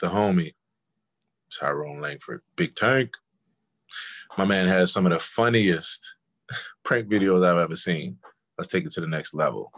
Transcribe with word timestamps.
the 0.00 0.08
homie, 0.08 0.52
Tyrone 1.50 2.00
Lankford, 2.00 2.42
Big 2.56 2.74
Tank. 2.74 3.16
My 4.36 4.44
man 4.44 4.68
has 4.68 4.92
some 4.92 5.06
of 5.06 5.12
the 5.12 5.18
funniest 5.18 6.14
prank 6.84 7.08
videos 7.08 7.44
I've 7.44 7.58
ever 7.58 7.76
seen. 7.76 8.18
Let's 8.58 8.68
take 8.68 8.84
it 8.84 8.92
to 8.92 9.00
the 9.00 9.06
next 9.06 9.34
level. 9.34 9.72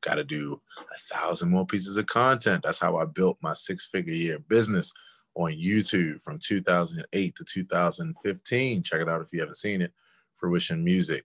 Got 0.00 0.16
to 0.16 0.24
do 0.24 0.60
a 0.78 0.98
thousand 1.14 1.50
more 1.50 1.66
pieces 1.66 1.96
of 1.96 2.06
content. 2.06 2.62
That's 2.64 2.80
how 2.80 2.96
I 2.96 3.04
built 3.04 3.38
my 3.40 3.52
six 3.52 3.86
figure 3.86 4.14
year 4.14 4.38
business 4.38 4.92
on 5.34 5.52
YouTube 5.52 6.20
from 6.22 6.38
2008 6.38 7.36
to 7.36 7.44
2015. 7.44 8.82
Check 8.82 9.00
it 9.00 9.08
out 9.08 9.22
if 9.22 9.28
you 9.32 9.40
haven't 9.40 9.56
seen 9.56 9.82
it. 9.82 9.92
Fruition 10.34 10.82
Music. 10.82 11.24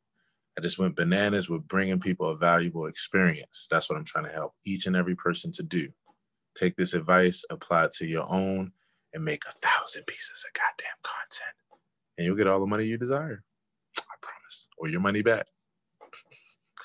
I 0.58 0.62
just 0.62 0.80
went 0.80 0.96
bananas 0.96 1.50
with 1.50 1.68
bringing 1.68 2.00
people 2.00 2.30
a 2.30 2.36
valuable 2.36 2.88
experience. 2.88 3.68
That's 3.70 3.90
what 3.90 3.98
I'm 3.98 4.06
trying 4.06 4.26
to 4.26 4.32
help 4.32 4.54
each 4.66 4.88
and 4.88 4.96
every 4.96 5.16
person 5.16 5.52
to 5.54 5.64
do. 5.64 5.90
Take 6.58 6.76
this 6.76 6.94
advice, 6.96 7.46
apply 7.52 7.86
it 7.86 7.92
to 7.94 8.08
your 8.08 8.26
own, 8.32 8.72
and 9.14 9.24
make 9.24 9.44
a 9.46 9.52
thousand 9.52 10.06
pieces 10.08 10.46
of 10.48 10.54
goddamn 10.54 10.98
content. 11.04 11.56
And 12.18 12.26
you'll 12.26 12.36
get 12.36 12.48
all 12.48 12.60
the 12.60 12.68
money 12.68 12.86
you 12.86 12.98
desire. 12.98 13.44
I 14.00 14.16
promise. 14.22 14.68
Or 14.78 14.88
your 14.88 15.02
money 15.02 15.22
back. 15.22 15.46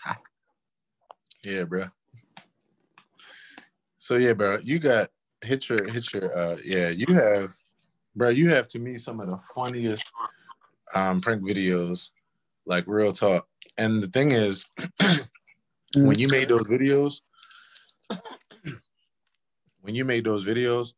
yeah, 1.45 1.65
bro. 1.65 1.87
So 3.99 4.17
yeah, 4.17 4.35
bro, 4.35 4.59
you 4.63 4.79
got 4.79 5.09
hit 5.43 5.69
your 5.69 5.91
hit 5.91 6.13
your 6.13 6.37
uh 6.37 6.57
yeah, 6.65 6.91
you 6.91 7.07
have 7.15 7.51
bro, 8.15 8.29
you 8.29 8.51
have 8.51 8.69
to 8.69 8.79
me 8.79 8.97
some 8.97 9.21
of 9.21 9.29
the 9.29 9.39
funniest 9.55 10.13
um 10.95 11.21
prank 11.21 11.43
videos, 11.43 12.11
like 12.67 12.85
real 12.87 13.13
talk. 13.13 13.47
And 13.79 14.03
the 14.03 14.09
thing 14.09 14.33
is, 14.33 14.67
when 15.97 16.19
you 16.19 16.29
made 16.29 16.49
those 16.49 16.69
videos, 16.69 17.23
when 19.83 19.95
you 19.95 20.05
made 20.05 20.25
those 20.25 20.47
videos, 20.47 20.95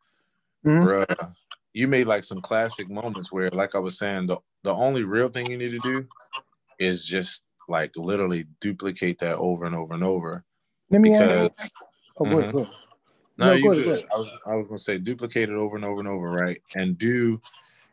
mm-hmm. 0.64 0.82
bruh, 0.82 1.34
you 1.72 1.88
made 1.88 2.06
like 2.06 2.24
some 2.24 2.40
classic 2.40 2.88
moments 2.88 3.32
where, 3.32 3.50
like 3.50 3.74
I 3.74 3.80
was 3.80 3.98
saying, 3.98 4.26
the, 4.26 4.38
the 4.62 4.74
only 4.74 5.04
real 5.04 5.28
thing 5.28 5.50
you 5.50 5.58
need 5.58 5.72
to 5.72 5.80
do 5.80 6.06
is 6.78 7.04
just 7.04 7.44
like 7.68 7.92
literally 7.96 8.46
duplicate 8.60 9.18
that 9.18 9.36
over 9.36 9.64
and 9.64 9.74
over 9.74 9.94
and 9.94 10.04
over. 10.04 10.44
Let 10.90 11.00
me 11.00 11.10
because, 11.10 11.50
ask 11.58 11.72
oh, 12.18 12.24
mm-hmm. 12.24 12.56
No, 13.36 13.46
no 13.46 13.52
you 13.52 13.72
good. 13.72 13.84
good. 13.84 14.06
I 14.14 14.16
was 14.16 14.30
I 14.46 14.54
was 14.54 14.68
gonna 14.68 14.78
say 14.78 14.98
duplicate 14.98 15.48
it 15.48 15.54
over 15.54 15.76
and 15.76 15.84
over 15.84 15.98
and 15.98 16.08
over, 16.08 16.30
right? 16.30 16.60
And 16.76 16.96
do 16.96 17.40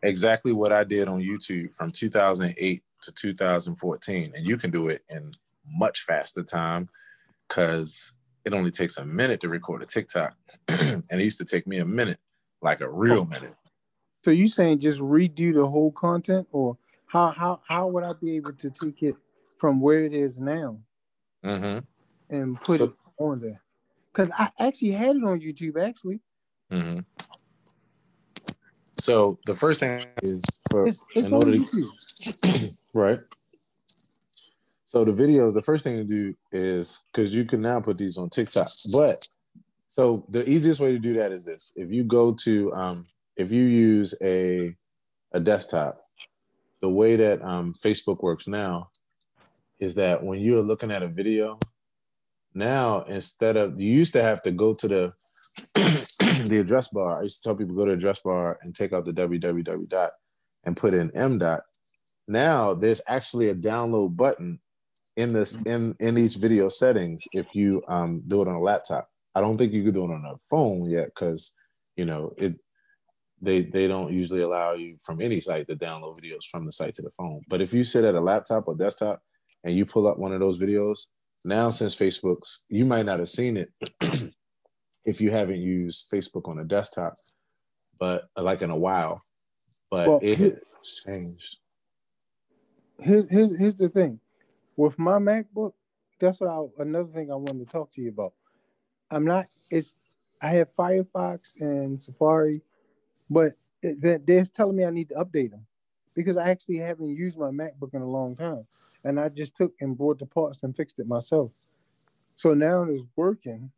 exactly 0.04 0.52
what 0.52 0.72
I 0.72 0.84
did 0.84 1.08
on 1.08 1.22
YouTube 1.22 1.74
from 1.76 1.92
2008 1.92 2.84
to 3.04 3.12
2014, 3.12 4.34
and 4.36 4.48
you 4.48 4.58
can 4.58 4.70
do 4.70 4.88
it 4.90 5.04
in 5.10 5.32
much 5.66 6.02
faster 6.02 6.44
time 6.44 6.90
because 7.48 8.14
it 8.46 8.54
only 8.54 8.72
takes 8.72 8.98
a 8.98 9.06
minute 9.06 9.42
to 9.42 9.50
record 9.50 9.82
a 9.82 9.86
TikTok, 9.86 10.36
and 10.68 11.06
it 11.12 11.22
used 11.22 11.38
to 11.40 11.46
take 11.46 11.68
me 11.68 11.78
a 11.78 11.86
minute, 11.86 12.20
like 12.62 12.82
a 12.82 12.90
real 12.90 13.26
minute. 13.26 13.56
So 14.24 14.32
you 14.32 14.48
saying 14.48 14.80
just 14.80 15.00
redo 15.00 15.54
the 15.54 15.68
whole 15.68 15.92
content, 15.92 16.48
or 16.52 16.78
how 17.08 17.28
how 17.30 17.62
how 17.68 17.88
would 17.88 18.04
I 18.04 18.14
be 18.14 18.36
able 18.38 18.54
to 18.54 18.70
take 18.70 19.04
it 19.04 19.16
from 19.58 19.80
where 19.80 20.04
it 20.04 20.14
is 20.14 20.40
now 20.40 20.78
mm-hmm. 21.44 21.80
and 22.36 22.62
put 22.62 22.80
so, 22.80 22.86
it 22.86 22.94
on 23.18 23.40
there? 23.40 23.62
Because 24.12 24.30
I 24.38 24.50
actually 24.60 24.92
had 24.92 25.16
it 25.16 25.24
on 25.24 25.40
YouTube 25.40 25.82
actually. 25.82 26.20
Mm-hmm. 26.72 27.00
So 29.00 29.40
the 29.46 29.56
first 29.56 29.80
thing 29.80 30.06
is 30.22 30.44
for 30.70 30.88
it's, 30.88 31.02
it's 31.16 31.28
in 31.28 31.34
order 31.34 31.58
to, 31.58 32.74
right. 32.94 33.20
So 34.92 35.06
the 35.06 35.14
videos, 35.14 35.54
the 35.54 35.62
first 35.62 35.86
thing 35.86 35.96
to 35.96 36.04
do 36.04 36.36
is 36.52 37.06
because 37.14 37.34
you 37.34 37.46
can 37.46 37.62
now 37.62 37.80
put 37.80 37.98
these 37.98 38.18
on 38.18 38.30
TikTok. 38.30 38.68
But 38.92 39.26
so 39.90 40.26
the 40.28 40.44
easiest 40.50 40.82
way 40.82 40.92
to 40.92 41.00
do 41.00 41.14
that 41.14 41.32
is 41.32 41.46
this: 41.46 41.72
if 41.78 41.90
you 41.94 42.04
go 42.04 42.34
to, 42.44 42.74
um, 42.74 43.08
if 43.38 43.54
you 43.54 43.64
use 43.64 44.14
a 44.22 44.76
a 45.32 45.40
desktop, 45.40 46.02
the 46.82 46.90
way 46.90 47.16
that 47.16 47.42
um, 47.42 47.74
Facebook 47.82 48.22
works 48.22 48.50
now 48.50 48.90
is 49.80 49.96
that 49.96 50.22
when 50.22 50.42
you're 50.42 50.62
looking 50.62 50.92
at 50.92 51.04
a 51.04 51.08
video, 51.08 51.58
now 52.54 53.04
instead 53.04 53.56
of 53.56 53.80
you 53.80 53.90
used 53.90 54.12
to 54.12 54.22
have 54.22 54.42
to 54.42 54.52
go 54.52 54.74
to 54.74 54.88
the 54.90 55.14
the 55.74 56.58
address 56.60 56.90
bar. 56.90 57.20
I 57.20 57.22
used 57.22 57.38
to 57.38 57.44
tell 57.44 57.56
people 57.56 57.78
go 57.78 57.86
to 57.86 57.92
the 57.92 57.98
address 57.98 58.20
bar 58.20 58.60
and 58.62 58.76
take 58.76 58.92
out 58.92 59.06
the 59.06 59.14
www 59.14 59.88
dot 59.88 60.12
and 60.66 60.76
put 60.76 60.94
in 60.94 61.16
m 61.16 61.38
dot. 61.38 61.62
Now 62.28 62.74
there's 62.74 63.02
actually 63.08 63.48
a 63.48 63.56
download 63.56 64.18
button 64.18 64.60
in 65.18 65.34
this 65.34 65.62
in 65.64 65.96
in 66.00 66.18
each 66.18 66.38
video 66.38 66.70
settings 66.70 67.24
if 67.34 67.54
you 67.54 67.82
um, 67.88 68.24
do 68.28 68.42
it 68.42 68.48
on 68.48 68.56
a 68.56 68.62
laptop. 68.62 69.10
I 69.36 69.42
don't 69.42 69.58
think 69.58 69.74
you 69.74 69.84
could 69.84 69.94
do 69.94 70.06
it 70.06 70.14
on 70.14 70.26
a 70.26 70.38
phone 70.50 70.90
yet 70.90 71.08
because 71.08 71.56
you 71.96 72.06
know 72.06 72.34
it 72.38 72.56
they 73.42 73.62
they 73.64 73.88
don't 73.88 74.14
usually 74.14 74.42
allow 74.42 74.74
you 74.74 74.98
from 75.04 75.22
any 75.22 75.42
site 75.42 75.68
to 75.68 75.76
download 75.76 76.18
videos 76.20 76.46
from 76.50 76.66
the 76.66 76.72
site 76.72 76.96
to 76.96 77.02
the 77.02 77.12
phone. 77.18 77.42
But 77.48 77.62
if 77.62 77.74
you 77.74 77.84
sit 77.84 78.06
at 78.06 78.16
a 78.16 78.22
laptop 78.22 78.68
or 78.68 78.76
desktop 78.76 79.22
and 79.64 79.76
you 79.76 79.86
pull 79.86 80.08
up 80.08 80.18
one 80.18 80.34
of 80.34 80.40
those 80.40 80.60
videos, 80.60 81.08
now 81.44 81.70
since 81.70 81.96
Facebook's 81.96 82.66
you 82.70 82.86
might 82.86 83.06
not 83.06 83.20
have 83.20 83.30
seen 83.30 83.58
it 83.58 83.70
if 85.06 85.20
you 85.20 85.32
haven't 85.32 85.60
used 85.60 86.10
Facebook 86.12 86.48
on 86.48 86.60
a 86.60 86.64
desktop, 86.64 87.16
but 88.00 88.26
like 88.38 88.62
in 88.62 88.70
a 88.70 88.78
while. 88.78 89.22
But 89.90 90.08
well, 90.08 90.20
it 90.22 90.64
changed. 91.06 91.58
Here's, 93.00 93.30
here's 93.30 93.60
here's 93.60 93.76
the 93.76 93.90
thing. 93.90 94.20
With 94.78 94.98
my 94.98 95.20
MacBook, 95.20 95.74
that's 96.20 96.40
what 96.40 96.50
I 96.50 96.82
another 96.82 97.10
thing 97.10 97.32
I 97.32 97.36
wanted 97.36 97.60
to 97.60 97.72
talk 97.72 97.94
to 97.94 98.02
you 98.02 98.10
about. 98.10 98.34
I'm 99.10 99.26
not 99.26 99.48
it's 99.70 99.98
I 100.42 100.50
have 100.50 100.74
Firefox 100.74 101.60
and 101.60 102.02
Safari, 102.02 102.62
but 103.30 103.54
it, 103.82 104.26
they're 104.26 104.46
telling 104.46 104.76
me 104.76 104.86
I 104.86 104.92
need 104.92 105.10
to 105.10 105.16
update 105.16 105.52
them 105.52 105.66
because 106.16 106.38
I 106.38 106.50
actually 106.50 106.78
haven't 106.78 107.16
used 107.16 107.38
my 107.38 107.50
MacBook 107.50 107.94
in 107.94 108.02
a 108.02 108.10
long 108.10 108.36
time. 108.36 108.66
And 109.04 109.20
I 109.20 109.30
just 109.30 109.56
took 109.56 109.74
and 109.82 109.98
brought 109.98 110.20
the 110.20 110.28
parts 110.28 110.62
and 110.62 110.76
fixed 110.76 111.00
it 111.00 111.08
myself. 111.08 111.52
So 112.36 112.54
now 112.54 112.84
it's 112.84 113.04
working 113.16 113.72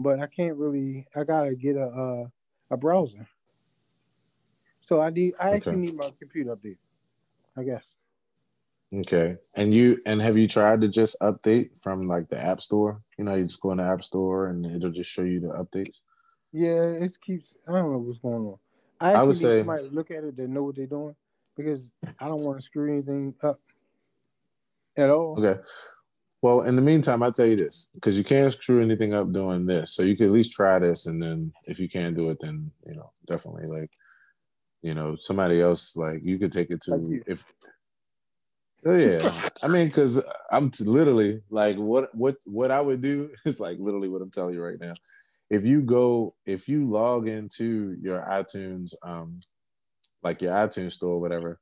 but 0.00 0.18
I 0.18 0.26
can't 0.26 0.56
really. 0.56 1.06
I 1.14 1.24
gotta 1.24 1.54
get 1.54 1.76
a 1.76 1.84
a, 1.86 2.32
a 2.72 2.76
browser. 2.76 3.28
So 4.80 5.00
I 5.00 5.10
need. 5.10 5.34
I 5.38 5.50
actually 5.50 5.76
need 5.76 5.94
my 5.94 6.10
computer 6.18 6.56
updated. 6.56 6.78
I 7.56 7.62
guess. 7.62 7.96
Okay, 8.92 9.36
and 9.56 9.72
you 9.72 9.98
and 10.04 10.20
have 10.20 10.36
you 10.36 10.48
tried 10.48 10.80
to 10.80 10.88
just 10.88 11.16
update 11.20 11.78
from 11.80 12.08
like 12.08 12.28
the 12.28 12.40
App 12.40 12.60
Store? 12.60 13.00
You 13.16 13.24
know, 13.24 13.34
you 13.36 13.44
just 13.44 13.60
go 13.60 13.70
in 13.70 13.78
the 13.78 13.84
App 13.84 14.02
Store 14.02 14.48
and 14.48 14.66
it'll 14.66 14.90
just 14.90 15.10
show 15.10 15.22
you 15.22 15.40
the 15.40 15.48
updates. 15.48 16.02
Yeah, 16.52 16.82
it 16.82 17.16
keeps. 17.24 17.56
I 17.68 17.72
don't 17.72 17.92
know 17.92 17.98
what's 17.98 18.18
going 18.18 18.46
on. 18.46 18.56
I, 19.00 19.12
I 19.12 19.22
would 19.22 19.36
say 19.36 19.60
somebody 19.60 19.88
look 19.90 20.10
at 20.10 20.24
it 20.24 20.36
they 20.36 20.46
know 20.46 20.64
what 20.64 20.76
they're 20.76 20.86
doing 20.86 21.14
because 21.56 21.90
I 22.18 22.26
don't 22.26 22.42
want 22.42 22.58
to 22.58 22.64
screw 22.64 22.92
anything 22.92 23.34
up 23.42 23.60
at 24.96 25.10
all. 25.10 25.36
Okay. 25.38 25.60
Well, 26.42 26.62
in 26.62 26.74
the 26.74 26.82
meantime, 26.82 27.22
I'll 27.22 27.32
tell 27.32 27.46
you 27.46 27.56
this 27.56 27.90
because 27.94 28.16
you 28.16 28.24
can't 28.24 28.52
screw 28.52 28.82
anything 28.82 29.12
up 29.12 29.30
doing 29.30 29.66
this. 29.66 29.92
So 29.92 30.02
you 30.02 30.16
could 30.16 30.26
at 30.26 30.32
least 30.32 30.52
try 30.52 30.78
this. 30.78 31.06
And 31.06 31.22
then 31.22 31.52
if 31.66 31.78
you 31.78 31.88
can't 31.88 32.16
do 32.16 32.30
it, 32.30 32.38
then, 32.40 32.70
you 32.86 32.94
know, 32.94 33.10
definitely 33.26 33.66
like, 33.66 33.90
you 34.80 34.94
know, 34.94 35.16
somebody 35.16 35.60
else, 35.60 35.96
like 35.96 36.20
you 36.22 36.38
could 36.38 36.50
take 36.50 36.70
it 36.70 36.80
to 36.82 37.20
if, 37.26 37.44
oh, 38.86 38.96
yeah. 38.96 39.48
I 39.62 39.68
mean, 39.68 39.88
because 39.88 40.22
I'm 40.50 40.70
t- 40.70 40.84
literally 40.84 41.40
like 41.50 41.76
what, 41.76 42.14
what, 42.14 42.36
what 42.46 42.70
I 42.70 42.80
would 42.80 43.02
do 43.02 43.30
is 43.44 43.60
like 43.60 43.78
literally 43.78 44.08
what 44.08 44.22
I'm 44.22 44.30
telling 44.30 44.54
you 44.54 44.62
right 44.62 44.80
now. 44.80 44.94
If 45.48 45.64
you 45.64 45.82
go, 45.82 46.34
if 46.46 46.68
you 46.68 46.88
log 46.88 47.26
into 47.26 47.96
your 48.00 48.20
iTunes, 48.30 48.94
um, 49.02 49.40
like 50.22 50.42
your 50.42 50.52
iTunes 50.52 50.92
store, 50.92 51.20
whatever, 51.20 51.58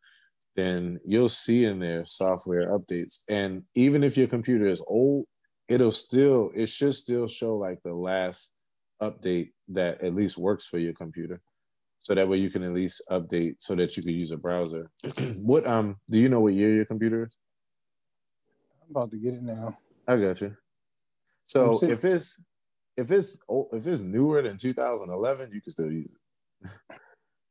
then 0.57 1.01
you'll 1.07 1.29
see 1.29 1.65
in 1.65 1.79
there 1.79 2.05
software 2.05 2.77
updates. 2.77 3.23
And 3.29 3.63
even 3.75 4.03
if 4.03 4.17
your 4.17 4.27
computer 4.27 4.67
is 4.67 4.83
old, 4.87 5.27
it'll 5.69 5.93
still, 5.93 6.51
it 6.55 6.69
should 6.69 6.95
still 6.95 7.29
show 7.29 7.57
like 7.57 7.79
the 7.85 7.95
last 7.95 8.53
update 9.01 9.53
that 9.69 10.03
at 10.03 10.15
least 10.15 10.37
works 10.37 10.67
for 10.67 10.79
your 10.79 10.95
computer. 10.95 11.41
So 12.01 12.15
that 12.15 12.29
way 12.29 12.39
you 12.39 12.51
can 12.51 12.63
at 12.63 12.73
least 12.73 13.03
update 13.11 13.57
so 13.59 13.75
that 13.75 13.97
you 13.97 14.03
can 14.03 14.19
use 14.19 14.31
a 14.31 14.37
browser. 14.37 14.91
what 15.43 15.67
um 15.67 15.97
do 16.09 16.19
you 16.19 16.29
know 16.29 16.41
what 16.41 16.55
year 16.55 16.75
your 16.75 16.85
computer 16.85 17.25
is? 17.25 17.37
I'm 18.83 18.91
about 18.91 19.11
to 19.11 19.19
get 19.19 19.35
it 19.35 19.43
now. 19.43 19.77
I 20.07 20.17
got 20.17 20.41
you. 20.41 20.57
So 21.47 21.79
if 21.83 22.05
it's 22.05 22.43
if 22.97 23.11
it's 23.11 23.43
if 23.73 23.87
it's 23.87 24.03
newer 24.03 24.43
than 24.43 24.57
2011, 24.57 25.51
you 25.53 25.61
can 25.61 25.73
still 25.73 25.91
use 25.91 26.11
it. 26.63 26.71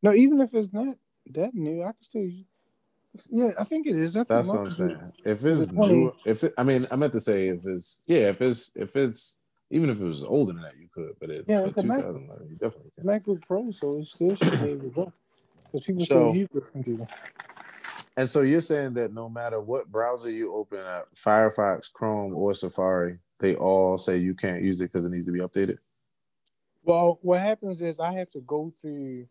no, 0.04 0.14
even 0.14 0.42
if 0.42 0.54
it's 0.54 0.74
not 0.74 0.96
that 1.34 1.54
new, 1.54 1.84
I 1.84 1.88
can 1.88 2.04
still 2.04 2.22
use 2.22 2.42
it. 2.42 2.46
Yeah, 3.30 3.52
I 3.60 3.64
think 3.64 3.88
it 3.88 3.96
is. 3.96 4.14
That's 4.14 4.48
what 4.48 4.60
I'm 4.60 4.72
saying. 4.72 5.12
If 5.26 5.44
it's 5.44 5.72
new, 5.72 6.12
if 6.26 6.44
it, 6.44 6.54
I 6.58 6.64
mean, 6.64 6.86
I 6.92 6.96
meant 6.96 7.14
to 7.14 7.20
say 7.20 7.48
if 7.50 7.66
it's 7.66 8.02
yeah, 8.08 8.30
if 8.30 8.42
it's 8.42 8.72
if 8.76 8.96
it's 8.96 9.40
even 9.70 9.90
if 9.90 10.00
it 10.00 10.04
was 10.04 10.24
older 10.24 10.54
than 10.54 10.62
that, 10.64 10.78
you 10.78 10.88
could. 10.94 11.14
But 11.20 11.30
it, 11.30 11.46
yeah, 11.48 11.66
it's 11.66 11.78
a 11.78 11.86
Mac, 11.86 12.04
you 12.04 12.56
definitely 12.60 12.92
can. 12.96 13.06
MacBook 13.06 13.42
Pro, 13.46 13.72
so 13.72 14.00
it 14.00 14.08
still 14.08 14.36
should 14.36 14.62
be 14.62 14.70
able 14.70 14.82
to 14.82 14.90
go 14.90 15.14
because 15.66 15.86
people 15.86 16.06
so, 16.06 16.06
still 16.06 16.36
use 16.36 16.50
this 16.54 16.70
computer. 16.70 17.08
And 18.16 18.30
so 18.30 18.42
you're 18.42 18.62
saying 18.62 18.96
that 18.96 19.14
no 19.14 19.30
matter 19.30 19.60
what 19.60 19.92
browser 19.92 20.32
you 20.32 20.54
open 20.56 20.80
up, 20.80 21.08
Firefox, 21.16 21.92
Chrome, 21.92 22.34
or 22.34 22.56
Safari, 22.56 23.20
they 23.40 23.56
all 23.56 23.98
say 23.98 24.18
you 24.18 24.34
can't 24.34 24.64
use 24.64 24.82
it 24.82 24.92
because 24.92 25.06
it 25.06 25.12
needs 25.12 25.28
to 25.28 25.32
be 25.32 25.40
updated. 25.40 25.78
Well, 26.84 27.20
what 27.22 27.42
happens 27.42 27.82
is 27.82 28.00
I 28.00 28.14
have 28.14 28.32
to 28.32 28.40
go 28.42 28.74
through 28.82 29.28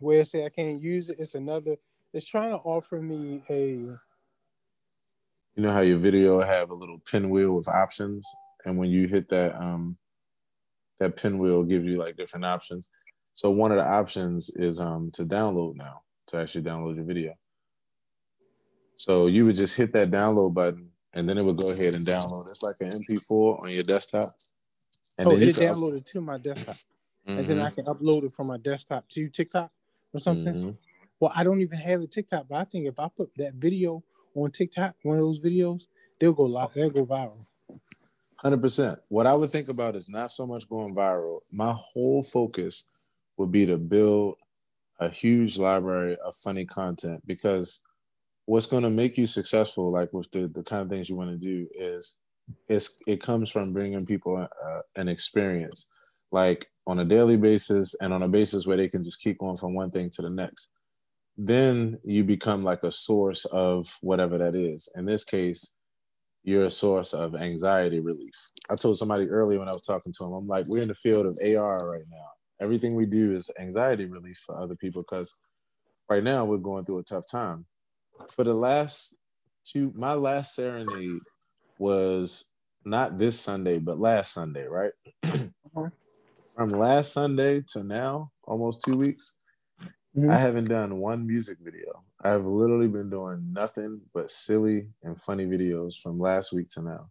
where 0.00 0.20
it 0.20 0.26
say 0.26 0.44
I 0.44 0.50
can't 0.50 0.82
use 0.82 1.08
it. 1.08 1.18
It's 1.18 1.34
another. 1.34 1.76
It's 2.12 2.26
trying 2.26 2.50
to 2.50 2.56
offer 2.56 3.00
me 3.00 3.42
a. 3.48 3.68
You 5.54 5.62
know 5.62 5.70
how 5.70 5.80
your 5.80 5.98
video 5.98 6.42
have 6.42 6.70
a 6.70 6.74
little 6.74 6.98
pinwheel 6.98 7.52
with 7.52 7.68
options, 7.68 8.28
and 8.66 8.76
when 8.76 8.90
you 8.90 9.06
hit 9.06 9.28
that, 9.30 9.56
um, 9.56 9.96
that 10.98 11.16
pinwheel 11.16 11.62
gives 11.62 11.86
you 11.86 11.98
like 11.98 12.16
different 12.16 12.44
options. 12.44 12.90
So 13.34 13.50
one 13.50 13.70
of 13.70 13.78
the 13.78 13.84
options 13.84 14.50
is 14.56 14.80
um 14.80 15.10
to 15.14 15.24
download 15.24 15.76
now 15.76 16.02
to 16.28 16.38
actually 16.38 16.64
download 16.64 16.96
your 16.96 17.04
video. 17.04 17.34
So 18.96 19.26
you 19.26 19.44
would 19.44 19.56
just 19.56 19.76
hit 19.76 19.92
that 19.92 20.10
download 20.10 20.54
button, 20.54 20.90
and 21.12 21.28
then 21.28 21.38
it 21.38 21.42
would 21.42 21.58
go 21.58 21.70
ahead 21.70 21.94
and 21.94 22.04
download. 22.04 22.50
It's 22.50 22.62
like 22.62 22.76
an 22.80 22.88
MP4 22.88 23.62
on 23.62 23.70
your 23.70 23.82
desktop. 23.82 24.34
And 25.18 25.28
oh, 25.28 25.32
it 25.32 25.56
downloaded 25.56 26.06
to 26.06 26.20
my 26.20 26.38
desktop, 26.38 26.76
mm-hmm. 27.26 27.38
and 27.38 27.46
then 27.46 27.60
I 27.60 27.70
mm-hmm. 27.70 27.74
can 27.76 27.84
upload 27.84 28.24
it 28.24 28.34
from 28.34 28.48
my 28.48 28.56
desktop 28.56 29.08
to 29.10 29.28
TikTok 29.28 29.70
or 30.12 30.20
something. 30.20 30.54
Mm-hmm. 30.54 30.70
Well, 31.20 31.32
I 31.34 31.44
don't 31.44 31.60
even 31.60 31.78
have 31.78 32.02
a 32.02 32.06
TikTok, 32.06 32.46
but 32.48 32.56
I 32.56 32.64
think 32.64 32.86
if 32.86 32.98
I 32.98 33.08
put 33.08 33.30
that 33.36 33.54
video 33.54 34.02
on 34.34 34.50
TikTok, 34.50 34.96
one 35.02 35.16
of 35.16 35.22
those 35.22 35.40
videos, 35.40 35.86
they'll 36.18 36.32
go 36.32 36.44
live. 36.44 36.74
They'll 36.74 36.90
go 36.90 37.06
viral. 37.06 37.46
Hundred 38.36 38.60
percent. 38.60 38.98
What 39.08 39.26
I 39.26 39.34
would 39.34 39.50
think 39.50 39.68
about 39.68 39.96
is 39.96 40.08
not 40.08 40.30
so 40.30 40.46
much 40.46 40.68
going 40.68 40.94
viral. 40.94 41.40
My 41.50 41.72
whole 41.72 42.22
focus 42.22 42.88
would 43.38 43.50
be 43.50 43.66
to 43.66 43.78
build 43.78 44.36
a 45.00 45.08
huge 45.08 45.58
library 45.58 46.16
of 46.24 46.34
funny 46.36 46.64
content 46.64 47.22
because 47.26 47.82
what's 48.46 48.66
going 48.66 48.82
to 48.82 48.90
make 48.90 49.18
you 49.18 49.26
successful, 49.26 49.90
like 49.90 50.12
with 50.12 50.30
the, 50.30 50.48
the 50.48 50.62
kind 50.62 50.82
of 50.82 50.88
things 50.88 51.08
you 51.08 51.16
want 51.16 51.30
to 51.30 51.36
do, 51.36 51.66
is 51.74 52.16
it's 52.68 52.98
it 53.06 53.22
comes 53.22 53.50
from 53.50 53.72
bringing 53.72 54.06
people 54.06 54.36
uh, 54.36 54.80
an 54.96 55.08
experience, 55.08 55.88
like 56.30 56.66
on 56.86 57.00
a 57.00 57.04
daily 57.04 57.36
basis 57.36 57.94
and 58.00 58.12
on 58.12 58.22
a 58.22 58.28
basis 58.28 58.66
where 58.66 58.76
they 58.76 58.88
can 58.88 59.02
just 59.02 59.20
keep 59.20 59.38
going 59.38 59.56
from 59.56 59.74
one 59.74 59.90
thing 59.90 60.10
to 60.10 60.22
the 60.22 60.30
next. 60.30 60.70
Then 61.36 61.98
you 62.04 62.24
become 62.24 62.64
like 62.64 62.82
a 62.82 62.92
source 62.92 63.44
of 63.46 63.94
whatever 64.00 64.38
that 64.38 64.54
is. 64.54 64.88
In 64.94 65.04
this 65.04 65.24
case, 65.24 65.72
you're 66.46 66.64
a 66.64 66.70
source 66.70 67.12
of 67.12 67.34
anxiety 67.34 68.00
relief. 68.00 68.32
I 68.70 68.76
told 68.76 68.96
somebody 68.96 69.28
earlier 69.28 69.58
when 69.58 69.68
I 69.68 69.72
was 69.72 69.82
talking 69.82 70.12
to 70.14 70.24
them, 70.24 70.32
I'm 70.32 70.48
like, 70.48 70.66
we're 70.68 70.80
in 70.80 70.88
the 70.88 70.94
field 70.94 71.26
of 71.26 71.38
AR 71.44 71.90
right 71.90 72.04
now. 72.10 72.28
Everything 72.62 72.94
we 72.94 73.04
do 73.04 73.36
is 73.36 73.50
anxiety 73.60 74.06
relief 74.06 74.38
for 74.46 74.58
other 74.58 74.76
people 74.76 75.02
because 75.02 75.36
right 76.08 76.24
now 76.24 76.46
we're 76.46 76.56
going 76.56 76.86
through 76.86 77.00
a 77.00 77.02
tough 77.02 77.24
time 77.30 77.66
for 78.30 78.44
the 78.44 78.54
last 78.54 79.16
two, 79.64 79.92
my 79.96 80.14
last 80.14 80.54
serenade 80.54 81.20
was 81.78 82.46
not 82.84 83.18
this 83.18 83.38
Sunday, 83.38 83.78
but 83.78 83.98
last 83.98 84.32
Sunday, 84.32 84.66
right? 84.66 84.92
Uh-huh. 85.76 85.90
From 86.54 86.70
last 86.70 87.12
Sunday 87.12 87.62
to 87.72 87.84
now, 87.84 88.30
almost 88.44 88.82
two 88.82 88.96
weeks, 88.96 89.36
mm-hmm. 90.16 90.30
I 90.30 90.36
haven't 90.36 90.68
done 90.68 90.98
one 90.98 91.26
music 91.26 91.58
video. 91.60 92.02
I've 92.22 92.44
literally 92.44 92.88
been 92.88 93.10
doing 93.10 93.52
nothing 93.52 94.00
but 94.14 94.30
silly 94.30 94.88
and 95.02 95.20
funny 95.20 95.46
videos 95.46 96.00
from 96.00 96.18
last 96.18 96.52
week 96.52 96.68
to 96.70 96.82
now. 96.82 97.10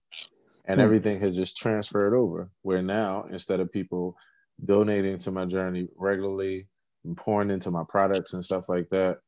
And 0.65 0.79
mm-hmm. 0.79 0.85
everything 0.85 1.19
has 1.19 1.35
just 1.35 1.57
transferred 1.57 2.13
over 2.13 2.49
where 2.61 2.81
now, 2.81 3.25
instead 3.31 3.59
of 3.59 3.71
people 3.71 4.17
donating 4.63 5.17
to 5.19 5.31
my 5.31 5.45
journey 5.45 5.87
regularly 5.95 6.67
and 7.03 7.17
pouring 7.17 7.51
into 7.51 7.71
my 7.71 7.83
products 7.87 8.33
and 8.33 8.43
stuff 8.43 8.69
like 8.69 8.89
that 8.89 9.19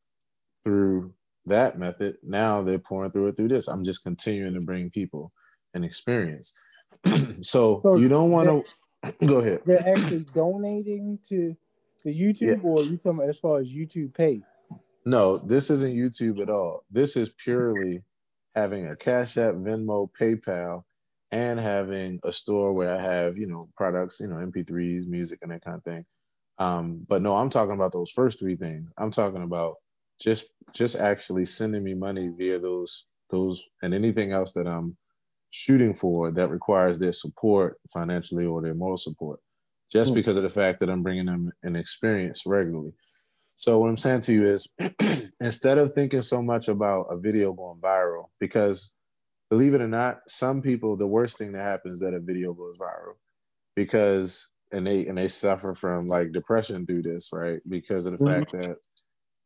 through 0.63 1.13
that 1.45 1.77
method. 1.77 2.17
Now 2.23 2.61
they're 2.61 2.79
pouring 2.79 3.11
through 3.11 3.27
it 3.27 3.37
through 3.37 3.49
this. 3.49 3.67
I'm 3.67 3.83
just 3.83 4.03
continuing 4.03 4.53
to 4.53 4.61
bring 4.61 4.89
people 4.89 5.31
an 5.73 5.83
experience. 5.83 6.53
so, 7.41 7.81
so, 7.81 7.95
you 7.97 8.09
don't 8.09 8.31
want 8.31 8.65
to 9.19 9.25
go 9.25 9.39
ahead. 9.39 9.61
They're 9.65 9.87
actually 9.87 10.25
donating 10.33 11.19
to 11.29 11.55
the 12.03 12.13
YouTube, 12.13 12.41
yeah. 12.41 12.69
or 12.69 12.81
you 12.83 12.97
talking 12.97 13.19
about 13.19 13.29
as 13.29 13.39
far 13.39 13.59
as 13.59 13.67
YouTube 13.67 14.13
pay? 14.13 14.41
No, 15.05 15.37
this 15.37 15.69
isn't 15.69 15.95
YouTube 15.95 16.41
at 16.41 16.49
all. 16.49 16.83
This 16.91 17.15
is 17.15 17.29
purely 17.29 18.03
having 18.55 18.87
a 18.87 18.95
Cash 18.95 19.37
App, 19.37 19.53
Venmo, 19.55 20.09
PayPal, 20.19 20.83
and 21.31 21.59
having 21.59 22.19
a 22.23 22.31
store 22.31 22.73
where 22.73 22.95
I 22.95 23.01
have, 23.01 23.37
you 23.37 23.47
know, 23.47 23.61
products, 23.75 24.19
you 24.19 24.27
know, 24.27 24.35
MP3s, 24.35 25.07
music, 25.07 25.39
and 25.41 25.51
that 25.51 25.63
kind 25.63 25.77
of 25.77 25.83
thing. 25.83 26.05
Um, 26.59 27.05
but 27.07 27.21
no, 27.21 27.35
I'm 27.35 27.49
talking 27.49 27.75
about 27.75 27.93
those 27.93 28.11
first 28.11 28.39
three 28.39 28.55
things. 28.55 28.89
I'm 28.97 29.11
talking 29.11 29.43
about 29.43 29.75
just 30.19 30.49
just 30.73 30.95
actually 30.95 31.45
sending 31.45 31.83
me 31.83 31.93
money 31.93 32.29
via 32.35 32.59
those 32.59 33.05
those 33.29 33.63
and 33.81 33.93
anything 33.93 34.31
else 34.31 34.53
that 34.53 34.67
I'm 34.67 34.97
shooting 35.51 35.93
for 35.93 36.31
that 36.31 36.49
requires 36.49 36.99
their 36.99 37.11
support 37.11 37.77
financially 37.93 38.45
or 38.45 38.61
their 38.61 38.73
moral 38.73 38.97
support 38.97 39.39
just 39.91 40.11
mm. 40.11 40.15
because 40.15 40.37
of 40.37 40.43
the 40.43 40.49
fact 40.49 40.79
that 40.79 40.89
I'm 40.89 41.03
bringing 41.03 41.25
them 41.25 41.51
an 41.63 41.75
experience 41.75 42.43
regularly. 42.45 42.93
So 43.55 43.79
what 43.79 43.89
I'm 43.89 43.97
saying 43.97 44.21
to 44.21 44.33
you 44.33 44.45
is 44.45 44.67
instead 45.41 45.77
of 45.77 45.93
thinking 45.93 46.21
so 46.21 46.41
much 46.41 46.67
about 46.67 47.07
a 47.09 47.17
video 47.17 47.53
going 47.53 47.79
viral 47.79 48.25
because 48.39 48.93
believe 49.49 49.73
it 49.73 49.81
or 49.81 49.87
not 49.87 50.19
some 50.27 50.61
people 50.61 50.95
the 50.97 51.07
worst 51.07 51.37
thing 51.37 51.53
that 51.53 51.63
happens 51.63 51.97
is 51.97 52.01
that 52.01 52.13
a 52.13 52.19
video 52.19 52.53
goes 52.53 52.77
viral 52.77 53.15
because 53.75 54.51
and 54.71 54.85
they 54.85 55.07
and 55.07 55.17
they 55.17 55.27
suffer 55.27 55.73
from 55.73 56.05
like 56.05 56.33
depression 56.33 56.85
through 56.85 57.01
this 57.01 57.29
right 57.31 57.61
because 57.67 58.05
of 58.05 58.11
the 58.11 58.23
mm-hmm. 58.23 58.39
fact 58.39 58.51
that 58.51 58.77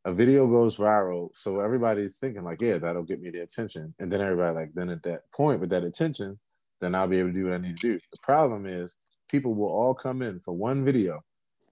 a 0.05 0.11
video 0.11 0.47
goes 0.47 0.77
viral, 0.77 1.29
so 1.33 1.59
everybody's 1.59 2.17
thinking 2.17 2.44
like, 2.44 2.61
yeah, 2.61 2.77
that'll 2.79 3.03
get 3.03 3.21
me 3.21 3.29
the 3.29 3.41
attention, 3.41 3.94
and 3.99 4.11
then 4.11 4.21
everybody 4.21 4.55
like, 4.55 4.73
then 4.73 4.89
at 4.89 5.03
that 5.03 5.31
point 5.31 5.59
with 5.59 5.69
that 5.69 5.83
attention, 5.83 6.39
then 6.79 6.95
I'll 6.95 7.07
be 7.07 7.19
able 7.19 7.29
to 7.29 7.35
do 7.35 7.45
what 7.45 7.53
I 7.53 7.57
need 7.57 7.77
to 7.77 7.94
do. 7.94 7.99
The 8.11 8.17
problem 8.23 8.65
is 8.65 8.95
people 9.31 9.54
will 9.54 9.69
all 9.69 9.95
come 9.95 10.22
in 10.22 10.39
for 10.39 10.54
one 10.54 10.86
video 10.86 11.22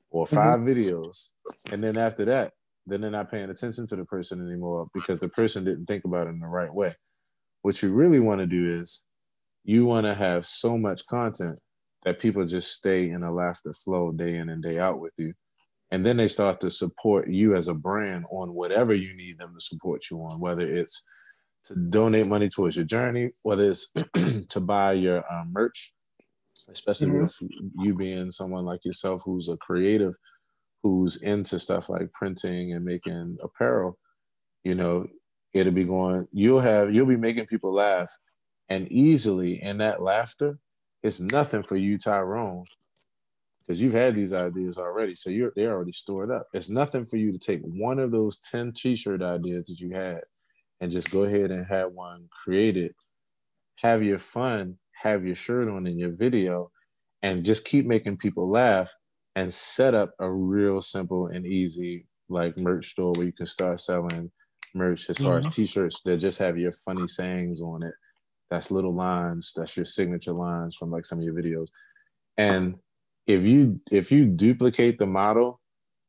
or 0.10 0.26
mm-hmm. 0.26 0.36
5 0.36 0.60
mm-hmm. 0.60 0.68
videos, 0.68 1.30
and 1.72 1.84
then 1.84 1.98
after 1.98 2.26
that, 2.26 2.54
then 2.88 3.02
they're 3.02 3.12
not 3.12 3.30
paying 3.30 3.50
attention 3.50 3.86
to 3.88 3.96
the 3.96 4.06
person 4.06 4.46
anymore 4.46 4.88
because 4.94 5.20
the 5.20 5.30
person 5.30 5.64
didn't 5.64 5.86
think 5.86 6.06
about 6.06 6.28
it 6.28 6.32
in 6.32 6.40
the 6.40 6.48
right 6.48 6.74
way. 6.74 6.92
What 7.62 7.84
you 7.84 7.94
really 7.94 8.20
want 8.20 8.40
to 8.40 8.48
do 8.48 8.80
is 8.80 9.04
you 9.64 9.86
want 9.86 10.06
to 10.06 10.16
have 10.16 10.46
so 10.46 10.78
much 10.78 11.06
content 11.06 11.60
that 12.04 12.20
people 12.20 12.46
just 12.46 12.74
stay 12.74 13.10
in 13.10 13.24
a 13.24 13.34
laughter 13.34 13.74
flow 13.74 14.12
day 14.12 14.38
in 14.38 14.50
and 14.50 14.64
day 14.64 14.80
out 14.80 15.00
with 15.00 15.14
you 15.18 15.34
and 15.92 16.06
then 16.06 16.18
they 16.18 16.28
start 16.28 16.60
to 16.62 16.70
support 16.70 17.30
you 17.30 17.56
as 17.56 17.68
a 17.68 17.74
brand 17.74 18.26
on 18.32 18.54
whatever 18.54 18.94
you 18.94 19.16
need 19.16 19.38
them 19.38 19.54
to 19.54 19.64
support 19.64 20.10
you 20.10 20.18
on 20.20 20.40
whether 20.40 20.62
it's 20.62 21.04
to 21.66 21.76
donate 21.76 22.28
money 22.28 22.50
towards 22.50 22.76
your 22.76 22.86
journey 22.86 23.32
whether 23.44 23.64
it's 23.64 23.92
to 24.50 24.60
buy 24.60 24.94
your 24.94 25.24
um, 25.32 25.52
merch 25.52 25.94
especially 26.72 27.08
mm-hmm. 27.08 27.22
with 27.22 27.36
you 27.80 27.96
being 27.96 28.32
someone 28.32 28.66
like 28.66 28.84
yourself 28.86 29.22
who's 29.26 29.50
a 29.50 29.58
creative 29.58 30.14
who's 30.84 31.22
into 31.22 31.60
stuff 31.60 31.90
like 31.90 32.12
printing 32.14 32.74
and 32.74 32.86
making 32.86 33.38
apparel 33.44 33.98
you 34.64 34.76
know 34.76 35.06
it'll 35.54 35.74
be 35.74 35.84
going 35.84 36.28
you'll 36.32 36.60
have 36.60 36.94
you'll 36.94 37.06
be 37.06 37.18
making 37.18 37.46
people 37.46 37.74
laugh 37.74 38.12
and 38.70 38.88
easily 38.92 39.62
in 39.62 39.78
that 39.78 40.02
laughter 40.02 40.58
it's 41.04 41.20
nothing 41.20 41.64
for 41.64 41.78
you 41.78 41.98
tyrone 41.98 42.66
because 43.70 43.80
you've 43.80 43.94
had 43.94 44.16
these 44.16 44.34
ideas 44.34 44.80
already. 44.80 45.14
So 45.14 45.30
you're 45.30 45.54
they're 45.56 45.72
already 45.72 45.92
stored 45.92 46.32
up. 46.32 46.48
It's 46.54 46.72
nothing 46.72 47.06
for 47.06 47.18
you 47.18 47.32
to 47.32 47.38
take 47.38 47.62
one 47.62 48.00
of 48.00 48.10
those 48.10 48.40
10 48.40 48.74
t-shirt 48.74 49.22
ideas 49.22 49.68
that 49.68 49.80
you 49.80 49.92
had 49.92 50.22
and 50.82 50.92
just 50.92 51.12
go 51.12 51.24
ahead 51.24 51.52
and 51.52 51.68
have 51.68 51.92
one 51.92 52.26
created, 52.32 52.96
have 53.76 54.02
your 54.02 54.18
fun, 54.18 54.80
have 55.02 55.26
your 55.26 55.36
shirt 55.36 55.68
on 55.68 55.88
in 55.88 55.98
your 55.98 56.12
video, 56.12 56.72
and 57.22 57.46
just 57.46 57.66
keep 57.66 57.86
making 57.86 58.18
people 58.18 58.50
laugh 58.50 58.92
and 59.36 59.54
set 59.54 59.94
up 59.94 60.14
a 60.20 60.30
real 60.30 60.82
simple 60.82 61.28
and 61.28 61.46
easy 61.46 62.06
like 62.30 62.58
merch 62.58 62.92
store 62.92 63.14
where 63.16 63.26
you 63.26 63.34
can 63.34 63.48
start 63.48 63.80
selling 63.80 64.32
merch 64.76 65.10
as 65.10 65.18
far 65.18 65.40
mm-hmm. 65.40 65.48
as 65.48 65.56
t-shirts 65.56 66.02
that 66.04 66.18
just 66.18 66.40
have 66.40 66.58
your 66.58 66.72
funny 66.72 67.08
sayings 67.08 67.62
on 67.62 67.84
it. 67.84 67.94
That's 68.50 68.72
little 68.72 68.94
lines, 68.94 69.54
that's 69.56 69.76
your 69.76 69.86
signature 69.86 70.34
lines 70.34 70.76
from 70.76 70.92
like 70.92 71.06
some 71.06 71.20
of 71.20 71.26
your 71.26 71.34
videos. 71.34 71.68
And 72.38 72.76
if 73.28 73.44
you 73.44 73.80
if 73.92 74.12
you 74.12 74.26
duplicate 74.26 74.98
the 74.98 75.06
model 75.06 75.60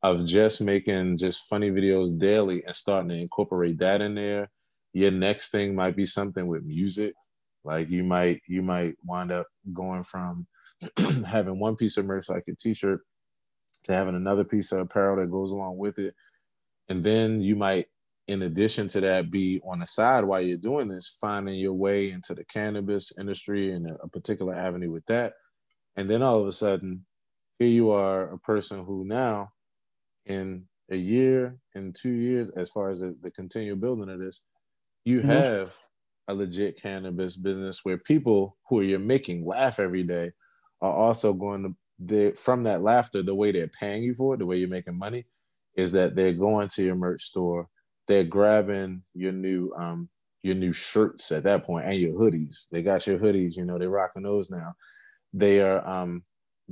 of 0.03 0.25
just 0.25 0.63
making 0.63 1.19
just 1.19 1.47
funny 1.49 1.71
videos 1.71 2.19
daily 2.19 2.65
and 2.65 2.75
starting 2.75 3.11
to 3.11 3.17
incorporate 3.17 3.79
that 3.79 4.01
in 4.01 4.15
there, 4.15 4.51
your 4.93 5.11
next 5.11 5.51
thing 5.51 5.75
might 5.75 5.97
be 5.97 6.07
something 6.07 6.47
with 6.47 6.65
music. 6.65 7.15
Like 7.65 7.91
you 7.91 8.03
might 8.03 8.41
you 8.47 8.63
might 8.63 8.95
wind 9.05 9.33
up 9.33 9.47
going 9.73 10.05
from 10.05 10.47
having 11.27 11.59
one 11.59 11.77
piece 11.77 11.97
of 11.97 12.07
merch 12.07 12.29
like 12.29 12.45
a 12.49 12.55
t-shirt 12.55 13.01
to 13.85 13.93
having 13.93 14.15
another 14.15 14.45
piece 14.45 14.73
of 14.73 14.81
apparel 14.81 15.17
that 15.17 15.31
goes 15.31 15.53
along 15.53 15.77
with 15.77 15.99
it. 15.99 16.15
And 16.89 17.05
then 17.05 17.41
you 17.41 17.57
might, 17.57 17.87
in 18.27 18.43
addition 18.43 18.89
to 18.89 19.01
that, 19.03 19.31
be 19.31 19.61
on 19.65 19.81
the 19.81 19.87
side 19.87 20.25
while 20.25 20.41
you're 20.41 20.57
doing 20.57 20.89
this, 20.89 21.17
finding 21.21 21.55
your 21.55 21.75
way 21.75 22.11
into 22.11 22.35
the 22.35 22.45
cannabis 22.45 23.13
industry 23.19 23.73
and 23.73 23.91
a 24.03 24.09
particular 24.09 24.55
avenue 24.55 24.91
with 24.91 25.07
that. 25.07 25.35
And 25.97 26.11
then 26.11 26.23
all 26.23 26.41
of 26.41 26.47
a 26.47 26.53
sudden, 26.53 27.05
here 27.59 27.69
you 27.69 27.91
are 27.91 28.33
a 28.33 28.39
person 28.39 28.85
who 28.85 29.05
now 29.05 29.53
in 30.27 30.65
a 30.91 30.97
year 30.97 31.59
in 31.75 31.93
two 31.93 32.11
years 32.11 32.51
as 32.57 32.71
far 32.71 32.91
as 32.91 33.01
the, 33.01 33.17
the 33.23 33.31
continual 33.31 33.77
building 33.77 34.09
of 34.09 34.19
this 34.19 34.45
you 35.05 35.21
mm-hmm. 35.21 35.31
have 35.31 35.77
a 36.31 36.35
legit 36.35 36.81
cannabis 36.81 37.37
business 37.37 37.85
where 37.85 37.99
people 37.99 38.57
who 38.69 38.81
you're 38.83 38.99
making 38.99 39.45
laugh 39.45 39.81
every 39.81 40.03
day 40.03 40.31
are 40.81 40.93
also 40.93 41.33
going 41.33 41.63
to 41.63 41.75
they 41.99 42.31
from 42.33 42.65
that 42.65 42.83
laughter, 42.83 43.23
the 43.23 43.35
way 43.35 43.53
they're 43.53 43.69
paying 43.69 44.03
you 44.03 44.15
for 44.15 44.35
it, 44.35 44.39
the 44.39 44.47
way 44.47 44.57
you're 44.57 44.69
making 44.69 44.97
money, 44.99 45.27
is 45.77 45.93
that 45.93 46.15
they're 46.15 46.33
going 46.33 46.69
to 46.69 46.83
your 46.83 46.95
merch 46.95 47.25
store, 47.25 47.69
they're 48.07 48.25
grabbing 48.25 49.03
your 49.15 49.33
new 49.33 49.73
um 49.79 50.09
your 50.43 50.55
new 50.55 50.73
shirts 50.73 51.31
at 51.33 51.43
that 51.43 51.65
point 51.65 51.87
and 51.87 51.97
your 51.97 52.13
hoodies. 52.13 52.69
They 52.71 52.83
got 52.83 53.07
your 53.07 53.19
hoodies, 53.19 53.57
you 53.57 53.67
know, 53.67 53.79
they're 53.79 53.91
rocking 53.91 54.23
those 54.23 54.51
now. 54.51 54.75
They 55.35 55.61
are 55.61 55.87
um 55.87 56.25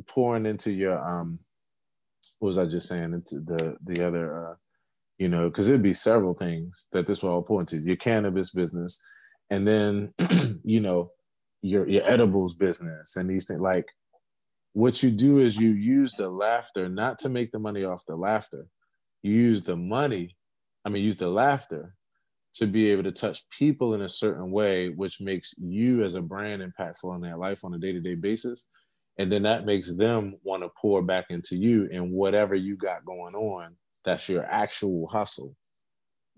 pouring 0.07 0.47
into 0.47 0.73
your 0.73 0.99
um 0.99 1.41
what 2.39 2.47
was 2.49 2.59
I 2.59 2.65
just 2.65 2.89
saying 2.89 3.13
into 3.13 3.41
the 3.41 3.77
the 3.85 4.07
other 4.07 4.45
uh 4.45 4.55
you 5.19 5.29
know, 5.29 5.49
because 5.49 5.69
it'd 5.69 5.83
be 5.83 5.95
several 5.95 6.33
things 6.33 6.87
that 6.93 7.07
this 7.07 7.23
will 7.23 7.31
all 7.31 7.43
point 7.43 7.69
to 7.71 7.79
your 7.79 7.97
cannabis 7.97 8.53
business, 8.53 9.03
and 9.51 9.67
then 9.67 10.13
you 10.65 10.81
know 10.81 11.11
your 11.63 11.89
your 11.89 12.03
edibles 12.05 12.55
business 12.55 13.17
and 13.17 13.29
these 13.29 13.47
things. 13.47 13.61
Like 13.61 13.89
what 14.73 15.03
you 15.03 15.11
do 15.11 15.39
is 15.39 15.57
you 15.57 15.71
use 15.71 16.13
the 16.13 16.31
laughter 16.31 16.89
not 16.89 17.19
to 17.21 17.29
make 17.29 17.53
the 17.53 17.59
money 17.59 17.85
off 17.85 18.05
the 18.07 18.17
laughter. 18.17 18.67
You 19.23 19.35
use 19.35 19.63
the 19.63 19.77
money, 19.77 20.37
I 20.85 20.91
mean, 20.91 21.05
use 21.05 21.17
the 21.17 21.29
laughter 21.29 21.95
to 22.55 22.67
be 22.67 22.91
able 22.91 23.03
to 23.05 23.13
touch 23.13 23.49
people 23.51 23.95
in 23.95 24.03
a 24.03 24.09
certain 24.09 24.51
way, 24.51 24.89
which 24.89 25.21
makes 25.21 25.55
you 25.59 26.05
as 26.05 26.15
a 26.15 26.23
brand 26.23 26.63
impactful 26.63 27.15
in 27.15 27.21
their 27.21 27.37
life 27.37 27.65
on 27.65 27.75
a 27.75 27.79
day 27.79 27.93
to 27.93 28.01
day 28.01 28.15
basis. 28.15 28.67
And 29.19 29.33
then 29.33 29.43
that 29.43 29.67
makes 29.67 29.93
them 29.97 30.37
want 30.45 30.63
to 30.63 30.71
pour 30.81 31.03
back 31.03 31.27
into 31.31 31.57
you 31.57 31.89
and 31.93 32.13
whatever 32.13 32.55
you 32.55 32.77
got 32.77 33.05
going 33.05 33.35
on 33.35 33.77
that's 34.05 34.29
your 34.29 34.45
actual 34.45 35.07
hustle. 35.07 35.55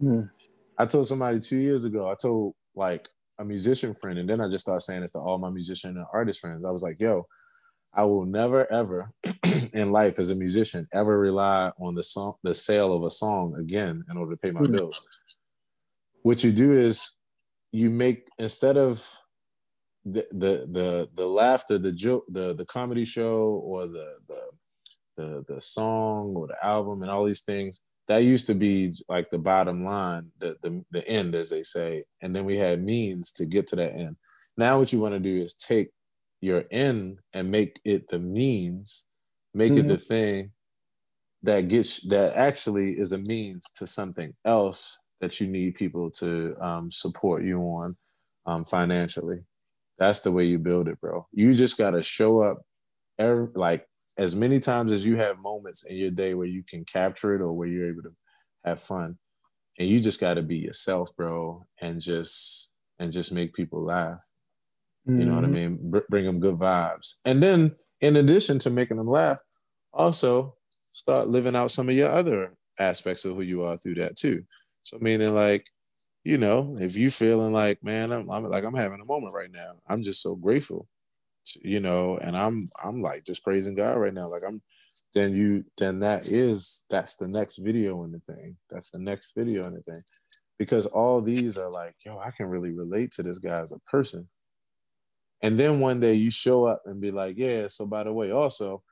Mm. 0.02 0.30
I 0.78 0.86
told 0.86 1.06
somebody 1.06 1.38
two 1.40 1.56
years 1.56 1.84
ago, 1.84 2.10
I 2.10 2.14
told 2.14 2.54
like 2.80 3.08
a 3.38 3.44
musician 3.44 3.94
friend, 3.94 4.18
and 4.18 4.28
then 4.28 4.40
I 4.40 4.49
just 4.49 4.62
started 4.62 4.80
saying 4.80 5.02
this 5.02 5.12
to 5.12 5.18
all 5.18 5.38
my 5.38 5.50
musician 5.50 5.96
and 5.96 6.06
artist 6.12 6.40
friends. 6.40 6.64
I 6.64 6.70
was 6.70 6.82
like, 6.82 6.99
yo, 6.99 7.26
I 7.94 8.04
will 8.04 8.25
never 8.25 8.70
ever 8.72 9.12
in 9.72 9.92
life 9.92 10.18
as 10.18 10.30
a 10.30 10.34
musician 10.34 10.88
ever 10.92 11.18
rely 11.18 11.70
on 11.78 11.94
the 11.94 12.02
song 12.02 12.34
the 12.42 12.54
sale 12.54 12.92
of 12.92 13.04
a 13.04 13.10
song 13.10 13.54
again 13.58 14.04
in 14.10 14.16
order 14.16 14.32
to 14.32 14.38
pay 14.38 14.50
my 14.50 14.62
mm. 14.62 14.76
bills. 14.76 15.00
What 16.22 16.42
you 16.42 16.52
do 16.52 16.72
is 16.72 17.16
you 17.72 17.90
make 17.90 18.28
instead 18.38 18.76
of 18.76 19.06
the 20.04 20.26
the 20.30 20.54
the 20.76 21.08
the 21.14 21.26
laughter, 21.26 21.76
the 21.78 21.92
joke, 21.92 22.25
the 22.30 22.54
the 22.54 22.64
comedy 22.64 23.04
show 23.04 23.62
or 23.64 23.87
the 23.87 24.08
the 24.28 24.42
the 25.16 25.44
the 25.49 25.60
song 25.60 26.34
or 26.34 26.46
the 26.46 26.64
album 26.64 27.02
and 27.02 27.10
all 27.10 27.26
these 27.26 27.42
things 27.42 27.82
that 28.10 28.24
used 28.24 28.48
to 28.48 28.56
be 28.56 28.92
like 29.08 29.30
the 29.30 29.38
bottom 29.38 29.84
line 29.84 30.26
the, 30.40 30.56
the 30.62 30.84
the 30.90 31.06
end 31.08 31.36
as 31.36 31.48
they 31.48 31.62
say 31.62 32.02
and 32.22 32.34
then 32.34 32.44
we 32.44 32.56
had 32.56 32.82
means 32.82 33.30
to 33.30 33.46
get 33.46 33.68
to 33.68 33.76
that 33.76 33.94
end 33.94 34.16
now 34.56 34.78
what 34.78 34.92
you 34.92 34.98
want 34.98 35.14
to 35.14 35.20
do 35.20 35.42
is 35.42 35.54
take 35.54 35.90
your 36.40 36.64
end 36.72 37.20
and 37.34 37.48
make 37.48 37.80
it 37.84 38.08
the 38.08 38.18
means 38.18 39.06
make 39.54 39.70
mm-hmm. 39.70 39.82
it 39.82 39.88
the 39.88 39.94
mm-hmm. 39.94 40.14
thing 40.14 40.50
that 41.44 41.68
gets 41.68 42.00
that 42.08 42.36
actually 42.36 42.98
is 42.98 43.12
a 43.12 43.18
means 43.18 43.70
to 43.76 43.86
something 43.86 44.34
else 44.44 44.98
that 45.20 45.40
you 45.40 45.46
need 45.46 45.76
people 45.76 46.10
to 46.10 46.56
um, 46.60 46.90
support 46.90 47.44
you 47.44 47.60
on 47.60 47.96
um, 48.46 48.64
financially 48.64 49.38
that's 50.00 50.20
the 50.20 50.32
way 50.32 50.44
you 50.44 50.58
build 50.58 50.88
it 50.88 51.00
bro 51.00 51.24
you 51.32 51.54
just 51.54 51.78
got 51.78 51.92
to 51.92 52.02
show 52.02 52.42
up 52.42 52.60
every, 53.20 53.46
like 53.54 53.86
as 54.18 54.34
many 54.36 54.58
times 54.58 54.92
as 54.92 55.04
you 55.04 55.16
have 55.16 55.38
moments 55.38 55.84
in 55.84 55.96
your 55.96 56.10
day 56.10 56.34
where 56.34 56.46
you 56.46 56.62
can 56.62 56.84
capture 56.84 57.34
it 57.34 57.40
or 57.40 57.52
where 57.52 57.68
you're 57.68 57.88
able 57.88 58.02
to 58.02 58.12
have 58.64 58.80
fun 58.80 59.18
and 59.78 59.88
you 59.88 60.00
just 60.00 60.20
got 60.20 60.34
to 60.34 60.42
be 60.42 60.56
yourself 60.56 61.14
bro 61.16 61.64
and 61.80 62.00
just 62.00 62.72
and 62.98 63.12
just 63.12 63.32
make 63.32 63.54
people 63.54 63.82
laugh. 63.82 64.18
Mm-hmm. 65.08 65.20
you 65.20 65.26
know 65.26 65.34
what 65.34 65.44
i 65.44 65.46
mm-hmm. 65.46 65.54
mean? 65.54 65.78
Br- 65.90 66.08
bring 66.10 66.26
them 66.26 66.40
good 66.40 66.56
vibes. 66.56 67.16
And 67.24 67.42
then 67.42 67.74
in 68.00 68.16
addition 68.16 68.58
to 68.60 68.70
making 68.70 68.98
them 68.98 69.08
laugh 69.08 69.38
also 69.92 70.54
start 70.90 71.28
living 71.28 71.56
out 71.56 71.70
some 71.70 71.88
of 71.88 71.94
your 71.94 72.10
other 72.10 72.54
aspects 72.78 73.24
of 73.24 73.34
who 73.34 73.42
you 73.42 73.62
are 73.62 73.76
through 73.76 73.94
that 73.94 74.16
too. 74.16 74.44
So 74.82 74.98
meaning 75.00 75.34
like 75.34 75.66
you 76.24 76.36
know 76.36 76.76
if 76.78 76.96
you 76.96 77.10
feeling 77.10 77.52
like 77.52 77.82
man 77.82 78.10
I'm, 78.10 78.30
I'm 78.30 78.44
like 78.44 78.64
i'm 78.64 78.74
having 78.74 79.00
a 79.00 79.06
moment 79.06 79.34
right 79.34 79.50
now. 79.50 79.76
I'm 79.88 80.02
just 80.02 80.20
so 80.20 80.34
grateful 80.34 80.86
you 81.62 81.80
know, 81.80 82.18
and 82.18 82.37
I'm 82.37 82.70
I'm 82.82 83.02
like 83.02 83.25
just 83.25 83.44
praising 83.44 83.75
God 83.75 83.97
right 83.99 84.14
now. 84.14 84.28
Like 84.28 84.42
I'm 84.47 84.62
then 85.14 85.35
you 85.35 85.64
then 85.78 86.00
that 86.00 86.28
is 86.28 86.85
that's 86.90 87.16
the 87.16 87.28
next 87.28 87.59
video 87.59 88.04
in 88.04 88.12
the 88.12 88.20
thing. 88.32 88.56
That's 88.70 88.90
the 88.90 88.99
next 88.99 89.35
video 89.37 89.62
in 89.64 89.75
the 89.75 89.82
thing. 89.82 90.02
Because 90.59 90.87
all 90.87 91.20
these 91.20 91.56
are 91.56 91.70
like, 91.70 91.94
yo, 92.04 92.18
I 92.18 92.30
can 92.32 92.47
really 92.47 92.70
relate 92.70 93.12
to 93.12 93.23
this 93.23 93.38
guy 93.38 93.61
as 93.61 93.73
a 93.73 93.78
person. 93.90 94.28
And 95.42 95.59
then 95.59 95.80
one 95.80 96.00
day 96.00 96.12
you 96.12 96.30
show 96.30 96.66
up 96.66 96.82
and 96.85 97.00
be 97.00 97.11
like, 97.11 97.38
yeah, 97.38 97.66
so 97.68 97.87
by 97.87 98.04
the 98.04 98.12
way, 98.12 98.30
also, 98.30 98.82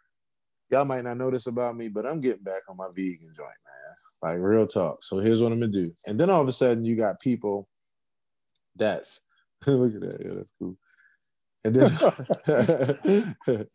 y'all 0.71 0.87
might 0.87 1.05
not 1.05 1.19
know 1.19 1.31
this 1.31 1.47
about 1.47 1.77
me, 1.77 1.89
but 1.89 2.07
I'm 2.07 2.23
getting 2.23 2.43
back 2.43 2.63
on 2.71 2.79
my 2.79 2.89
vegan 2.89 3.33
joint, 3.37 3.49
man. 3.49 4.33
Like 4.33 4.41
real 4.41 4.67
talk. 4.67 5.05
So 5.05 5.19
here's 5.19 5.43
what 5.43 5.53
I'm 5.53 5.61
gonna 5.61 5.71
do. 5.71 5.93
And 6.07 6.19
then 6.19 6.31
all 6.31 6.41
of 6.41 6.49
a 6.49 6.53
sudden 6.53 6.87
you 6.87 6.97
got 6.97 7.21
people 7.21 7.69
that's 8.75 9.21
look 9.67 9.95
at 9.95 10.01
that, 10.01 10.21
yeah, 10.25 10.35
that's 10.37 10.53
cool 10.59 10.79
and 11.65 11.75
then 11.75 11.91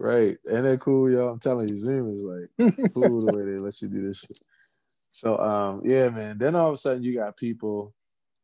right. 0.00 0.36
And 0.44 0.66
that 0.66 0.80
cool, 0.80 1.10
y'all. 1.10 1.28
I'm 1.28 1.38
telling 1.38 1.68
you, 1.68 1.76
Zoom 1.76 2.12
is 2.12 2.24
like 2.24 2.48
cool 2.94 3.26
the 3.26 3.36
way 3.36 3.44
they 3.44 3.58
let 3.58 3.80
you 3.82 3.88
do 3.88 4.08
this 4.08 4.20
shit. 4.20 4.38
So 5.10 5.38
um, 5.38 5.82
yeah, 5.84 6.08
man. 6.10 6.38
Then 6.38 6.54
all 6.54 6.68
of 6.68 6.74
a 6.74 6.76
sudden 6.76 7.02
you 7.02 7.14
got 7.14 7.36
people 7.36 7.94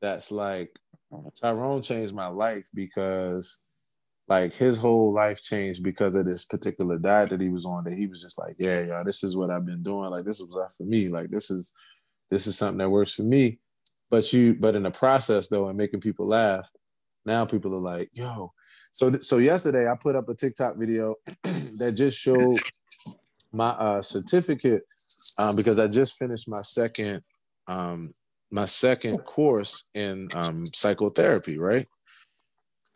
that's 0.01 0.31
like 0.31 0.71
Tyrone 1.41 1.83
changed 1.83 2.15
my 2.15 2.27
life 2.27 2.65
because 2.75 3.59
like 4.29 4.55
his 4.55 4.77
whole 4.77 5.13
life 5.13 5.43
changed 5.43 5.83
because 5.83 6.17
of 6.17 6.27
this 6.27 6.45
particular 6.47 6.99
diet 6.99 7.31
that 7.31 7.41
he 7.41 7.49
was 7.49 7.65
on 7.65 7.85
that 7.85 7.95
he 7.95 8.07
was 8.07 8.21
just 8.21 8.39
like, 8.39 8.57
yeah, 8.59 8.81
y'all, 8.81 9.05
this 9.05 9.23
is 9.23 9.37
what 9.37 9.51
I've 9.51 9.67
been 9.67 9.83
doing. 9.83 10.11
Like 10.11 10.25
this 10.25 10.41
was 10.41 10.51
for 10.77 10.85
me. 10.85 11.09
Like 11.09 11.31
this 11.31 11.51
is 11.51 11.73
this 12.31 12.47
is 12.47 12.59
something 12.59 12.79
that 12.79 12.91
works 12.91 13.13
for 13.13 13.23
me. 13.23 13.59
But 14.11 14.33
you 14.33 14.55
but 14.55 14.75
in 14.75 14.83
the 14.83 14.91
process 14.91 15.49
though 15.49 15.69
and 15.69 15.79
making 15.79 16.01
people 16.01 16.27
laugh, 16.27 16.67
now 17.27 17.45
people 17.45 17.75
are 17.75 17.79
like, 17.79 18.11
yo. 18.13 18.53
So 18.93 19.19
so 19.19 19.39
yesterday 19.39 19.91
I 19.91 19.95
put 20.01 20.17
up 20.17 20.29
a 20.29 20.35
TikTok 20.35 20.77
video 20.77 21.17
that 21.45 21.93
just 21.95 22.19
showed 22.19 22.59
my 23.53 23.71
uh, 23.71 24.03
certificate 24.03 24.83
um, 25.39 25.57
because 25.57 25.79
I 25.79 25.87
just 25.87 26.19
finished 26.19 26.49
my 26.49 26.63
second 26.63 27.23
um, 27.67 28.15
my 28.51 28.65
second 28.65 29.19
course 29.19 29.89
in 29.95 30.29
um, 30.35 30.69
psychotherapy, 30.73 31.59
right? 31.59 31.87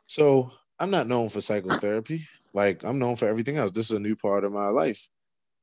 So 0.07 0.53
I'm 0.79 0.91
not 0.91 1.09
known 1.09 1.29
for 1.29 1.41
psychotherapy. 1.41 2.27
Like 2.53 2.85
I'm 2.85 2.99
known 2.99 3.17
for 3.17 3.29
everything 3.29 3.57
else. 3.57 3.73
This 3.73 3.91
is 3.91 3.97
a 3.97 4.01
new 4.01 4.17
part 4.17 4.45
of 4.45 4.53
my 4.53 4.69
life. 4.69 5.09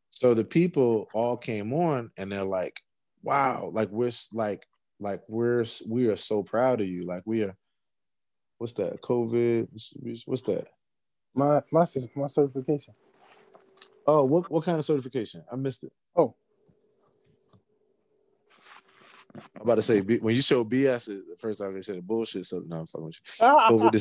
So 0.09 0.33
the 0.33 0.43
people 0.43 1.07
all 1.13 1.37
came 1.37 1.73
on 1.73 2.11
and 2.17 2.31
they're 2.31 2.43
like, 2.43 2.81
wow, 3.23 3.69
like 3.73 3.89
we're 3.89 4.11
like, 4.33 4.65
like 4.99 5.21
we're 5.29 5.65
we 5.89 6.07
are 6.07 6.15
so 6.15 6.43
proud 6.43 6.81
of 6.81 6.87
you. 6.87 7.05
Like 7.05 7.23
we 7.25 7.43
are 7.43 7.55
what's 8.57 8.73
that? 8.73 9.01
COVID. 9.01 9.67
What's 10.25 10.43
that? 10.43 10.67
My 11.33 11.61
my 11.71 11.85
my 12.15 12.27
certification. 12.27 12.93
Oh, 14.05 14.25
what 14.25 14.49
what 14.49 14.63
kind 14.63 14.77
of 14.77 14.85
certification? 14.85 15.43
I 15.51 15.55
missed 15.55 15.83
it. 15.83 15.91
Oh. 16.15 16.35
I'm 19.55 19.61
about 19.61 19.75
to 19.75 19.81
say 19.83 19.99
when 19.99 20.33
you 20.33 20.41
show 20.41 20.65
BS, 20.65 21.07
the 21.07 21.35
first 21.37 21.59
time 21.59 21.73
they 21.73 21.81
said 21.81 22.05
bullshit. 22.05 22.45
So 22.45 22.63
no, 22.67 22.79
I'm 22.79 22.87
fucking 22.87 23.05
with 23.05 23.19
you. 23.39 23.45
COVID 23.45 23.91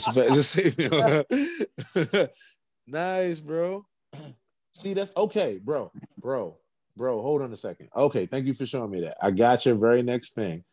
me. 2.08 2.28
nice, 2.86 3.40
bro. 3.40 3.84
See, 4.72 4.94
that's 4.94 5.12
okay, 5.16 5.58
bro, 5.62 5.90
bro, 6.18 6.56
bro. 6.96 7.20
Hold 7.20 7.42
on 7.42 7.52
a 7.52 7.56
second. 7.56 7.88
Okay, 7.94 8.26
thank 8.26 8.46
you 8.46 8.54
for 8.54 8.66
showing 8.66 8.90
me 8.90 9.00
that. 9.02 9.16
I 9.22 9.30
got 9.30 9.66
your 9.66 9.74
very 9.74 10.02
next 10.02 10.34
thing 10.34 10.64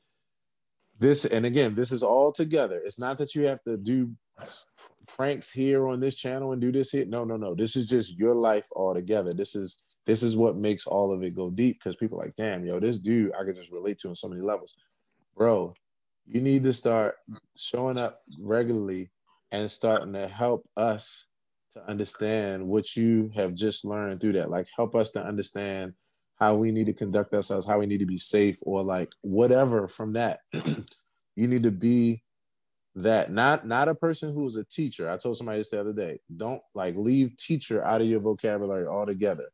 this 0.99 1.25
and 1.25 1.45
again 1.45 1.75
this 1.75 1.91
is 1.91 2.03
all 2.03 2.31
together. 2.31 2.81
It's 2.83 2.99
not 2.99 3.17
that 3.17 3.35
you 3.35 3.43
have 3.47 3.63
to 3.63 3.77
do 3.77 4.11
pranks 5.07 5.51
here 5.51 5.87
on 5.87 5.99
this 5.99 6.15
channel 6.15 6.53
and 6.53 6.61
do 6.61 6.71
this 6.71 6.91
here. 6.91 7.05
No 7.05 7.23
no 7.23 7.37
no. 7.37 7.55
This 7.55 7.75
is 7.75 7.87
just 7.87 8.17
your 8.17 8.35
life 8.35 8.67
all 8.71 8.93
together 8.93 9.31
this 9.35 9.55
is 9.55 9.97
this 10.05 10.23
is 10.23 10.35
what 10.35 10.55
makes 10.55 10.87
all 10.87 11.13
of 11.13 11.23
it 11.23 11.35
go 11.35 11.49
deep 11.49 11.79
because 11.79 11.95
people 11.95 12.17
like 12.17 12.35
damn 12.35 12.65
yo 12.65 12.79
this 12.79 12.99
dude 12.99 13.31
i 13.39 13.43
can 13.43 13.55
just 13.55 13.71
relate 13.71 13.97
to 13.99 14.09
on 14.09 14.15
so 14.15 14.27
many 14.27 14.41
levels. 14.41 14.75
Bro 15.35 15.73
you 16.25 16.41
need 16.41 16.63
to 16.63 16.73
start 16.73 17.15
showing 17.55 17.97
up 17.97 18.21
regularly 18.39 19.11
and 19.51 19.69
starting 19.69 20.13
to 20.13 20.27
help 20.27 20.67
us 20.77 21.25
to 21.73 21.89
understand 21.89 22.65
what 22.65 22.95
you 22.95 23.31
have 23.35 23.55
just 23.55 23.83
learned 23.83 24.21
through 24.21 24.33
that. 24.33 24.49
Like 24.49 24.67
help 24.75 24.95
us 24.95 25.11
to 25.11 25.23
understand 25.25 25.93
how 26.43 26.55
we 26.55 26.71
need 26.71 26.87
to 26.87 26.93
conduct 26.93 27.33
ourselves, 27.33 27.65
how 27.65 27.79
we 27.79 27.85
need 27.85 27.99
to 27.99 28.05
be 28.05 28.17
safe, 28.17 28.59
or 28.63 28.83
like 28.83 29.09
whatever 29.21 29.87
from 29.87 30.11
that. 30.11 30.39
you 30.53 31.47
need 31.47 31.63
to 31.63 31.71
be 31.71 32.21
that 32.95 33.31
not 33.31 33.65
not 33.65 33.87
a 33.87 33.95
person 33.95 34.33
who's 34.33 34.57
a 34.57 34.65
teacher. 34.65 35.09
I 35.09 35.17
told 35.17 35.37
somebody 35.37 35.59
this 35.59 35.69
the 35.69 35.79
other 35.79 35.93
day. 35.93 36.19
Don't 36.35 36.61
like 36.75 36.95
leave 36.97 37.37
teacher 37.37 37.83
out 37.83 38.01
of 38.01 38.07
your 38.07 38.19
vocabulary 38.19 38.85
altogether. 38.85 39.47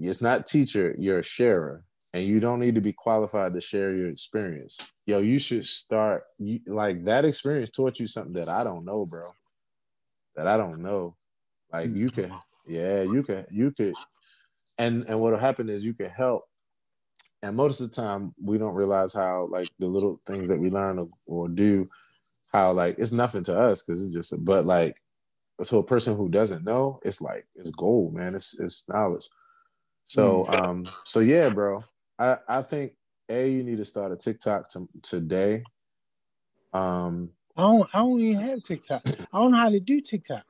It's 0.00 0.20
not 0.20 0.46
teacher, 0.46 0.94
you're 0.98 1.20
a 1.20 1.24
sharer. 1.24 1.84
And 2.14 2.24
you 2.24 2.40
don't 2.40 2.60
need 2.60 2.74
to 2.74 2.80
be 2.80 2.94
qualified 2.94 3.52
to 3.52 3.60
share 3.60 3.94
your 3.94 4.08
experience. 4.08 4.78
Yo, 5.06 5.18
you 5.18 5.38
should 5.38 5.66
start 5.66 6.24
you, 6.38 6.58
like 6.66 7.04
that 7.04 7.24
experience 7.24 7.70
taught 7.70 8.00
you 8.00 8.06
something 8.06 8.32
that 8.32 8.48
I 8.48 8.64
don't 8.64 8.84
know, 8.84 9.06
bro. 9.08 9.22
That 10.34 10.48
I 10.48 10.56
don't 10.56 10.80
know. 10.82 11.16
Like 11.72 11.94
you 11.94 12.08
can 12.08 12.32
Yeah, 12.66 13.02
you 13.02 13.22
can 13.22 13.46
you 13.50 13.70
could 13.70 13.94
and 14.78 15.04
and 15.04 15.20
what'll 15.20 15.38
happen 15.38 15.68
is 15.68 15.84
you 15.84 15.94
can 15.94 16.10
help. 16.10 16.44
And 17.42 17.56
most 17.56 17.80
of 17.80 17.90
the 17.90 17.94
time 17.94 18.34
we 18.42 18.58
don't 18.58 18.74
realize 18.74 19.12
how 19.12 19.48
like 19.50 19.68
the 19.78 19.86
little 19.86 20.20
things 20.26 20.48
that 20.48 20.58
we 20.58 20.70
learn 20.70 20.98
or, 20.98 21.08
or 21.26 21.48
do, 21.48 21.88
how 22.52 22.72
like 22.72 22.98
it's 22.98 23.12
nothing 23.12 23.44
to 23.44 23.58
us 23.58 23.82
because 23.82 24.02
it's 24.02 24.14
just 24.14 24.44
but 24.44 24.64
like 24.64 24.96
to 25.64 25.78
a 25.78 25.82
person 25.82 26.16
who 26.16 26.28
doesn't 26.28 26.64
know, 26.64 27.00
it's 27.04 27.20
like 27.20 27.46
it's 27.56 27.70
gold, 27.70 28.14
man. 28.14 28.34
It's 28.34 28.58
it's 28.58 28.84
knowledge. 28.88 29.28
So 30.04 30.46
mm. 30.48 30.60
um 30.60 30.86
so 30.86 31.20
yeah, 31.20 31.52
bro. 31.52 31.82
I 32.18 32.38
I 32.48 32.62
think 32.62 32.92
a 33.28 33.48
you 33.48 33.62
need 33.62 33.78
to 33.78 33.84
start 33.84 34.12
a 34.12 34.16
TikTok 34.16 34.70
to, 34.70 34.88
today. 35.02 35.62
Um 36.72 37.30
I 37.56 37.62
don't 37.62 37.94
I 37.94 37.98
don't 37.98 38.20
even 38.20 38.40
have 38.40 38.62
TikTok. 38.62 39.02
I 39.06 39.38
don't 39.38 39.52
know 39.52 39.58
how 39.58 39.70
to 39.70 39.80
do 39.80 40.00
TikTok. 40.00 40.44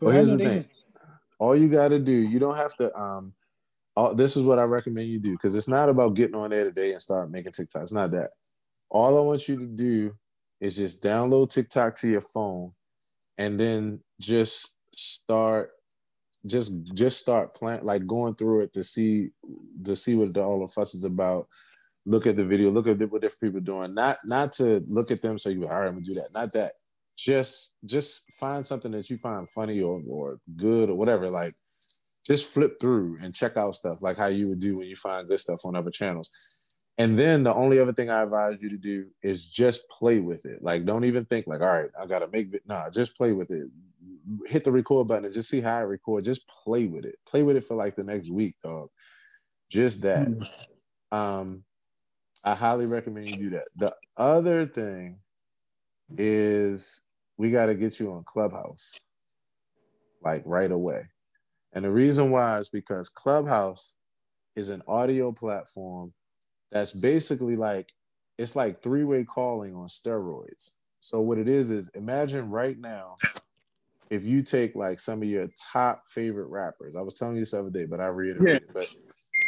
But 0.00 0.06
well, 0.06 0.14
here's 0.14 0.30
the 0.30 0.38
thing. 0.38 0.64
All 1.38 1.56
you 1.56 1.68
got 1.68 1.88
to 1.88 1.98
do, 1.98 2.12
you 2.12 2.38
don't 2.38 2.56
have 2.56 2.76
to. 2.76 2.94
Um, 2.96 3.32
all, 3.96 4.14
this 4.14 4.36
is 4.36 4.42
what 4.42 4.58
I 4.58 4.62
recommend 4.62 5.08
you 5.08 5.18
do 5.18 5.32
because 5.32 5.54
it's 5.54 5.68
not 5.68 5.88
about 5.88 6.14
getting 6.14 6.34
on 6.34 6.50
there 6.50 6.64
today 6.64 6.92
and 6.92 7.02
start 7.02 7.30
making 7.30 7.52
TikTok. 7.52 7.82
It's 7.82 7.92
not 7.92 8.10
that. 8.12 8.30
All 8.90 9.18
I 9.18 9.20
want 9.20 9.48
you 9.48 9.56
to 9.58 9.66
do 9.66 10.14
is 10.60 10.76
just 10.76 11.02
download 11.02 11.50
TikTok 11.50 11.96
to 11.96 12.08
your 12.08 12.20
phone, 12.20 12.72
and 13.38 13.58
then 13.58 14.00
just 14.20 14.74
start, 14.94 15.72
just 16.46 16.72
just 16.94 17.18
start 17.18 17.54
plant 17.54 17.84
like 17.84 18.06
going 18.06 18.34
through 18.34 18.62
it 18.62 18.72
to 18.74 18.84
see 18.84 19.30
to 19.84 19.96
see 19.96 20.14
what 20.14 20.32
the, 20.32 20.42
all 20.42 20.60
the 20.60 20.72
fuss 20.72 20.94
is 20.94 21.04
about. 21.04 21.48
Look 22.06 22.26
at 22.26 22.36
the 22.36 22.44
video. 22.44 22.70
Look 22.70 22.86
at 22.86 22.98
what 23.10 23.22
different 23.22 23.40
people 23.40 23.58
are 23.58 23.84
doing. 23.84 23.94
Not 23.94 24.16
not 24.24 24.52
to 24.52 24.82
look 24.86 25.10
at 25.10 25.22
them 25.22 25.38
so 25.38 25.48
you 25.50 25.64
all 25.64 25.70
right. 25.70 25.86
I'm 25.86 25.94
gonna 25.94 26.04
do 26.04 26.14
that. 26.14 26.30
Not 26.34 26.52
that 26.52 26.72
just 27.16 27.74
just 27.84 28.30
find 28.38 28.66
something 28.66 28.92
that 28.92 29.08
you 29.10 29.16
find 29.18 29.48
funny 29.48 29.80
or 29.80 30.02
or 30.08 30.38
good 30.56 30.90
or 30.90 30.96
whatever. 30.96 31.30
Like 31.30 31.54
just 32.26 32.52
flip 32.52 32.80
through 32.80 33.18
and 33.22 33.34
check 33.34 33.56
out 33.56 33.74
stuff 33.74 33.98
like 34.00 34.16
how 34.16 34.26
you 34.26 34.48
would 34.48 34.60
do 34.60 34.78
when 34.78 34.88
you 34.88 34.96
find 34.96 35.28
good 35.28 35.40
stuff 35.40 35.64
on 35.64 35.76
other 35.76 35.90
channels. 35.90 36.30
And 36.96 37.18
then 37.18 37.42
the 37.42 37.52
only 37.52 37.80
other 37.80 37.92
thing 37.92 38.08
I 38.08 38.22
advise 38.22 38.58
you 38.60 38.70
to 38.70 38.76
do 38.76 39.06
is 39.22 39.44
just 39.44 39.88
play 39.88 40.20
with 40.20 40.46
it. 40.46 40.62
Like 40.62 40.84
don't 40.84 41.04
even 41.04 41.24
think 41.24 41.46
like, 41.46 41.60
all 41.60 41.66
right, 41.66 41.90
I 42.00 42.06
gotta 42.06 42.28
make 42.28 42.52
it. 42.54 42.62
Nah, 42.66 42.90
just 42.90 43.16
play 43.16 43.32
with 43.32 43.50
it. 43.50 43.68
Hit 44.46 44.64
the 44.64 44.72
record 44.72 45.08
button 45.08 45.24
and 45.24 45.34
just 45.34 45.50
see 45.50 45.60
how 45.60 45.76
I 45.76 45.80
record. 45.80 46.24
Just 46.24 46.48
play 46.48 46.86
with 46.86 47.04
it. 47.04 47.18
Play 47.26 47.42
with 47.42 47.56
it 47.56 47.64
for 47.64 47.74
like 47.74 47.96
the 47.96 48.04
next 48.04 48.30
week, 48.30 48.54
dog. 48.62 48.90
Just 49.70 50.02
that. 50.02 50.26
Hmm. 50.26 51.16
Um, 51.16 51.64
I 52.44 52.54
highly 52.54 52.86
recommend 52.86 53.30
you 53.30 53.36
do 53.36 53.50
that. 53.50 53.68
The 53.76 53.94
other 54.16 54.66
thing 54.66 55.18
is 56.16 57.03
we 57.36 57.50
got 57.50 57.66
to 57.66 57.74
get 57.74 57.98
you 57.98 58.12
on 58.12 58.24
Clubhouse 58.24 59.00
like 60.22 60.42
right 60.46 60.70
away. 60.70 61.02
And 61.72 61.84
the 61.84 61.90
reason 61.90 62.30
why 62.30 62.58
is 62.58 62.68
because 62.68 63.08
Clubhouse 63.08 63.94
is 64.56 64.70
an 64.70 64.82
audio 64.86 65.32
platform 65.32 66.12
that's 66.70 66.92
basically 66.92 67.56
like 67.56 67.88
it's 68.38 68.56
like 68.56 68.82
three-way 68.82 69.24
calling 69.24 69.74
on 69.74 69.88
steroids. 69.88 70.72
So 71.00 71.20
what 71.20 71.38
it 71.38 71.48
is 71.48 71.70
is 71.70 71.90
imagine 71.94 72.50
right 72.50 72.78
now 72.78 73.16
if 74.10 74.24
you 74.24 74.42
take 74.42 74.74
like 74.74 75.00
some 75.00 75.22
of 75.22 75.28
your 75.28 75.48
top 75.72 76.04
favorite 76.08 76.48
rappers. 76.48 76.94
I 76.96 77.02
was 77.02 77.14
telling 77.14 77.34
you 77.36 77.42
this 77.42 77.54
other 77.54 77.70
day, 77.70 77.84
but 77.84 78.00
I 78.00 78.06
reiterated. 78.06 78.62
Yeah. 78.68 78.72
But 78.72 78.94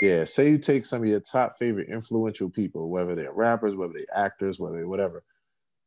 yeah, 0.00 0.24
say 0.24 0.50
you 0.50 0.58
take 0.58 0.84
some 0.84 1.02
of 1.02 1.08
your 1.08 1.20
top 1.20 1.52
favorite 1.58 1.88
influential 1.88 2.50
people, 2.50 2.90
whether 2.90 3.14
they're 3.14 3.32
rappers, 3.32 3.74
whether 3.74 3.92
they're 3.94 4.18
actors, 4.18 4.58
whether 4.60 4.76
they're 4.76 4.88
whatever, 4.88 5.22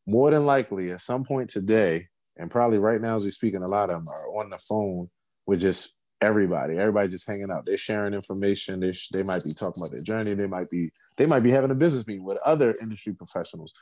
more 0.10 0.32
than 0.32 0.46
likely 0.46 0.92
at 0.92 1.02
some 1.02 1.24
point 1.24 1.50
today, 1.50 2.08
and 2.38 2.50
probably 2.50 2.80
right 2.80 3.02
now 3.02 3.16
as 3.16 3.24
we 3.24 3.32
speak, 3.32 3.54
and 3.54 3.64
a 3.64 3.68
lot 3.68 3.92
of 3.92 4.06
them 4.06 4.06
are 4.08 4.42
on 4.42 4.50
the 4.50 4.58
phone 4.58 5.10
with 5.46 5.62
just 5.62 5.94
everybody. 6.22 6.78
Everybody 6.78 7.10
just 7.10 7.28
hanging 7.28 7.52
out. 7.52 7.66
They're 7.66 7.78
sharing 7.78 8.14
information. 8.14 8.80
They, 8.80 8.92
sh- 8.92 9.10
they 9.10 9.24
might 9.24 9.44
be 9.44 9.52
talking 9.52 9.82
about 9.82 9.92
their 9.92 10.02
journey. 10.02 10.34
They 10.34 10.48
might 10.48 10.70
be 10.70 10.92
they 11.18 11.26
might 11.26 11.44
be 11.44 11.52
having 11.52 11.72
a 11.72 11.76
business 11.76 12.08
meeting 12.08 12.24
with 12.24 12.40
other 12.46 12.74
industry 12.82 13.14
professionals, 13.14 13.74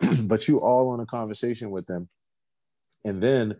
but 0.22 0.46
you 0.46 0.58
all 0.58 0.90
on 0.90 1.00
a 1.00 1.06
conversation 1.06 1.70
with 1.70 1.86
them, 1.86 2.08
and 3.04 3.22
then 3.22 3.56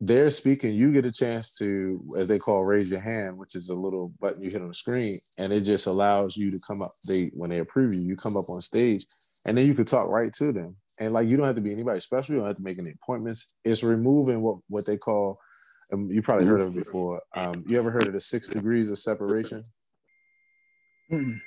they're 0.00 0.30
speaking. 0.30 0.74
You 0.74 0.92
get 0.92 1.06
a 1.06 1.12
chance 1.12 1.56
to, 1.58 2.04
as 2.18 2.26
they 2.26 2.40
call, 2.40 2.64
raise 2.64 2.90
your 2.90 3.00
hand, 3.00 3.38
which 3.38 3.54
is 3.54 3.68
a 3.68 3.74
little 3.74 4.12
button 4.20 4.42
you 4.42 4.50
hit 4.50 4.60
on 4.60 4.68
the 4.68 4.74
screen, 4.74 5.20
and 5.38 5.52
it 5.52 5.62
just 5.62 5.86
allows 5.86 6.36
you 6.36 6.50
to 6.50 6.58
come 6.58 6.82
up. 6.82 6.90
They 7.06 7.30
when 7.32 7.48
they 7.48 7.60
approve 7.60 7.94
you, 7.94 8.00
you 8.00 8.16
come 8.16 8.36
up 8.36 8.50
on 8.50 8.60
stage, 8.60 9.06
and 9.46 9.56
then 9.56 9.66
you 9.66 9.74
can 9.74 9.84
talk 9.84 10.08
right 10.08 10.32
to 10.34 10.52
them 10.52 10.76
and 11.02 11.12
like 11.12 11.28
you 11.28 11.36
don't 11.36 11.46
have 11.46 11.56
to 11.56 11.60
be 11.60 11.72
anybody 11.72 11.98
special. 11.98 12.34
You 12.34 12.40
don't 12.40 12.48
have 12.48 12.56
to 12.56 12.62
make 12.62 12.78
any 12.78 12.92
appointments. 12.92 13.56
It's 13.64 13.82
removing 13.82 14.40
what 14.40 14.58
what 14.68 14.86
they 14.86 14.96
call, 14.96 15.38
and 15.90 16.10
you 16.12 16.22
probably 16.22 16.46
heard 16.46 16.60
of 16.60 16.68
it 16.68 16.78
before. 16.78 17.20
Um, 17.34 17.64
you 17.66 17.76
ever 17.76 17.90
heard 17.90 18.06
of 18.06 18.12
the 18.12 18.20
six 18.20 18.48
degrees 18.48 18.88
of 18.90 18.98
separation? 19.00 19.64
Mm-hmm. 21.10 21.38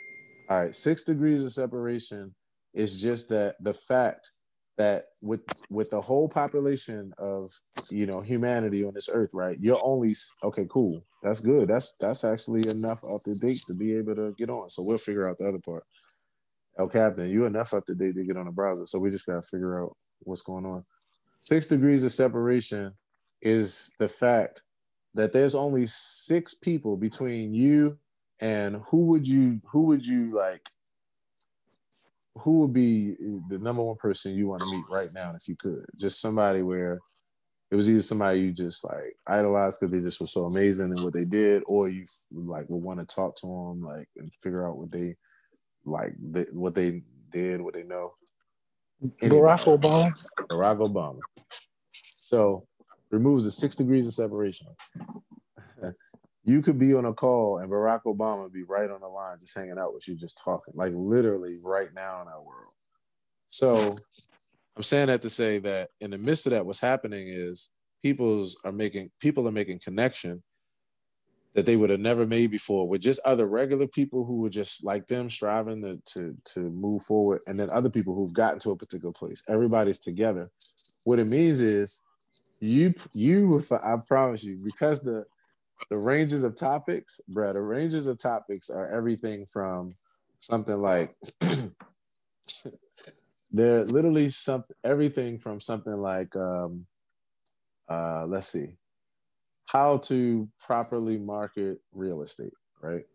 All 0.49 0.59
right, 0.59 0.75
six 0.75 1.03
degrees 1.03 1.43
of 1.43 1.53
separation 1.53 2.35
is 2.73 3.01
just 3.01 3.29
that 3.29 3.55
the 3.61 3.73
fact 3.73 4.29
that 4.77 5.05
with 5.23 5.41
with 5.69 5.89
the 5.89 6.01
whole 6.01 6.27
population 6.27 7.13
of 7.17 7.49
you 7.89 8.05
know 8.05 8.19
humanity 8.19 8.83
on 8.83 8.93
this 8.93 9.09
earth, 9.09 9.29
right? 9.31 9.57
You're 9.61 9.79
only 9.81 10.15
okay, 10.43 10.67
cool. 10.69 11.01
That's 11.23 11.39
good. 11.39 11.69
That's 11.69 11.95
that's 11.95 12.25
actually 12.25 12.67
enough 12.69 13.05
up 13.05 13.23
to 13.23 13.33
date 13.35 13.61
to 13.67 13.73
be 13.73 13.95
able 13.95 14.15
to 14.15 14.35
get 14.37 14.49
on. 14.49 14.69
So 14.69 14.83
we'll 14.85 14.97
figure 14.97 15.29
out 15.29 15.37
the 15.37 15.47
other 15.47 15.61
part. 15.63 15.85
El 16.77 16.87
Capitan, 16.87 17.29
you 17.29 17.45
enough 17.45 17.73
up 17.73 17.85
to 17.85 17.95
date 17.95 18.15
to 18.15 18.23
get 18.23 18.37
on 18.37 18.45
the 18.45 18.51
browser. 18.51 18.85
So 18.85 18.99
we 18.99 19.09
just 19.09 19.25
gotta 19.25 19.41
figure 19.41 19.81
out 19.81 19.95
what's 20.19 20.41
going 20.41 20.65
on. 20.65 20.83
Six 21.41 21.67
degrees 21.67 22.03
of 22.03 22.11
separation 22.11 22.93
is 23.41 23.91
the 23.99 24.07
fact 24.07 24.63
that 25.13 25.31
there's 25.31 25.55
only 25.55 25.87
six 25.87 26.53
people 26.53 26.97
between 26.97 27.53
you 27.53 27.97
and 28.39 28.81
who 28.89 29.05
would 29.05 29.27
you 29.27 29.61
who 29.65 29.83
would 29.83 30.05
you 30.05 30.33
like 30.33 30.69
who 32.37 32.59
would 32.59 32.73
be 32.73 33.15
the 33.49 33.57
number 33.59 33.81
one 33.81 33.95
person 33.95 34.35
you 34.35 34.47
want 34.47 34.61
to 34.61 34.71
meet 34.71 34.83
right 34.89 35.13
now 35.13 35.33
if 35.35 35.47
you 35.47 35.55
could 35.55 35.85
just 35.95 36.19
somebody 36.19 36.61
where 36.61 36.99
it 37.71 37.75
was 37.75 37.89
either 37.89 38.01
somebody 38.01 38.41
you 38.41 38.51
just 38.51 38.83
like 38.83 39.15
idolized 39.25 39.79
because 39.79 39.91
they 39.91 40.01
just 40.01 40.19
were 40.19 40.27
so 40.27 40.45
amazing 40.45 40.93
in 40.95 41.03
what 41.03 41.13
they 41.13 41.23
did 41.23 41.63
or 41.65 41.87
you 41.87 42.05
like 42.31 42.69
would 42.69 42.83
want 42.83 42.99
to 42.99 43.05
talk 43.05 43.35
to 43.37 43.47
them 43.47 43.81
like 43.81 44.09
and 44.17 44.31
figure 44.33 44.67
out 44.67 44.77
what 44.77 44.91
they 44.91 45.15
like 45.85 46.13
the, 46.19 46.47
what 46.51 46.75
they 46.75 47.03
did, 47.31 47.61
what 47.61 47.73
they 47.73 47.83
know. 47.83 48.13
Anyway, 49.21 49.39
Barack 49.39 49.79
Obama. 49.79 50.13
Barack 50.49 50.77
Obama. 50.77 51.19
So 52.19 52.67
removes 53.11 53.45
the 53.45 53.51
six 53.51 53.75
degrees 53.75 54.07
of 54.07 54.13
separation. 54.13 54.67
you 56.43 56.61
could 56.61 56.79
be 56.79 56.93
on 56.93 57.05
a 57.05 57.13
call 57.13 57.59
and 57.59 57.69
Barack 57.69 58.01
Obama 58.05 58.51
be 58.51 58.63
right 58.63 58.89
on 58.89 59.01
the 59.01 59.07
line, 59.07 59.37
just 59.39 59.55
hanging 59.55 59.77
out 59.77 59.93
with 59.93 60.07
you, 60.07 60.15
just 60.15 60.41
talking, 60.43 60.73
like 60.75 60.93
literally 60.95 61.59
right 61.61 61.93
now 61.93 62.21
in 62.21 62.27
our 62.27 62.41
world. 62.41 62.73
So 63.49 63.95
I'm 64.75 64.83
saying 64.83 65.07
that 65.07 65.21
to 65.21 65.29
say 65.29 65.59
that 65.59 65.89
in 66.01 66.11
the 66.11 66.17
midst 66.17 66.45
of 66.45 66.51
that, 66.51 66.65
what's 66.65 66.79
happening 66.79 67.27
is 67.29 67.69
people's 68.03 68.57
are 68.63 68.71
making 68.71 69.09
people 69.19 69.47
are 69.47 69.51
making 69.51 69.79
connection 69.79 70.43
that 71.55 71.65
they 71.65 71.77
would 71.77 71.89
have 71.89 72.01
never 72.01 72.25
made 72.25 72.51
before 72.51 72.87
with 72.87 73.01
just 73.01 73.19
other 73.25 73.47
regular 73.47 73.87
people 73.87 74.25
who 74.25 74.41
were 74.41 74.49
just 74.49 74.83
like 74.83 75.07
them 75.07 75.29
striving 75.29 75.81
to, 75.81 76.01
to 76.05 76.37
to 76.43 76.59
move 76.69 77.01
forward 77.01 77.41
and 77.47 77.57
then 77.59 77.69
other 77.71 77.89
people 77.89 78.13
who've 78.13 78.33
gotten 78.33 78.59
to 78.59 78.71
a 78.71 78.75
particular 78.75 79.13
place. 79.13 79.41
Everybody's 79.49 79.99
together. 79.99 80.51
What 81.05 81.19
it 81.19 81.27
means 81.27 81.61
is 81.61 82.01
you 82.59 82.93
you 83.13 83.61
i 83.83 83.95
promise 84.07 84.43
you 84.43 84.57
because 84.63 85.01
the 85.01 85.25
the 85.89 85.97
ranges 85.97 86.43
of 86.43 86.55
topics 86.55 87.19
bro 87.27 87.51
the 87.53 87.61
ranges 87.61 88.05
of 88.05 88.17
topics 88.17 88.69
are 88.69 88.85
everything 88.93 89.45
from 89.45 89.93
something 90.39 90.77
like 90.77 91.13
they're 93.51 93.85
literally 93.85 94.29
something 94.29 94.75
everything 94.83 95.37
from 95.37 95.59
something 95.59 95.97
like 96.01 96.33
um 96.35 96.85
uh 97.89 98.25
let's 98.25 98.47
see 98.47 98.69
how 99.65 99.97
to 99.97 100.47
properly 100.59 101.17
market 101.17 101.79
real 101.93 102.21
estate, 102.21 102.53
right? 102.81 103.05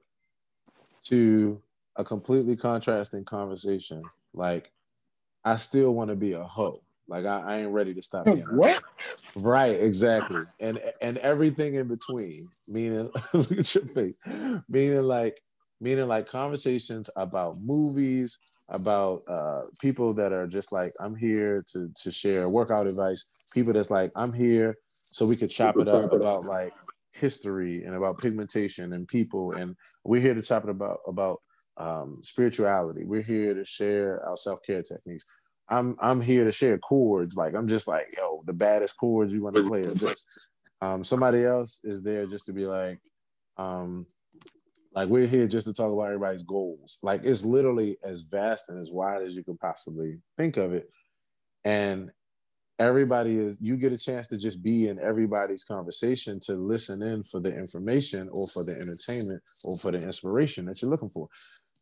To 1.05 1.61
a 1.97 2.05
completely 2.05 2.57
contrasting 2.57 3.25
conversation. 3.25 4.01
Like, 4.35 4.71
I 5.45 5.57
still 5.57 5.95
want 5.95 6.11
to 6.11 6.17
be 6.17 6.33
a 6.33 6.43
hoe. 6.43 6.83
Like 7.11 7.25
I, 7.25 7.41
I 7.41 7.59
ain't 7.59 7.73
ready 7.73 7.93
to 7.93 8.03
stop 8.03 8.25
being 8.25 8.39
what? 8.55 8.83
Right, 9.35 9.77
exactly. 9.81 10.43
And 10.61 10.81
and 11.03 11.19
everything 11.19 11.75
in 11.75 11.89
between. 11.89 12.49
Meaning 12.69 13.11
look 13.33 13.51
at 13.51 13.75
your 13.75 13.87
face. 13.87 14.15
Meaning 14.69 15.03
like 15.03 15.43
meaning 15.81 16.07
like 16.07 16.29
conversations 16.29 17.11
about 17.17 17.61
movies, 17.61 18.39
about 18.69 19.23
uh, 19.29 19.63
people 19.81 20.15
that 20.15 20.33
are 20.33 20.47
just 20.47 20.71
like, 20.71 20.93
I'm 21.01 21.17
here 21.17 21.65
to 21.73 21.91
to 22.03 22.11
share 22.13 22.49
workout 22.49 22.87
advice. 22.87 23.25
People 23.53 23.73
that's 23.73 23.91
like, 23.91 24.13
I'm 24.15 24.33
here 24.33 24.77
so 25.13 25.27
we 25.27 25.37
could 25.37 25.51
chop 25.51 25.77
it 25.79 25.89
up 25.89 26.13
about 26.13 26.45
like 26.45 26.73
history 27.13 27.85
and 27.85 27.95
about 27.95 28.19
pigmentation 28.19 28.93
and 28.93 29.09
people. 29.09 29.53
And 29.53 29.77
we're 30.05 30.21
here 30.21 30.35
to 30.35 30.43
chop 30.43 30.65
it 30.65 30.71
about 30.71 30.99
about 31.07 31.41
um, 31.77 32.21
spirituality. 32.23 33.05
We're 33.05 33.23
here 33.23 33.55
to 33.55 33.65
share 33.65 34.25
our 34.27 34.37
self 34.37 34.61
care 34.65 34.83
techniques. 34.83 35.27
I'm 35.69 35.97
I'm 36.01 36.21
here 36.21 36.45
to 36.45 36.53
share 36.53 36.79
chords. 36.79 37.37
Like 37.37 37.55
I'm 37.55 37.69
just 37.69 37.89
like 37.89 38.07
yo, 38.17 38.43
the 38.47 38.53
baddest 38.53 38.97
chords 38.97 39.33
you 39.33 39.43
want 39.43 39.57
to 39.57 39.67
play. 39.67 39.83
Just 39.95 40.27
Um, 40.83 41.05
somebody 41.05 41.45
else 41.45 41.81
is 41.85 42.03
there 42.03 42.27
just 42.27 42.47
to 42.47 42.53
be 42.53 42.65
like, 42.65 42.99
um, 43.59 44.07
like 44.95 45.09
we're 45.09 45.27
here 45.27 45.47
just 45.47 45.67
to 45.67 45.75
talk 45.75 45.93
about 45.93 46.07
everybody's 46.07 46.43
goals. 46.43 46.99
Like 47.03 47.23
it's 47.25 47.45
literally 47.45 47.99
as 48.03 48.23
vast 48.23 48.71
and 48.71 48.81
as 48.81 48.91
wide 48.91 49.23
as 49.23 49.35
you 49.35 49.45
could 49.45 49.61
possibly 49.61 50.19
think 50.39 50.57
of 50.57 50.73
it. 50.73 50.89
And 51.65 52.11
everybody 52.81 53.39
is 53.39 53.59
you 53.61 53.77
get 53.77 53.93
a 53.93 53.99
chance 53.99 54.27
to 54.27 54.39
just 54.39 54.63
be 54.63 54.89
in 54.89 54.99
everybody's 54.99 55.63
conversation 55.63 56.41
to 56.41 56.55
listen 56.55 57.03
in 57.03 57.23
for 57.23 57.39
the 57.39 57.55
information 57.55 58.29
or 58.33 58.49
for 58.49 58.65
the 58.65 58.73
entertainment 58.73 59.43
or 59.65 59.79
for 59.79 59.91
the 59.91 60.01
inspiration 60.01 60.65
that 60.65 60.81
you're 60.81 60.91
looking 60.91 61.11
for. 61.11 61.29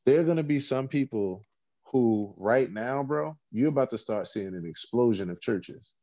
There 0.04 0.20
are 0.20 0.24
gonna 0.24 0.42
be 0.42 0.58
some 0.58 0.88
people 0.88 1.44
who 1.86 2.34
right 2.36 2.70
now, 2.70 3.04
bro, 3.04 3.36
you're 3.52 3.68
about 3.68 3.90
to 3.90 3.98
start 3.98 4.26
seeing 4.26 4.48
an 4.48 4.66
explosion 4.66 5.30
of 5.30 5.40
churches. 5.40 5.94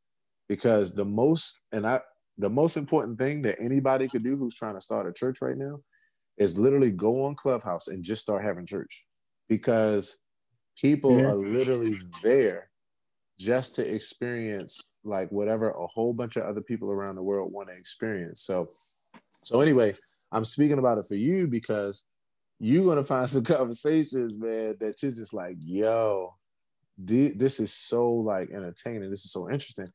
Because 0.48 0.94
the 0.94 1.04
most 1.04 1.60
and 1.72 1.86
I 1.86 2.00
the 2.38 2.50
most 2.50 2.76
important 2.76 3.18
thing 3.18 3.42
that 3.42 3.60
anybody 3.60 4.08
could 4.08 4.24
do 4.24 4.36
who's 4.36 4.54
trying 4.54 4.74
to 4.76 4.80
start 4.80 5.08
a 5.08 5.12
church 5.12 5.38
right 5.42 5.56
now 5.56 5.80
is 6.38 6.58
literally 6.58 6.90
go 6.90 7.24
on 7.24 7.34
Clubhouse 7.34 7.88
and 7.88 8.04
just 8.04 8.22
start 8.22 8.44
having 8.44 8.66
church 8.66 9.04
because 9.48 10.20
people 10.80 11.18
yeah. 11.18 11.26
are 11.26 11.34
literally 11.34 11.98
there 12.22 12.68
just 13.38 13.74
to 13.76 13.94
experience 13.94 14.92
like 15.04 15.30
whatever 15.30 15.70
a 15.70 15.86
whole 15.86 16.12
bunch 16.12 16.36
of 16.36 16.44
other 16.44 16.60
people 16.60 16.90
around 16.90 17.16
the 17.16 17.22
world 17.22 17.52
want 17.52 17.68
to 17.68 17.74
experience. 17.76 18.42
So, 18.42 18.66
so 19.44 19.60
anyway, 19.60 19.94
I'm 20.32 20.44
speaking 20.44 20.78
about 20.78 20.98
it 20.98 21.06
for 21.06 21.14
you 21.14 21.46
because 21.46 22.04
you're 22.58 22.84
gonna 22.84 23.04
find 23.04 23.28
some 23.30 23.44
conversations, 23.44 24.38
man, 24.38 24.76
that 24.80 25.02
you're 25.02 25.12
just 25.12 25.34
like, 25.34 25.56
yo, 25.58 26.34
this 26.98 27.60
is 27.60 27.72
so 27.72 28.10
like 28.10 28.50
entertaining. 28.50 29.10
This 29.10 29.24
is 29.24 29.32
so 29.32 29.50
interesting. 29.50 29.88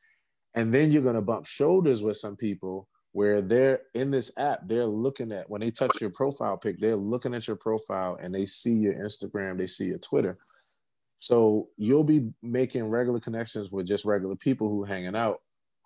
And 0.54 0.74
then 0.74 0.92
you're 0.92 1.04
gonna 1.04 1.22
bump 1.22 1.46
shoulders 1.46 2.04
with 2.04 2.18
some 2.18 2.36
people 2.36 2.88
where 3.14 3.42
they're 3.42 3.82
in 3.94 4.10
this 4.10 4.32
app, 4.38 4.62
they're 4.68 4.86
looking 4.86 5.32
at 5.32 5.50
when 5.50 5.62
they 5.62 5.72
touch 5.72 6.00
your 6.00 6.10
profile 6.10 6.58
pic, 6.58 6.80
they're 6.80 6.96
looking 6.96 7.34
at 7.34 7.46
your 7.46 7.58
profile 7.58 8.18
and 8.22 8.34
they 8.34 8.46
see 8.46 8.74
your 8.74 8.94
Instagram, 8.94 9.58
they 9.58 9.68
see 9.68 9.86
your 9.86 9.98
Twitter. 9.98 10.38
So 11.22 11.70
you'll 11.78 12.04
be 12.04 12.32
making 12.42 12.86
regular 12.86 13.20
connections 13.20 13.72
with 13.72 13.86
just 13.86 14.06
regular 14.06 14.36
people 14.36 14.70
who 14.70 14.84
hanging 14.84 15.16
out 15.16 15.40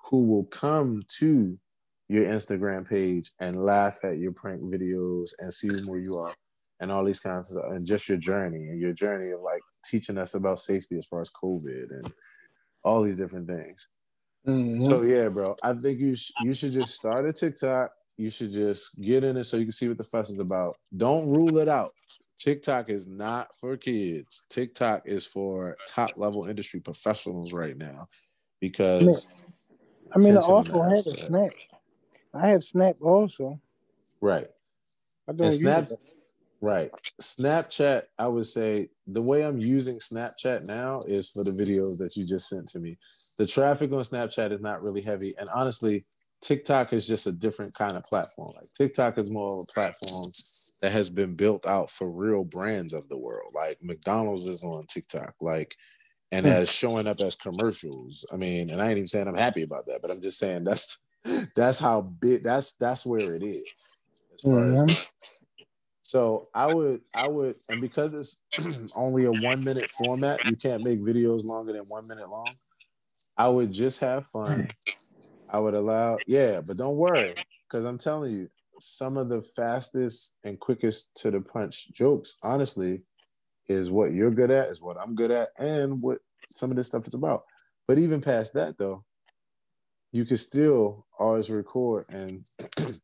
who 0.06 0.26
will 0.26 0.46
come 0.46 1.04
to 1.20 1.60
your 2.08 2.26
Instagram 2.26 2.88
page 2.88 3.32
and 3.40 3.66
laugh 3.66 4.00
at 4.04 4.18
your 4.18 4.32
prank 4.32 4.62
videos 4.62 5.32
and 5.40 5.54
see 5.54 5.70
where 5.88 6.00
you 6.00 6.18
are 6.18 6.34
and 6.80 6.92
all 6.92 7.04
these 7.04 7.20
kinds 7.20 7.54
of 7.54 7.64
and 7.72 7.86
just 7.86 8.08
your 8.08 8.18
journey 8.18 8.70
and 8.70 8.80
your 8.80 8.94
journey 8.94 9.32
of 9.32 9.42
like 9.42 9.62
teaching 9.86 10.18
us 10.18 10.36
about 10.36 10.60
safety 10.60 10.98
as 10.98 11.08
far 11.08 11.22
as 11.22 11.32
COVID 11.32 11.90
and 11.92 12.14
all 12.84 13.02
these 13.02 13.18
different 13.18 13.48
things. 13.48 13.88
Mm-hmm. 14.48 14.86
So 14.86 15.02
yeah, 15.02 15.28
bro, 15.28 15.56
I 15.64 15.74
think 15.74 16.00
you 16.00 16.16
sh- 16.16 16.32
you 16.42 16.54
should 16.54 16.72
just 16.72 16.94
start 16.94 17.28
a 17.28 17.34
TikTok. 17.34 17.92
You 18.18 18.30
should 18.30 18.52
just 18.52 19.02
get 19.02 19.26
in 19.26 19.36
it 19.36 19.44
so 19.44 19.58
you 19.58 19.66
can 19.66 19.72
see 19.74 19.90
what 19.90 19.98
the 19.98 20.04
fuss 20.04 20.30
is 20.30 20.40
about. 20.40 20.78
Don't 20.96 21.28
rule 21.28 21.58
it 21.58 21.68
out. 21.68 21.94
TikTok 22.46 22.92
is 22.92 23.08
not 23.08 23.56
for 23.56 23.76
kids. 23.76 24.44
TikTok 24.52 25.08
is 25.08 25.26
for 25.26 25.76
top 25.88 26.12
level 26.16 26.46
industry 26.46 26.80
professionals 26.80 27.54
right 27.54 27.76
now 27.76 28.08
because 28.62 29.36
I 30.12 30.20
mean, 30.20 30.38
I 30.38 30.42
also 30.42 30.84
have 30.84 30.92
a 30.92 31.02
Snap. 31.02 31.50
I 32.36 32.50
have 32.50 32.64
Snap 32.64 32.98
also. 33.02 33.60
Right. 34.22 34.48
I 35.28 35.32
don't 35.32 35.48
and 35.48 35.56
Snap, 35.56 35.90
Right. 36.62 36.92
Snapchat, 37.20 38.04
I 38.20 38.28
would 38.28 38.46
say 38.46 38.90
the 39.08 39.24
way 39.24 39.44
I'm 39.44 39.58
using 39.58 39.98
Snapchat 39.98 40.68
now 40.68 41.00
is 41.08 41.32
for 41.32 41.44
the 41.44 41.50
videos 41.50 41.98
that 41.98 42.16
you 42.16 42.26
just 42.26 42.48
sent 42.48 42.68
to 42.70 42.80
me. 42.80 43.00
The 43.40 43.48
traffic 43.48 43.92
on 43.92 44.02
Snapchat 44.02 44.52
is 44.52 44.62
not 44.62 44.84
really 44.84 45.02
heavy. 45.02 45.34
And 45.40 45.50
honestly, 45.50 46.06
TikTok 46.42 46.94
is 46.94 47.08
just 47.08 47.26
a 47.26 47.32
different 47.32 47.74
kind 47.74 47.98
of 47.98 48.04
platform. 48.04 48.54
Like 48.56 48.72
TikTok 48.76 49.18
is 49.18 49.32
more 49.32 49.58
of 49.58 49.64
a 49.68 49.74
platform 49.74 50.32
that 50.82 50.92
has 50.92 51.10
been 51.10 51.36
built 51.36 51.66
out 51.66 51.90
for 51.90 52.10
real 52.10 52.44
brands 52.44 52.94
of 52.94 53.08
the 53.10 53.18
world. 53.18 53.54
Like 53.54 53.80
McDonald's 53.82 54.48
is 54.48 54.64
on 54.64 54.86
TikTok, 54.88 55.36
like, 55.42 55.76
and 56.32 56.46
hmm. 56.46 56.52
as 56.52 56.72
showing 56.72 57.08
up 57.08 57.22
as 57.22 57.36
commercials. 57.36 58.26
I 58.32 58.38
mean, 58.38 58.70
and 58.70 58.82
I 58.82 58.86
ain't 58.86 58.98
even 58.98 59.08
saying 59.08 59.28
I'm 59.28 59.36
happy 59.36 59.64
about 59.64 59.86
that, 59.88 60.00
but 60.02 60.12
I'm 60.12 60.22
just 60.22 60.38
saying 60.38 60.64
that's 60.64 61.02
that's 61.56 61.80
how 61.80 62.02
big 62.02 62.44
that's 62.44 62.74
that's 62.74 63.06
where 63.06 63.34
it 63.34 63.44
is 63.44 63.64
as 64.34 64.42
far 64.42 64.60
mm-hmm. 64.62 64.90
as 64.90 65.10
so 66.06 66.50
I 66.54 66.72
would, 66.72 67.02
I 67.16 67.28
would, 67.28 67.56
and 67.68 67.82
because 67.82 68.14
it's 68.14 68.92
only 68.96 69.26
a 69.26 69.32
one 69.32 69.64
minute 69.64 69.90
format, 69.90 70.46
you 70.46 70.56
can't 70.56 70.84
make 70.84 71.02
videos 71.02 71.44
longer 71.44 71.74
than 71.74 71.82
one 71.88 72.08
minute 72.08 72.30
long. 72.30 72.48
I 73.36 73.48
would 73.48 73.72
just 73.72 74.00
have 74.02 74.28
fun. 74.28 74.70
I 75.50 75.58
would 75.58 75.74
allow, 75.74 76.20
yeah, 76.28 76.62
but 76.62 76.78
don't 76.78 76.96
worry, 76.96 77.34
because 77.68 77.86
I'm 77.86 77.98
telling 77.98 78.34
you, 78.36 78.50
some 78.80 79.18
of 79.18 79.30
the 79.30 79.42
fastest 79.56 80.36
and 80.44 80.60
quickest 80.60 81.16
to 81.18 81.32
the 81.32 81.42
punch 81.42 81.92
jokes, 81.94 82.38
honestly, 82.44 83.02
is 83.68 83.90
what 83.90 84.14
you're 84.14 84.32
good 84.32 84.52
at, 84.52 84.70
is 84.70 84.82
what 84.82 84.98
I'm 84.98 85.16
good 85.16 85.32
at, 85.32 85.50
and 85.58 86.00
what 86.02 86.20
some 86.46 86.72
of 86.72 86.78
this 86.78 86.88
stuff 86.88 87.08
is 87.08 87.14
about. 87.14 87.44
But 87.88 87.98
even 87.98 88.22
past 88.22 88.54
that, 88.54 88.78
though, 88.78 89.04
you 90.16 90.24
can 90.24 90.38
still 90.38 91.06
always 91.20 91.50
record 91.50 92.06
and 92.08 92.48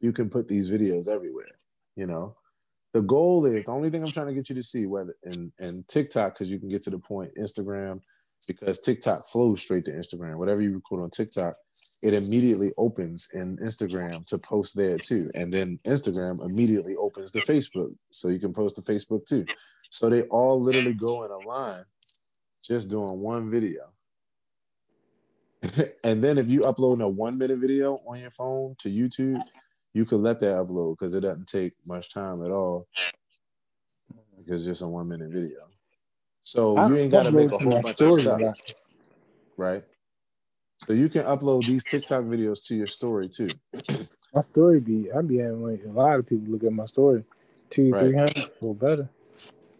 you 0.00 0.12
can 0.12 0.28
put 0.28 0.48
these 0.48 0.68
videos 0.68 1.06
everywhere 1.06 1.60
you 1.94 2.04
know 2.04 2.34
the 2.94 3.00
goal 3.00 3.46
is 3.46 3.64
the 3.64 3.70
only 3.70 3.90
thing 3.90 4.02
i'm 4.02 4.10
trying 4.10 4.26
to 4.26 4.34
get 4.34 4.48
you 4.48 4.54
to 4.56 4.62
see 4.62 4.86
whether 4.86 5.14
in 5.22 5.52
in 5.60 5.84
tiktok 5.86 6.34
because 6.34 6.50
you 6.50 6.58
can 6.58 6.68
get 6.68 6.82
to 6.82 6.90
the 6.90 6.98
point 6.98 7.30
instagram 7.40 8.00
because 8.46 8.80
tiktok 8.80 9.28
flows 9.28 9.60
straight 9.60 9.84
to 9.84 9.92
instagram. 9.92 10.36
Whatever 10.36 10.62
you 10.62 10.74
record 10.74 11.02
on 11.02 11.10
tiktok 11.10 11.56
it 12.02 12.14
immediately 12.14 12.72
opens 12.76 13.30
in 13.34 13.56
instagram 13.58 14.26
to 14.26 14.38
post 14.38 14.76
there 14.76 14.98
too. 14.98 15.30
And 15.34 15.52
then 15.52 15.78
instagram 15.84 16.44
immediately 16.44 16.96
opens 16.96 17.32
to 17.32 17.40
facebook. 17.40 17.94
So 18.10 18.28
you 18.28 18.38
can 18.38 18.52
post 18.52 18.76
to 18.76 18.82
facebook 18.82 19.26
too. 19.26 19.44
So 19.90 20.08
they 20.08 20.22
all 20.22 20.60
literally 20.60 20.94
go 20.94 21.24
in 21.24 21.30
a 21.30 21.38
line 21.38 21.84
just 22.62 22.90
doing 22.90 23.18
one 23.18 23.50
video. 23.50 23.90
And 26.04 26.22
then 26.22 26.38
if 26.38 26.48
you 26.48 26.60
upload 26.62 27.00
a 27.00 27.08
one 27.08 27.38
minute 27.38 27.58
video 27.58 28.00
on 28.06 28.18
your 28.18 28.32
phone 28.32 28.74
to 28.80 28.88
youtube 28.88 29.40
you 29.94 30.04
could 30.04 30.20
let 30.20 30.40
that 30.40 30.54
upload 30.54 30.98
because 30.98 31.14
it 31.14 31.20
doesn't 31.20 31.46
take 31.46 31.72
much 31.86 32.12
time 32.12 32.44
at 32.44 32.50
all. 32.50 32.88
Because 34.38 34.60
it's 34.60 34.66
just 34.66 34.82
a 34.82 34.88
one 34.88 35.08
minute 35.08 35.30
video. 35.30 35.68
So 36.42 36.76
I, 36.76 36.88
you 36.88 36.96
ain't 36.96 37.12
got 37.12 37.24
to 37.24 37.32
make 37.32 37.52
a 37.52 37.58
whole 37.58 37.80
bunch 37.80 38.00
of 38.00 38.20
stuff, 38.20 38.40
right? 39.56 39.82
So 40.78 40.92
you 40.92 41.08
can 41.08 41.22
upload 41.22 41.64
these 41.64 41.84
TikTok 41.84 42.24
videos 42.24 42.66
to 42.66 42.74
your 42.74 42.88
story 42.88 43.28
too. 43.28 43.50
my 44.34 44.42
story 44.50 44.80
be 44.80 45.10
I 45.12 45.22
be 45.22 45.38
having 45.38 45.62
like 45.62 45.82
a 45.84 45.88
lot 45.88 46.18
of 46.18 46.26
people 46.26 46.52
look 46.52 46.64
at 46.64 46.72
my 46.72 46.86
story, 46.86 47.24
two 47.70 47.90
right. 47.90 48.00
three 48.00 48.16
hundred 48.16 48.50
or 48.60 48.74
better. 48.74 49.08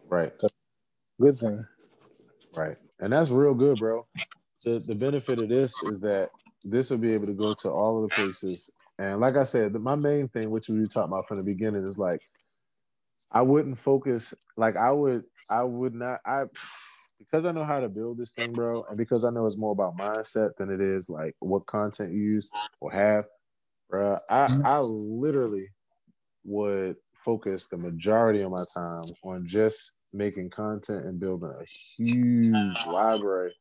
Right. 0.09 0.33
Good 1.20 1.40
thing. 1.40 1.66
Right, 2.55 2.77
and 3.01 3.12
that's 3.12 3.31
real 3.31 3.55
good, 3.55 3.79
bro. 3.79 4.07
The 4.62 4.79
the 4.79 4.94
benefit 4.94 5.40
of 5.42 5.48
this 5.48 5.72
is 5.85 6.01
that 6.01 6.31
this 6.64 6.90
will 6.90 6.98
be 6.98 7.12
able 7.12 7.27
to 7.27 7.35
go 7.35 7.55
to 7.55 7.70
all 7.70 8.03
of 8.03 8.09
the 8.09 8.14
places 8.14 8.70
and 8.98 9.20
like 9.20 9.37
I 9.37 9.44
said, 9.44 9.75
my 9.75 9.96
main 9.96 10.29
thing, 10.29 10.51
which 10.51 10.68
we 10.68 10.87
talked 10.87 11.09
about 11.09 11.27
from 11.27 11.38
the 11.38 11.42
beginning, 11.42 11.87
is 11.87 11.98
like 11.98 12.22
I 13.31 13.42
wouldn't 13.42 13.79
focus. 13.79 14.35
Like 14.57 14.77
I 14.77 14.92
would, 14.92 15.25
I 15.50 15.62
would 15.64 15.94
not. 15.94 16.20
I 16.24 16.44
because 17.18 17.46
I 17.46 17.52
know 17.52 17.64
how 17.64 17.81
to 17.81 17.88
build 17.88 18.18
this 18.18 18.33
thing, 18.33 18.52
bro, 18.52 18.85
and 18.88 18.98
because 18.98 19.24
I 19.24 19.31
know 19.31 19.46
it's 19.46 19.57
more 19.57 19.72
about 19.72 19.96
mindset 19.96 20.57
than 20.57 20.70
it 20.70 20.81
is 20.81 21.09
like 21.09 21.35
what 21.40 21.66
content 21.66 22.12
you 22.12 22.22
use 22.22 22.50
or 22.81 22.92
have, 22.92 23.24
bro. 23.88 24.16
I 24.28 24.46
mm-hmm. 24.46 24.66
I 24.66 24.81
literally 24.81 25.68
would 26.44 26.96
focus 27.24 27.68
the 27.68 27.76
majority 27.76 28.40
of 28.40 28.50
my 28.50 28.64
time 28.74 29.05
on 29.22 29.46
just 29.46 29.92
making 30.12 30.50
content 30.50 31.07
and 31.07 31.20
building 31.20 31.50
a 31.50 31.64
huge 31.96 32.87
library 32.87 33.55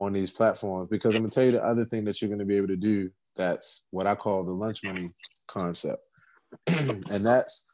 on 0.00 0.12
these 0.12 0.30
platforms 0.30 0.88
because 0.90 1.14
I'm 1.14 1.22
gonna 1.22 1.30
tell 1.30 1.44
you 1.44 1.52
the 1.52 1.64
other 1.64 1.84
thing 1.86 2.04
that 2.04 2.20
you're 2.20 2.30
gonna 2.30 2.44
be 2.44 2.56
able 2.56 2.68
to 2.68 2.76
do 2.76 3.10
that's 3.36 3.84
what 3.90 4.06
I 4.06 4.14
call 4.14 4.44
the 4.44 4.52
lunch 4.52 4.84
money 4.84 5.10
concept. 5.48 6.06
and 6.66 7.24
that's 7.24 7.64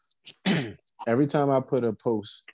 every 1.06 1.26
time 1.26 1.50
I 1.50 1.60
put 1.60 1.84
a 1.84 1.92
post 1.92 2.44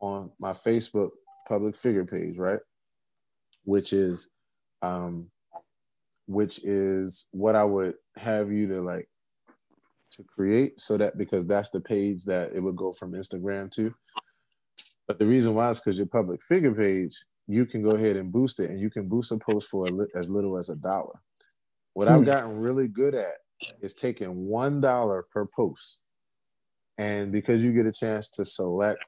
on 0.00 0.30
my 0.40 0.50
Facebook 0.50 1.10
public 1.46 1.76
figure 1.76 2.04
page, 2.04 2.36
right? 2.36 2.60
Which 3.64 3.92
is 3.92 4.30
um 4.82 5.30
which 6.26 6.62
is 6.62 7.26
what 7.30 7.56
I 7.56 7.64
would 7.64 7.94
have 8.16 8.52
you 8.52 8.68
to 8.68 8.82
like 8.82 9.08
to 10.10 10.22
create 10.22 10.78
so 10.78 10.96
that 10.96 11.16
because 11.16 11.46
that's 11.46 11.70
the 11.70 11.80
page 11.80 12.24
that 12.24 12.52
it 12.52 12.60
would 12.60 12.76
go 12.76 12.92
from 12.92 13.12
Instagram 13.12 13.70
to. 13.72 13.94
But 15.06 15.18
the 15.18 15.26
reason 15.26 15.54
why 15.54 15.70
is 15.70 15.80
because 15.80 15.96
your 15.96 16.06
public 16.06 16.42
figure 16.42 16.74
page, 16.74 17.16
you 17.46 17.64
can 17.64 17.82
go 17.82 17.90
ahead 17.90 18.16
and 18.16 18.30
boost 18.30 18.60
it 18.60 18.70
and 18.70 18.78
you 18.78 18.90
can 18.90 19.08
boost 19.08 19.32
a 19.32 19.38
post 19.38 19.68
for 19.68 19.86
a 19.86 19.90
li- 19.90 20.12
as 20.14 20.28
little 20.28 20.58
as 20.58 20.68
a 20.68 20.76
dollar. 20.76 21.18
What 21.94 22.08
I've 22.08 22.20
hmm. 22.20 22.26
gotten 22.26 22.58
really 22.58 22.88
good 22.88 23.14
at 23.14 23.32
is 23.80 23.94
taking 23.94 24.46
one 24.46 24.80
dollar 24.80 25.24
per 25.32 25.46
post, 25.46 26.02
and 26.98 27.32
because 27.32 27.62
you 27.62 27.72
get 27.72 27.86
a 27.86 27.92
chance 27.92 28.28
to 28.30 28.44
select 28.44 29.02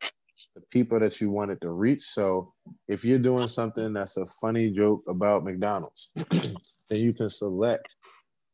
the 0.54 0.60
people 0.70 0.98
that 1.00 1.20
you 1.20 1.30
wanted 1.30 1.60
to 1.60 1.70
reach. 1.70 2.02
So 2.02 2.52
if 2.88 3.04
you're 3.04 3.18
doing 3.18 3.46
something 3.46 3.92
that's 3.92 4.16
a 4.16 4.26
funny 4.26 4.70
joke 4.70 5.04
about 5.08 5.44
McDonald's, 5.44 6.12
then 6.30 6.98
you 6.98 7.12
can 7.12 7.28
select 7.28 7.96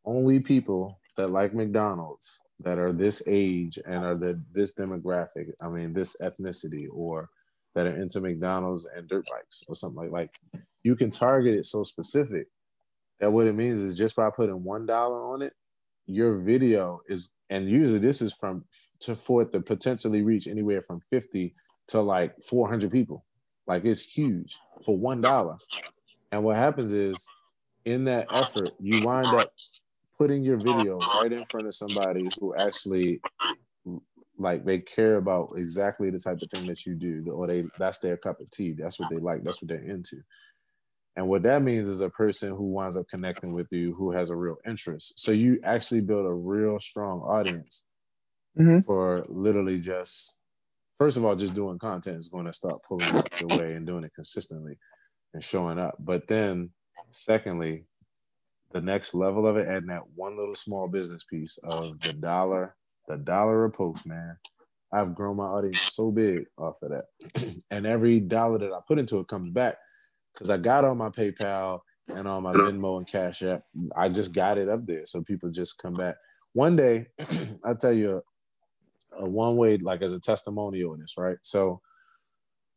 only 0.05 0.41
people 0.41 1.01
that 1.17 1.29
like 1.29 1.55
McDonald's 1.55 2.41
that 2.61 2.79
are 2.79 2.93
this 2.93 3.23
age 3.27 3.79
and 3.87 4.05
are 4.05 4.15
the 4.15 4.41
this 4.53 4.75
demographic. 4.75 5.51
I 5.63 5.69
mean, 5.69 5.93
this 5.93 6.17
ethnicity 6.23 6.87
or 6.91 7.29
that 7.75 7.87
are 7.87 7.97
into 8.01 8.21
McDonald's 8.21 8.87
and 8.97 9.09
dirt 9.09 9.27
bikes 9.31 9.63
or 9.69 9.75
something 9.75 10.11
like 10.11 10.11
like 10.11 10.63
you 10.83 10.97
can 10.97 11.11
target 11.11 11.55
it 11.55 11.67
so 11.67 11.83
specific 11.83 12.47
that 13.21 13.33
what 13.33 13.47
it 13.47 13.55
means 13.55 13.81
is 13.81 13.97
just 13.97 14.17
by 14.17 14.31
putting 14.31 14.63
one 14.63 14.87
dollar 14.87 15.33
on 15.33 15.43
it, 15.43 15.53
your 16.07 16.39
video 16.39 17.01
is 17.09 17.31
and 17.51 17.69
usually 17.69 17.99
this 17.99 18.23
is 18.23 18.33
from 18.33 18.65
to 19.01 19.15
for 19.15 19.43
it 19.43 19.53
to 19.53 19.61
potentially 19.61 20.23
reach 20.23 20.47
anywhere 20.47 20.81
from 20.81 21.01
50 21.11 21.55
to 21.89 22.01
like 22.01 22.35
400 22.43 22.91
people. 22.91 23.25
Like 23.67 23.85
it's 23.85 24.01
huge 24.01 24.57
for 24.85 24.97
one 24.97 25.21
dollar. 25.21 25.57
And 26.33 26.45
what 26.45 26.57
happens 26.57 26.93
is 26.93 27.29
in 27.85 28.05
that 28.05 28.33
effort, 28.33 28.71
you 28.81 29.05
wind 29.05 29.27
up 29.29 29.53
putting 30.19 30.43
your 30.43 30.57
video 30.57 30.99
right 31.21 31.33
in 31.33 31.45
front 31.47 31.67
of 31.67 31.75
somebody 31.75 32.29
who 32.39 32.55
actually 32.57 33.21
like 34.39 34.65
they 34.65 34.79
care 34.79 35.17
about 35.17 35.53
exactly 35.57 36.11
the 36.11 36.19
type 36.19 36.41
of 36.43 36.51
thing 36.51 36.67
that 36.67 36.85
you 36.85 36.95
do, 36.95 37.25
or 37.33 37.47
they 37.47 37.65
that's 37.79 37.99
their 37.99 38.17
cup 38.17 38.41
of 38.41 38.51
tea. 38.51 38.73
That's 38.73 38.99
what 38.99 39.11
they 39.11 39.17
like. 39.17 39.43
That's 39.43 39.63
what 39.63 39.69
they're 39.69 39.79
into. 39.79 40.19
And 41.17 41.29
what 41.29 41.43
that 41.45 41.63
means 41.63 41.89
is 41.89 42.03
a 42.03 42.11
person 42.11 42.51
who 42.51 42.65
winds 42.65 42.97
up 42.97 43.09
connecting 43.09 43.55
with 43.55 43.69
you 43.71 43.95
who 43.95 44.11
has 44.13 44.29
a 44.29 44.37
real 44.37 44.59
interest. 44.67 45.19
So 45.19 45.33
you 45.33 45.59
actually 45.65 46.03
build 46.03 46.27
a 46.27 46.33
real 46.33 46.79
strong 46.79 47.21
audience 47.21 47.85
mm-hmm. 48.59 48.81
for 48.81 49.25
literally 49.29 49.81
just, 49.81 50.39
first 50.99 51.17
of 51.17 51.25
all, 51.25 51.37
just 51.37 51.55
doing 51.55 51.79
content 51.79 52.17
is 52.17 52.29
going 52.29 52.47
to 52.47 52.53
start 52.53 52.83
pulling 52.87 53.13
the 53.41 53.57
way 53.57 53.75
and 53.75 53.87
doing 53.87 54.05
it 54.05 54.15
consistently 54.15 54.79
and 55.35 55.43
showing 55.43 55.79
up. 55.79 55.97
But 55.99 56.27
then, 56.29 56.71
secondly, 57.11 57.85
the 58.73 58.81
next 58.81 59.15
level 59.15 59.47
of 59.47 59.57
it, 59.57 59.69
adding 59.69 59.89
that 59.89 60.09
one 60.15 60.37
little 60.37 60.55
small 60.55 60.89
business 60.89 61.25
piece 61.25 61.59
of 61.65 62.01
the 62.03 62.13
dollar, 62.13 62.75
the 63.09 63.17
dollar 63.17 63.65
a 63.65 63.71
post, 63.71 64.07
man. 64.07 64.37
I've 64.93 65.15
grown 65.15 65.37
my 65.37 65.45
audience 65.45 65.83
so 65.95 66.11
big 66.11 66.47
off 66.59 66.77
of 66.83 66.91
that. 66.91 67.55
and 67.71 67.87
every 67.87 68.21
dollar 68.21 68.59
that 68.59 68.73
I 68.73 68.79
put 68.87 68.99
into 68.99 69.19
it 69.19 69.29
comes 69.29 69.53
back 69.53 69.77
because 70.33 70.51
I 70.51 70.57
got 70.57 70.85
on 70.85 70.99
my 70.99 71.09
PayPal 71.09 71.81
and 72.09 72.29
on 72.29 72.43
my 72.43 72.53
Venmo 72.53 72.99
and 72.99 73.07
Cash 73.07 73.43
App. 73.43 73.63
I 73.97 74.09
just 74.09 74.33
got 74.33 74.59
it 74.59 74.69
up 74.69 74.87
there, 74.87 75.07
so 75.07 75.23
people 75.23 75.51
just 75.51 75.79
come 75.79 75.95
back. 75.95 76.17
One 76.53 76.77
day, 76.77 77.09
I'll 77.65 77.77
tell 77.77 77.93
you 77.93 78.23
a, 79.19 79.29
one 79.29 79.57
way, 79.57 79.77
like 79.79 80.03
as 80.03 80.13
a 80.13 80.21
testimonial 80.21 80.95
in 80.95 81.01
this, 81.01 81.15
right? 81.17 81.39
So 81.43 81.81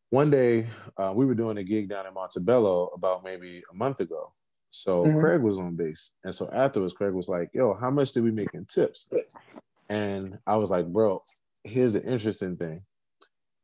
one 0.10 0.30
day 0.30 0.68
uh, 0.98 1.14
we 1.16 1.26
were 1.26 1.36
doing 1.36 1.58
a 1.58 1.64
gig 1.64 1.90
down 1.90 2.08
in 2.08 2.14
Montebello 2.14 2.92
about 2.96 3.24
maybe 3.24 3.64
a 3.72 3.76
month 3.76 4.00
ago. 4.00 4.34
So 4.72 5.04
mm-hmm. 5.04 5.20
Craig 5.20 5.42
was 5.42 5.58
on 5.58 5.76
base, 5.76 6.12
and 6.24 6.34
so 6.34 6.50
afterwards, 6.54 6.94
Craig 6.94 7.14
was 7.14 7.28
like, 7.28 7.50
"Yo, 7.54 7.74
how 7.74 7.90
much 7.90 8.12
did 8.12 8.24
we 8.24 8.32
make 8.32 8.54
in 8.54 8.66
tips?" 8.66 9.10
And 9.90 10.38
I 10.46 10.58
was 10.58 10.70
like, 10.70 10.86
"Bro, 10.86 11.24
here's 11.64 11.94
the 11.94 12.04
interesting 12.04 12.56
thing. 12.56 12.84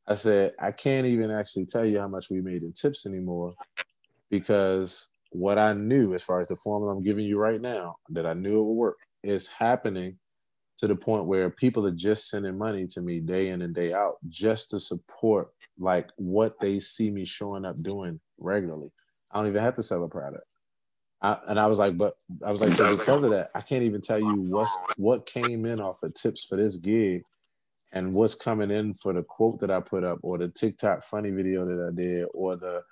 I 0.08 0.16
said, 0.16 0.54
I 0.60 0.72
can't 0.72 1.08
even 1.08 1.32
actually 1.32 1.66
tell 1.66 1.86
you 1.86 2.00
how 2.00 2.08
much 2.08 2.30
we 2.30 2.42
made 2.42 2.64
in 2.64 2.74
tips 2.74 3.06
anymore 3.06 3.54
because 4.30 5.08
what 5.32 5.58
I 5.58 5.74
knew, 5.74 6.14
as 6.14 6.24
far 6.24 6.40
as 6.40 6.48
the 6.48 6.56
formula 6.56 6.96
I'm 6.96 7.04
giving 7.04 7.26
you 7.26 7.38
right 7.38 7.60
now, 7.60 7.98
that 8.10 8.26
I 8.26 8.34
knew 8.34 8.60
it 8.60 8.64
would 8.64 8.74
work, 8.74 8.98
is 9.24 9.48
happening 9.48 10.18
to 10.78 10.88
the 10.88 10.96
point 10.96 11.26
where 11.26 11.50
people 11.50 11.86
are 11.88 11.92
just 11.92 12.30
sending 12.30 12.58
money 12.58 12.86
to 12.88 13.02
me 13.02 13.20
day 13.20 13.50
in 13.50 13.62
and 13.62 13.74
day 13.74 13.94
out 13.94 14.18
just 14.28 14.72
to 14.72 14.80
support 14.80 15.50
like 15.78 16.10
what 16.18 16.60
they 16.60 16.80
see 16.80 17.12
me 17.12 17.26
showing 17.26 17.66
up 17.66 17.78
doing 17.78 18.20
regularly. 18.38 18.92
I 19.32 19.40
don't 19.40 19.48
even 19.48 19.62
have 19.62 19.76
to 19.76 19.84
sell 19.84 20.04
a 20.04 20.10
product. 20.10 20.48
I, 21.22 21.38
and 21.48 21.60
I 21.60 21.66
was 21.68 21.80
like, 21.80 21.98
but 21.98 22.16
I 22.46 22.52
was 22.52 22.62
like, 22.62 22.74
so 22.74 22.96
because 22.96 23.24
of 23.24 23.32
that, 23.32 23.48
I 23.56 23.62
can't 23.62 23.84
even 23.84 24.02
tell 24.02 24.20
you 24.20 24.42
what's 24.42 24.76
what 24.98 25.26
came 25.26 25.66
in 25.66 25.82
off 25.82 26.04
of 26.04 26.14
tips 26.14 26.44
for 26.44 26.58
this 26.58 26.78
gig 26.78 27.24
and 27.94 28.14
what's 28.14 28.36
coming 28.36 28.70
in 28.70 28.94
for 28.94 29.14
the 29.14 29.24
quote 29.24 29.60
that 29.62 29.72
I 29.72 29.80
put 29.80 30.04
up 30.04 30.20
or 30.22 30.38
the 30.38 30.50
TikTok 30.50 31.04
funny 31.04 31.32
video 31.32 31.66
that 31.66 31.88
I 31.88 31.96
did 31.96 32.28
or 32.34 32.58
the 32.58 32.84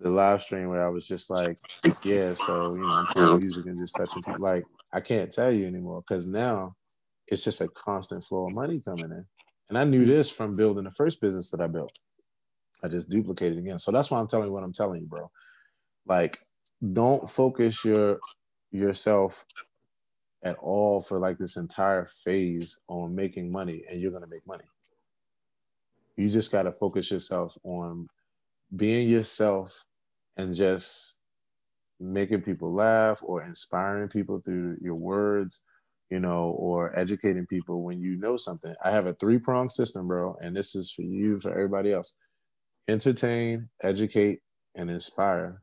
the 0.00 0.10
live 0.10 0.42
stream 0.42 0.68
where 0.68 0.84
I 0.84 0.88
was 0.88 1.06
just 1.06 1.30
like, 1.30 1.58
yeah, 2.02 2.34
so 2.34 2.74
you 2.74 2.80
know, 2.80 2.88
I'm 2.88 3.06
playing 3.06 3.40
music 3.40 3.66
and 3.66 3.78
just 3.78 3.94
touching 3.94 4.22
people. 4.22 4.40
Like, 4.40 4.64
I 4.92 5.00
can't 5.00 5.32
tell 5.32 5.52
you 5.52 5.66
anymore 5.66 6.02
because 6.06 6.26
now 6.26 6.74
it's 7.32 7.42
just 7.42 7.62
a 7.62 7.68
constant 7.68 8.22
flow 8.22 8.46
of 8.46 8.54
money 8.54 8.82
coming 8.84 9.10
in. 9.10 9.24
And 9.70 9.78
I 9.78 9.84
knew 9.84 10.04
this 10.04 10.28
from 10.28 10.54
building 10.54 10.84
the 10.84 10.90
first 10.90 11.18
business 11.18 11.48
that 11.50 11.62
I 11.62 11.66
built. 11.66 11.98
I 12.84 12.88
just 12.88 13.08
duplicated 13.08 13.56
again. 13.56 13.78
So 13.78 13.90
that's 13.90 14.10
why 14.10 14.20
I'm 14.20 14.26
telling 14.26 14.48
you 14.48 14.52
what 14.52 14.62
I'm 14.62 14.72
telling 14.72 15.00
you, 15.00 15.06
bro. 15.06 15.30
Like, 16.06 16.38
don't 16.92 17.26
focus 17.26 17.84
your 17.84 18.18
yourself 18.70 19.46
at 20.42 20.56
all 20.56 21.00
for 21.00 21.18
like 21.18 21.38
this 21.38 21.56
entire 21.56 22.04
phase 22.04 22.80
on 22.88 23.14
making 23.14 23.50
money 23.50 23.84
and 23.88 23.98
you're 23.98 24.10
to 24.10 24.26
make 24.26 24.46
money. 24.46 24.64
You 26.16 26.30
just 26.30 26.52
got 26.52 26.64
to 26.64 26.72
focus 26.72 27.10
yourself 27.10 27.56
on 27.62 28.08
being 28.74 29.08
yourself 29.08 29.84
and 30.36 30.54
just 30.54 31.16
making 31.98 32.42
people 32.42 32.74
laugh 32.74 33.20
or 33.22 33.42
inspiring 33.42 34.08
people 34.08 34.40
through 34.40 34.76
your 34.82 34.96
words, 34.96 35.62
you 36.12 36.20
know, 36.20 36.54
or 36.58 36.94
educating 36.98 37.46
people 37.46 37.82
when 37.82 38.02
you 38.02 38.16
know 38.16 38.36
something. 38.36 38.74
I 38.84 38.90
have 38.90 39.06
a 39.06 39.14
three 39.14 39.38
prong 39.38 39.70
system, 39.70 40.06
bro, 40.06 40.36
and 40.42 40.54
this 40.54 40.74
is 40.74 40.90
for 40.90 41.00
you, 41.00 41.40
for 41.40 41.50
everybody 41.50 41.90
else. 41.90 42.18
Entertain, 42.86 43.70
educate, 43.82 44.40
and 44.74 44.90
inspire 44.90 45.62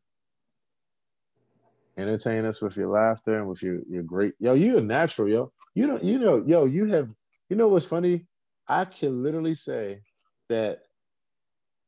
entertain 1.98 2.46
us 2.46 2.62
with 2.62 2.78
your 2.78 2.88
laughter 2.88 3.38
and 3.38 3.48
with 3.48 3.62
your 3.62 3.80
your 3.90 4.04
great 4.04 4.34
yo 4.40 4.54
you 4.54 4.78
a 4.78 4.82
natural 4.82 5.28
yo 5.28 5.52
you 5.76 5.86
know 5.86 6.00
you 6.02 6.18
know 6.18 6.42
yo 6.48 6.64
you 6.64 6.86
have 6.86 7.10
you 7.50 7.58
know 7.58 7.68
what's 7.68 7.86
funny 7.86 8.26
i 8.70 8.86
can 8.86 9.22
literally 9.22 9.54
say 9.56 10.00
that 10.48 10.84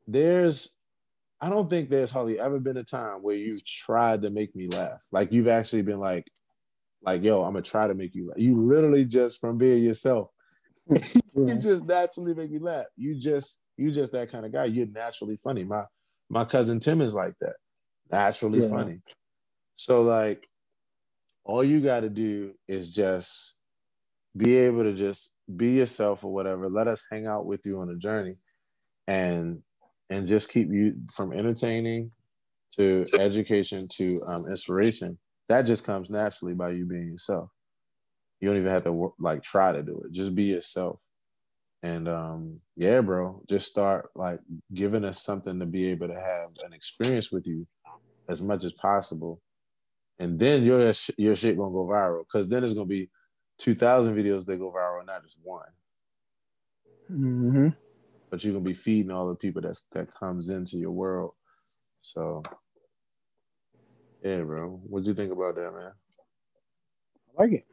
there's 0.07 0.75
i 1.39 1.47
don't 1.47 1.69
think 1.69 1.89
there's 1.89 2.11
hardly 2.11 2.37
ever 2.37 2.59
been 2.59 2.75
a 2.75 2.83
time 2.83 3.23
where 3.23 3.37
you've 3.37 3.63
tried 3.63 4.21
to 4.21 4.29
make 4.29 4.53
me 4.53 4.67
laugh 4.67 4.99
like 5.13 5.31
you've 5.31 5.47
actually 5.47 5.81
been 5.81 5.99
like 5.99 6.27
like 7.03 7.23
yo 7.23 7.43
i'm 7.43 7.53
gonna 7.53 7.61
try 7.61 7.87
to 7.87 7.93
make 7.93 8.13
you 8.13 8.27
laugh. 8.27 8.37
You 8.37 8.61
literally 8.61 9.05
just 9.05 9.39
from 9.39 9.57
being 9.57 9.83
yourself 9.83 10.29
you 11.35 11.59
just 11.59 11.85
naturally 11.85 12.33
make 12.33 12.51
me 12.51 12.59
laugh. 12.59 12.85
You 12.97 13.15
just 13.15 13.59
you 13.77 13.91
just 13.91 14.11
that 14.11 14.31
kind 14.31 14.45
of 14.45 14.51
guy. 14.51 14.65
You're 14.65 14.87
naturally 14.87 15.37
funny. 15.37 15.63
My 15.63 15.83
my 16.29 16.45
cousin 16.45 16.79
tim 16.79 17.01
is 17.01 17.13
like 17.13 17.33
that. 17.41 17.55
Naturally 18.11 18.59
yeah. 18.59 18.69
funny. 18.69 18.99
So 19.75 20.03
like 20.03 20.47
all 21.43 21.63
you 21.63 21.81
got 21.81 22.01
to 22.01 22.09
do 22.09 22.53
is 22.67 22.91
just 22.91 23.57
be 24.35 24.55
able 24.55 24.83
to 24.83 24.93
just 24.93 25.33
be 25.55 25.71
yourself 25.71 26.23
or 26.23 26.33
whatever. 26.33 26.69
Let 26.69 26.87
us 26.87 27.03
hang 27.11 27.25
out 27.25 27.45
with 27.45 27.65
you 27.65 27.79
on 27.79 27.89
a 27.89 27.95
journey 27.95 28.35
and 29.07 29.61
and 30.09 30.27
just 30.27 30.51
keep 30.51 30.69
you 30.71 30.95
from 31.13 31.31
entertaining 31.31 32.11
to 32.73 33.03
education 33.17 33.81
to 33.93 34.17
um, 34.27 34.45
inspiration. 34.49 35.17
That 35.51 35.63
just 35.63 35.83
comes 35.83 36.09
naturally 36.09 36.53
by 36.53 36.71
you 36.71 36.85
being 36.85 37.07
yourself. 37.07 37.49
You 38.39 38.49
don't 38.49 38.57
even 38.57 38.71
have 38.71 38.85
to 38.85 39.13
like 39.19 39.43
try 39.43 39.71
to 39.71 39.83
do 39.83 40.01
it. 40.05 40.11
Just 40.11 40.33
be 40.33 40.43
yourself. 40.43 40.99
And 41.83 42.07
um, 42.07 42.59
yeah, 42.75 43.01
bro, 43.01 43.43
just 43.49 43.67
start 43.67 44.09
like 44.15 44.39
giving 44.73 45.05
us 45.05 45.23
something 45.23 45.59
to 45.59 45.65
be 45.65 45.87
able 45.87 46.07
to 46.07 46.19
have 46.19 46.49
an 46.65 46.73
experience 46.73 47.31
with 47.31 47.47
you 47.47 47.67
as 48.29 48.41
much 48.41 48.63
as 48.63 48.73
possible 48.73 49.41
and 50.21 50.37
then 50.37 50.63
your 50.63 50.93
your 51.17 51.35
shit 51.35 51.57
gonna 51.57 51.71
go 51.71 51.87
viral 51.87 52.23
because 52.27 52.47
then 52.47 52.63
it's 52.63 52.75
gonna 52.75 52.85
be 52.85 53.09
two 53.57 53.73
thousand 53.73 54.15
videos 54.15 54.45
that 54.45 54.57
go 54.57 54.71
viral, 54.71 55.05
not 55.05 55.23
just 55.23 55.39
one. 55.41 55.65
Mm-hmm. 57.11 57.69
But 58.29 58.43
you're 58.43 58.53
gonna 58.53 58.63
be 58.63 58.75
feeding 58.75 59.09
all 59.09 59.27
the 59.27 59.35
people 59.35 59.63
that's 59.63 59.87
that 59.93 60.13
comes 60.13 60.51
into 60.51 60.77
your 60.77 60.91
world. 60.91 61.31
So, 62.01 62.43
yeah, 64.23 64.41
bro, 64.41 64.79
what 64.87 65.03
do 65.03 65.09
you 65.09 65.15
think 65.15 65.31
about 65.31 65.55
that, 65.55 65.71
man? 65.71 65.91
I 67.37 67.41
like 67.41 67.51
it. 67.53 67.65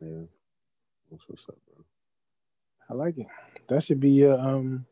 Yeah, 0.00 0.22
What's, 1.08 1.28
what's 1.28 1.48
up, 1.48 1.56
bro? 1.66 1.84
I 2.90 2.94
like 2.94 3.18
it. 3.18 3.26
That 3.68 3.84
should 3.84 4.00
be 4.00 4.10
your 4.10 4.38
um, 4.38 4.84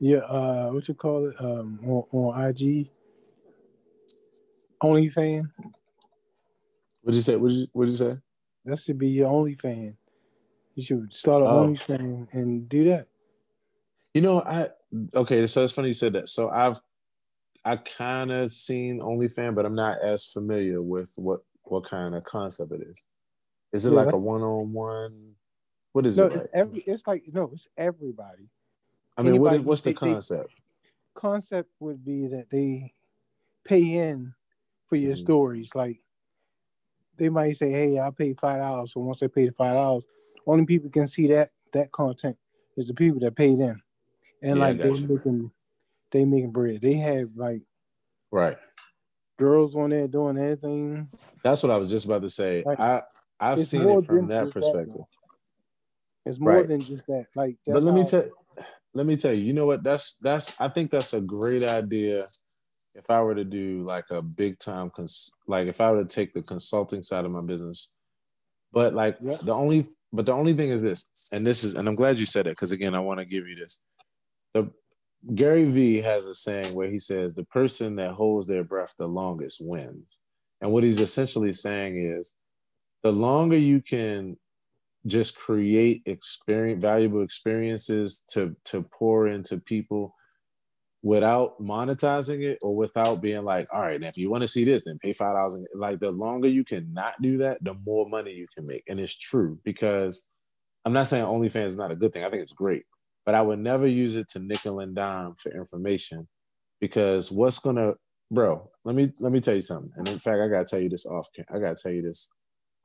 your 0.00 0.24
uh, 0.24 0.72
what 0.72 0.88
you 0.88 0.94
call 0.94 1.28
it 1.28 1.36
um 1.38 1.80
on, 1.84 2.04
on 2.12 2.44
IG 2.48 2.88
OnlyFans. 4.82 5.50
What'd 7.02 7.16
you 7.16 7.22
say? 7.22 7.36
What'd 7.36 7.56
you, 7.56 7.66
what'd 7.72 7.90
you 7.90 7.96
say? 7.96 8.16
That 8.64 8.78
should 8.78 8.98
be 8.98 9.08
your 9.08 9.30
OnlyFans. 9.30 9.94
You 10.74 10.84
should 10.84 11.12
start 11.12 11.42
an 11.42 11.48
oh. 11.48 11.68
OnlyFans 11.68 12.32
and 12.32 12.68
do 12.68 12.84
that. 12.84 13.08
You 14.14 14.22
know, 14.22 14.42
I 14.42 14.68
okay. 15.14 15.46
So 15.46 15.64
it's 15.64 15.72
funny 15.72 15.88
you 15.88 15.94
said 15.94 16.14
that. 16.14 16.28
So 16.28 16.50
I've 16.50 16.80
I 17.66 17.74
kind 17.74 18.30
of 18.30 18.52
seen 18.52 19.00
OnlyFans, 19.00 19.56
but 19.56 19.66
I'm 19.66 19.74
not 19.74 19.98
as 20.00 20.24
familiar 20.24 20.80
with 20.80 21.10
what 21.16 21.40
what 21.64 21.82
kind 21.82 22.14
of 22.14 22.22
concept 22.22 22.70
it 22.70 22.80
is. 22.88 23.04
Is 23.72 23.84
it 23.84 23.90
yeah, 23.90 24.02
like 24.02 24.12
a 24.12 24.16
one 24.16 24.42
on 24.42 24.72
one? 24.72 25.32
What 25.92 26.06
is 26.06 26.16
no, 26.16 26.26
it? 26.26 26.34
It's 26.34 26.48
every 26.54 26.84
it's 26.86 27.06
like 27.08 27.24
no, 27.32 27.50
it's 27.52 27.66
everybody. 27.76 28.48
I 29.16 29.22
mean, 29.22 29.40
what 29.40 29.54
is, 29.54 29.60
what's 29.62 29.80
the 29.80 29.94
concept? 29.94 30.54
They, 30.54 31.20
concept 31.20 31.68
would 31.80 32.04
be 32.04 32.28
that 32.28 32.46
they 32.52 32.92
pay 33.64 33.94
in 33.94 34.32
for 34.88 34.94
your 34.94 35.14
mm-hmm. 35.14 35.24
stories. 35.24 35.74
Like 35.74 35.98
they 37.16 37.28
might 37.30 37.56
say, 37.56 37.72
"Hey, 37.72 37.98
I 37.98 38.10
paid 38.10 38.38
five 38.38 38.60
dollars." 38.60 38.92
So 38.92 39.00
once 39.00 39.18
they 39.18 39.26
pay 39.26 39.46
the 39.46 39.52
five 39.52 39.74
dollars, 39.74 40.04
only 40.46 40.66
people 40.66 40.88
can 40.88 41.08
see 41.08 41.26
that 41.28 41.50
that 41.72 41.90
content 41.90 42.36
is 42.76 42.86
the 42.86 42.94
people 42.94 43.18
that 43.22 43.34
paid 43.34 43.58
in, 43.58 43.82
and 44.40 44.56
yeah, 44.58 44.66
like 44.66 44.78
they're 44.78 44.92
making 44.92 45.50
they 46.12 46.24
making 46.24 46.52
bread. 46.52 46.80
They 46.80 46.94
have 46.94 47.30
like 47.36 47.62
right 48.30 48.58
girls 49.38 49.74
on 49.74 49.90
there 49.90 50.08
doing 50.08 50.38
everything. 50.38 51.08
That's 51.44 51.62
what 51.62 51.72
I 51.72 51.76
was 51.76 51.90
just 51.90 52.06
about 52.06 52.22
to 52.22 52.30
say. 52.30 52.62
Like, 52.64 52.80
I 52.80 53.02
I've 53.38 53.62
seen 53.62 53.88
it 53.88 54.04
from 54.04 54.26
that 54.28 54.50
perspective. 54.50 54.96
That, 54.96 56.30
it's 56.30 56.40
more 56.40 56.54
right. 56.54 56.68
than 56.68 56.80
just 56.80 57.06
that. 57.06 57.26
Like, 57.34 57.56
but 57.66 57.82
let 57.82 57.94
me 57.94 58.04
tell 58.04 58.28
let 58.94 59.06
me 59.06 59.16
tell 59.16 59.36
you. 59.36 59.44
You 59.44 59.52
know 59.52 59.66
what? 59.66 59.82
That's 59.82 60.16
that's. 60.16 60.58
I 60.60 60.68
think 60.68 60.90
that's 60.90 61.14
a 61.14 61.20
great 61.20 61.62
idea. 61.62 62.26
If 62.94 63.10
I 63.10 63.20
were 63.20 63.34
to 63.34 63.44
do 63.44 63.84
like 63.84 64.06
a 64.10 64.22
big 64.22 64.58
time, 64.58 64.90
cons- 64.90 65.30
like 65.46 65.68
if 65.68 65.80
I 65.80 65.90
were 65.90 66.02
to 66.02 66.08
take 66.08 66.32
the 66.32 66.42
consulting 66.42 67.02
side 67.02 67.26
of 67.26 67.30
my 67.30 67.44
business, 67.44 67.98
but 68.72 68.94
like 68.94 69.18
the 69.20 69.52
only 69.52 69.88
but 70.12 70.24
the 70.24 70.32
only 70.32 70.54
thing 70.54 70.70
is 70.70 70.82
this, 70.82 71.28
and 71.32 71.46
this 71.46 71.62
is, 71.62 71.74
and 71.74 71.86
I'm 71.86 71.94
glad 71.94 72.18
you 72.18 72.24
said 72.24 72.46
it 72.46 72.50
because 72.50 72.72
again, 72.72 72.94
I 72.94 73.00
want 73.00 73.20
to 73.20 73.26
give 73.26 73.46
you 73.46 73.56
this. 73.56 73.80
The 74.54 74.70
Gary 75.34 75.64
Vee 75.64 76.00
has 76.00 76.26
a 76.26 76.34
saying 76.34 76.74
where 76.74 76.90
he 76.90 76.98
says 76.98 77.34
the 77.34 77.44
person 77.44 77.96
that 77.96 78.12
holds 78.12 78.46
their 78.46 78.64
breath 78.64 78.94
the 78.98 79.06
longest 79.08 79.60
wins. 79.60 80.18
And 80.60 80.70
what 80.72 80.84
he's 80.84 81.00
essentially 81.00 81.52
saying 81.52 81.96
is 81.98 82.34
the 83.02 83.12
longer 83.12 83.56
you 83.58 83.80
can 83.80 84.36
just 85.06 85.38
create 85.38 86.02
experience 86.06 86.82
valuable 86.82 87.22
experiences 87.22 88.24
to 88.28 88.56
to 88.64 88.82
pour 88.82 89.28
into 89.28 89.58
people 89.58 90.14
without 91.02 91.62
monetizing 91.62 92.42
it 92.42 92.58
or 92.62 92.74
without 92.74 93.20
being 93.20 93.44
like, 93.44 93.68
all 93.72 93.80
right, 93.80 94.00
now 94.00 94.08
if 94.08 94.18
you 94.18 94.28
want 94.28 94.42
to 94.42 94.48
see 94.48 94.64
this, 94.64 94.82
then 94.84 94.98
pay 94.98 95.12
five 95.12 95.34
dollars. 95.34 95.56
Like 95.74 96.00
the 96.00 96.10
longer 96.10 96.48
you 96.48 96.64
can 96.64 96.92
not 96.92 97.14
do 97.22 97.38
that, 97.38 97.62
the 97.62 97.74
more 97.86 98.08
money 98.08 98.32
you 98.32 98.46
can 98.56 98.66
make. 98.66 98.82
And 98.88 98.98
it's 98.98 99.16
true 99.16 99.60
because 99.64 100.28
I'm 100.84 100.92
not 100.92 101.06
saying 101.06 101.24
OnlyFans 101.24 101.66
is 101.66 101.76
not 101.76 101.92
a 101.92 101.96
good 101.96 102.12
thing. 102.12 102.24
I 102.24 102.30
think 102.30 102.42
it's 102.42 102.52
great, 102.52 102.84
but 103.26 103.34
I 103.34 103.42
would 103.42 103.58
never 103.58 103.86
use 103.86 104.14
it 104.14 104.28
to 104.30 104.38
nickel 104.38 104.80
and 104.80 104.94
dime 104.94 105.34
for 105.34 105.50
information 105.50 106.28
because 106.80 107.30
what's 107.32 107.58
gonna, 107.58 107.94
bro? 108.30 108.70
Let 108.84 108.94
me 108.94 109.12
let 109.20 109.32
me 109.32 109.40
tell 109.40 109.56
you 109.56 109.60
something. 109.60 109.92
And 109.96 110.08
in 110.08 110.20
fact, 110.20 110.38
I 110.40 110.48
gotta 110.48 110.64
tell 110.64 110.80
you 110.80 110.88
this 110.88 111.04
off. 111.04 111.28
I 111.50 111.58
gotta 111.58 111.74
tell 111.74 111.92
you 111.92 112.02
this 112.02 112.30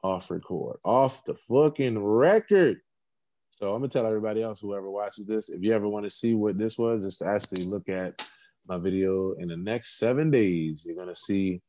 off 0.03 0.31
record, 0.31 0.77
off 0.83 1.23
the 1.23 1.35
fucking 1.35 2.03
record. 2.03 2.79
So 3.51 3.73
I'm 3.73 3.81
gonna 3.81 3.89
tell 3.89 4.07
everybody 4.07 4.41
else, 4.41 4.59
whoever 4.59 4.89
watches 4.89 5.27
this, 5.27 5.49
if 5.49 5.61
you 5.61 5.73
ever 5.73 5.87
want 5.87 6.05
to 6.05 6.09
see 6.09 6.33
what 6.33 6.57
this 6.57 6.77
was, 6.77 7.03
just 7.03 7.21
actually 7.21 7.65
look 7.65 7.87
at 7.87 8.27
my 8.67 8.79
video 8.79 9.33
in 9.33 9.47
the 9.47 9.57
next 9.57 9.99
seven 9.99 10.31
days. 10.31 10.83
You're 10.85 10.95
gonna 10.95 11.13
see 11.13 11.61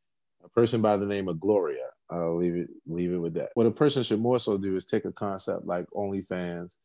a 0.42 0.48
person 0.48 0.80
by 0.80 0.96
the 0.96 1.06
name 1.06 1.28
of 1.28 1.38
Gloria. 1.38 1.88
I'll 2.10 2.38
leave 2.38 2.56
it 2.56 2.70
leave 2.86 3.12
it 3.12 3.18
with 3.18 3.34
that. 3.34 3.50
What 3.52 3.66
a 3.66 3.70
person 3.70 4.02
should 4.02 4.20
more 4.20 4.38
so 4.38 4.56
do 4.56 4.76
is 4.76 4.86
take 4.86 5.04
a 5.04 5.12
concept 5.12 5.66
like 5.66 5.86
OnlyFans 5.94 6.78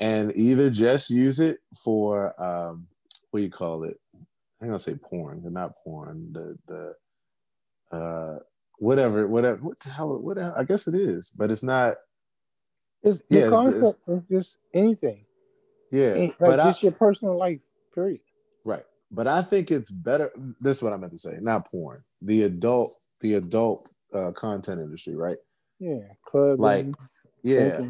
and 0.00 0.36
either 0.36 0.70
just 0.70 1.10
use 1.10 1.40
it 1.40 1.58
for 1.76 2.34
um, 2.42 2.86
what 3.30 3.40
do 3.40 3.44
you 3.44 3.50
call 3.50 3.84
it? 3.84 3.98
I'm 4.60 4.68
gonna 4.68 4.78
say 4.78 4.94
porn, 4.94 5.40
but 5.42 5.52
not 5.52 5.74
porn. 5.82 6.32
The 6.32 6.56
the 6.66 7.96
uh, 7.96 8.38
whatever, 8.78 9.26
whatever. 9.26 9.58
What 9.62 9.80
the 9.80 9.90
hell? 9.90 10.16
What? 10.20 10.38
I 10.38 10.64
guess 10.64 10.86
it 10.86 10.94
is, 10.94 11.32
but 11.36 11.50
it's 11.50 11.62
not 11.62 11.96
it's, 13.02 13.22
the 13.28 13.40
yeah, 13.40 13.48
concept 13.48 13.84
it's, 13.84 14.00
it's, 14.06 14.28
just 14.28 14.58
anything. 14.72 15.24
Yeah, 15.90 16.14
like 16.14 16.38
but 16.38 16.56
just 16.56 16.84
I, 16.84 16.86
your 16.86 16.92
personal 16.92 17.36
life. 17.36 17.60
Period. 17.94 18.20
Right, 18.64 18.84
but 19.10 19.26
I 19.26 19.42
think 19.42 19.70
it's 19.70 19.90
better. 19.90 20.30
This 20.60 20.78
is 20.78 20.82
what 20.82 20.92
I 20.92 20.96
meant 20.96 21.12
to 21.12 21.18
say. 21.18 21.38
Not 21.40 21.70
porn. 21.70 22.04
The 22.22 22.44
adult, 22.44 22.96
the 23.20 23.34
adult 23.34 23.92
uh, 24.14 24.32
content 24.32 24.80
industry. 24.80 25.16
Right. 25.16 25.38
Yeah, 25.78 25.98
club. 26.24 26.60
Like, 26.60 26.86
yeah, 27.42 27.80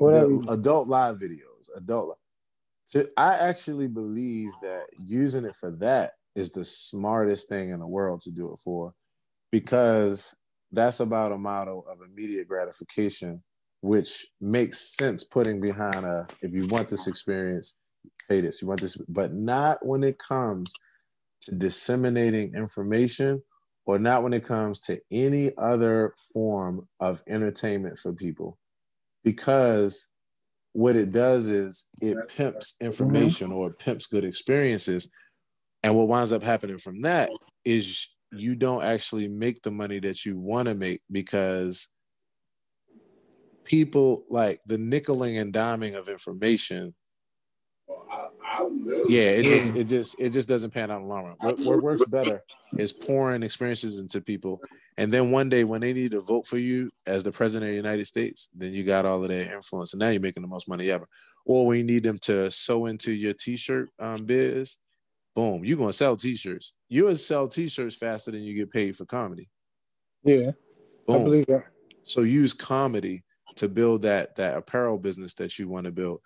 whatever. 0.00 0.40
adult 0.48 0.88
live 0.88 1.18
videos. 1.18 1.68
Adult. 1.76 2.18
So 2.86 3.06
I 3.16 3.34
actually 3.34 3.86
believe 3.86 4.50
that 4.62 4.86
using 4.98 5.44
it 5.44 5.54
for 5.54 5.70
that 5.76 6.12
is 6.34 6.50
the 6.50 6.64
smartest 6.64 7.48
thing 7.48 7.70
in 7.70 7.78
the 7.78 7.86
world 7.86 8.20
to 8.22 8.30
do 8.30 8.52
it 8.52 8.58
for, 8.58 8.94
because 9.52 10.36
that's 10.72 11.00
about 11.00 11.32
a 11.32 11.38
model 11.38 11.84
of 11.88 11.98
immediate 12.02 12.48
gratification 12.48 13.42
which 13.82 14.26
makes 14.40 14.96
sense 14.96 15.24
putting 15.24 15.60
behind 15.60 16.04
a 16.04 16.26
if 16.42 16.52
you 16.52 16.66
want 16.66 16.88
this 16.88 17.06
experience, 17.06 17.78
pay 18.28 18.40
this. 18.40 18.60
You 18.60 18.68
want 18.68 18.80
this, 18.80 18.96
but 19.08 19.32
not 19.32 19.84
when 19.84 20.04
it 20.04 20.18
comes 20.18 20.72
to 21.42 21.54
disseminating 21.54 22.54
information 22.54 23.42
or 23.86 23.98
not 23.98 24.22
when 24.22 24.34
it 24.34 24.44
comes 24.44 24.80
to 24.80 25.00
any 25.10 25.52
other 25.56 26.14
form 26.32 26.86
of 27.00 27.22
entertainment 27.26 27.98
for 27.98 28.12
people. 28.12 28.58
Because 29.24 30.10
what 30.72 30.96
it 30.96 31.12
does 31.12 31.48
is 31.48 31.88
it 32.00 32.16
pimps 32.36 32.76
information 32.80 33.52
or 33.52 33.72
pimps 33.72 34.06
good 34.06 34.24
experiences. 34.24 35.10
And 35.82 35.96
what 35.96 36.08
winds 36.08 36.32
up 36.32 36.42
happening 36.42 36.78
from 36.78 37.02
that 37.02 37.30
is 37.64 38.08
you 38.32 38.54
don't 38.54 38.82
actually 38.82 39.28
make 39.28 39.62
the 39.62 39.70
money 39.70 39.98
that 40.00 40.24
you 40.24 40.38
want 40.38 40.68
to 40.68 40.74
make 40.74 41.02
because 41.10 41.88
people 43.64 44.24
like 44.28 44.60
the 44.66 44.76
nickeling 44.76 45.40
and 45.40 45.52
diming 45.52 45.96
of 45.96 46.08
information. 46.08 46.94
yeah, 49.08 49.30
it 49.30 49.42
just 49.42 49.76
it 49.76 49.84
just 49.84 50.20
it 50.20 50.30
just 50.30 50.48
doesn't 50.48 50.72
pan 50.72 50.90
out 50.90 50.98
in 50.98 51.02
the 51.04 51.08
long 51.08 51.24
run. 51.24 51.36
What, 51.40 51.58
what 51.60 51.82
works 51.82 52.04
better 52.10 52.42
is 52.76 52.92
pouring 52.92 53.42
experiences 53.42 54.00
into 54.00 54.20
people, 54.20 54.60
and 55.00 55.10
then 55.10 55.30
one 55.30 55.48
day 55.48 55.64
when 55.64 55.80
they 55.80 55.94
need 55.94 56.10
to 56.10 56.20
vote 56.20 56.46
for 56.46 56.58
you 56.58 56.90
as 57.06 57.24
the 57.24 57.32
president 57.32 57.70
of 57.70 57.72
the 57.72 57.76
United 57.76 58.06
States, 58.06 58.50
then 58.54 58.74
you 58.74 58.84
got 58.84 59.06
all 59.06 59.22
of 59.22 59.30
their 59.30 59.54
influence, 59.54 59.94
and 59.94 60.00
now 60.00 60.10
you're 60.10 60.20
making 60.20 60.42
the 60.42 60.48
most 60.48 60.68
money 60.68 60.90
ever. 60.90 61.08
Or 61.46 61.66
when 61.66 61.78
you 61.78 61.84
need 61.84 62.02
them 62.02 62.18
to 62.24 62.50
sow 62.50 62.84
into 62.84 63.10
your 63.10 63.32
T-shirt 63.32 63.88
um, 63.98 64.26
biz, 64.26 64.76
boom, 65.34 65.64
you're 65.64 65.78
gonna 65.78 65.94
sell 65.94 66.18
T-shirts. 66.18 66.74
You'll 66.90 67.16
sell 67.16 67.48
T-shirts 67.48 67.96
faster 67.96 68.30
than 68.30 68.42
you 68.42 68.54
get 68.54 68.70
paid 68.70 68.94
for 68.94 69.06
comedy. 69.06 69.48
Yeah, 70.22 70.50
boom. 71.06 71.22
I 71.22 71.24
believe 71.24 71.46
that. 71.46 71.64
So 72.02 72.20
use 72.20 72.52
comedy 72.52 73.24
to 73.56 73.70
build 73.70 74.02
that 74.02 74.36
that 74.36 74.58
apparel 74.58 74.98
business 74.98 75.32
that 75.36 75.58
you 75.58 75.66
want 75.66 75.86
to 75.86 75.92
build. 75.92 76.20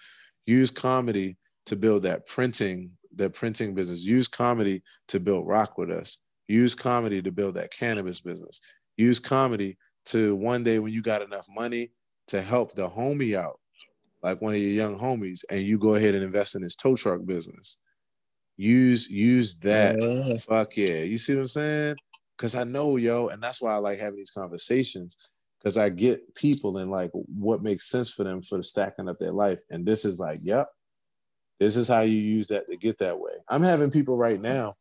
Use 0.47 0.73
comedy 0.73 1.37
to 1.67 1.77
build 1.77 2.03
that 2.03 2.27
printing 2.27 2.91
that 3.15 3.35
printing 3.35 3.77
business. 3.77 4.03
Use 4.03 4.27
comedy 4.27 4.83
to 5.07 5.21
build 5.21 5.47
rock 5.47 5.79
with 5.79 5.93
us. 5.93 6.24
Use 6.49 6.75
comedy 6.75 7.23
to 7.23 7.33
build 7.33 7.55
that 7.55 7.73
cannabis 7.73 8.21
business. 8.21 8.61
Use 8.97 9.19
comedy 9.19 9.79
to 10.07 10.37
one 10.37 10.63
day 10.63 10.79
when 10.79 10.93
you 10.93 11.03
got 11.03 11.23
enough 11.23 11.47
money 11.49 11.91
to 12.29 12.43
help 12.43 12.75
the 12.75 12.89
homie 12.89 13.37
out, 13.37 13.61
like 14.23 14.41
one 14.41 14.55
of 14.55 14.61
your 14.61 14.71
young 14.71 14.99
homies, 14.99 15.41
and 15.51 15.63
you 15.63 15.79
go 15.79 15.95
ahead 15.95 16.15
and 16.15 16.25
invest 16.25 16.55
in 16.55 16.63
his 16.63 16.77
tow 16.77 16.97
truck 16.97 17.25
business. 17.25 17.79
Use 18.57 19.11
use 19.11 19.59
that. 19.61 20.01
Yeah. 20.01 20.37
Fuck 20.37 20.77
yeah. 20.77 21.03
You 21.03 21.19
see 21.19 21.35
what 21.35 21.43
I'm 21.43 21.47
saying? 21.49 21.97
Cause 22.37 22.55
I 22.55 22.65
know, 22.65 22.97
yo, 22.97 23.29
and 23.29 23.43
that's 23.43 23.63
why 23.63 23.73
I 23.73 23.77
like 23.77 23.99
having 23.99 24.17
these 24.17 24.31
conversations 24.31 25.17
because 25.59 25.79
I 25.79 25.89
get 25.89 26.35
people 26.35 26.77
and 26.79 26.91
like 26.91 27.11
what 27.13 27.63
makes 27.63 27.89
sense 27.89 28.11
for 28.11 28.23
them 28.25 28.43
for 28.43 28.57
the 28.59 28.63
stacking 28.63 29.09
up 29.09 29.19
their 29.19 29.33
life. 29.33 29.61
And 29.71 29.87
this 29.87 30.05
is 30.05 30.19
like, 30.19 30.37
yep, 30.43 30.69
this 31.59 31.77
is 31.77 31.89
how 31.89 32.01
you 32.01 32.19
use 32.19 32.49
that 32.49 32.69
to 32.69 32.77
get 32.77 32.99
that 32.99 33.19
way. 33.19 33.33
I'm 33.49 33.63
having 33.63 33.91
people 33.91 34.17
right 34.17 34.41
now 34.41 34.75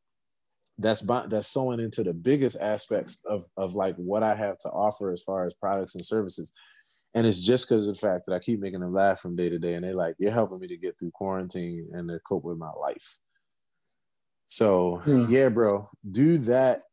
that's 0.78 1.02
that's 1.02 1.48
sowing 1.48 1.80
into 1.80 2.04
the 2.04 2.14
biggest 2.14 2.58
aspects 2.60 3.22
of 3.26 3.46
of 3.58 3.76
like 3.76 3.96
what 3.96 4.24
I 4.24 4.36
have 4.36 4.58
to 4.60 4.70
offer 4.70 5.12
as 5.12 5.22
far 5.22 5.46
as 5.46 5.54
products 5.54 5.96
and 5.96 6.04
services. 6.04 6.54
And 7.16 7.28
it's 7.28 7.40
just 7.40 7.70
because 7.70 7.88
of 7.88 7.94
the 7.94 8.00
fact 8.00 8.26
that 8.26 8.34
I 8.34 8.40
keep 8.40 8.60
making 8.60 8.80
them 8.80 8.92
laugh 8.94 9.20
from 9.20 9.36
day 9.36 9.48
to 9.48 9.60
day, 9.60 9.76
and 9.76 9.84
they're 9.84 9.94
like, 9.94 10.16
"You're 10.18 10.32
helping 10.32 10.60
me 10.60 10.68
to 10.68 10.78
get 10.78 10.98
through 10.98 11.12
quarantine 11.12 11.90
and 11.94 12.10
to 12.10 12.20
cope 12.28 12.44
with 12.44 12.58
my 12.58 12.72
life." 12.72 13.20
So 14.48 15.02
hmm. 15.04 15.26
yeah, 15.30 15.50
bro, 15.50 15.88
do 16.10 16.40
that 16.40 16.84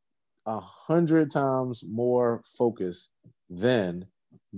a 0.46 0.60
hundred 0.60 1.30
times 1.30 1.84
more 1.86 2.42
focus 2.44 3.12
than 3.48 4.06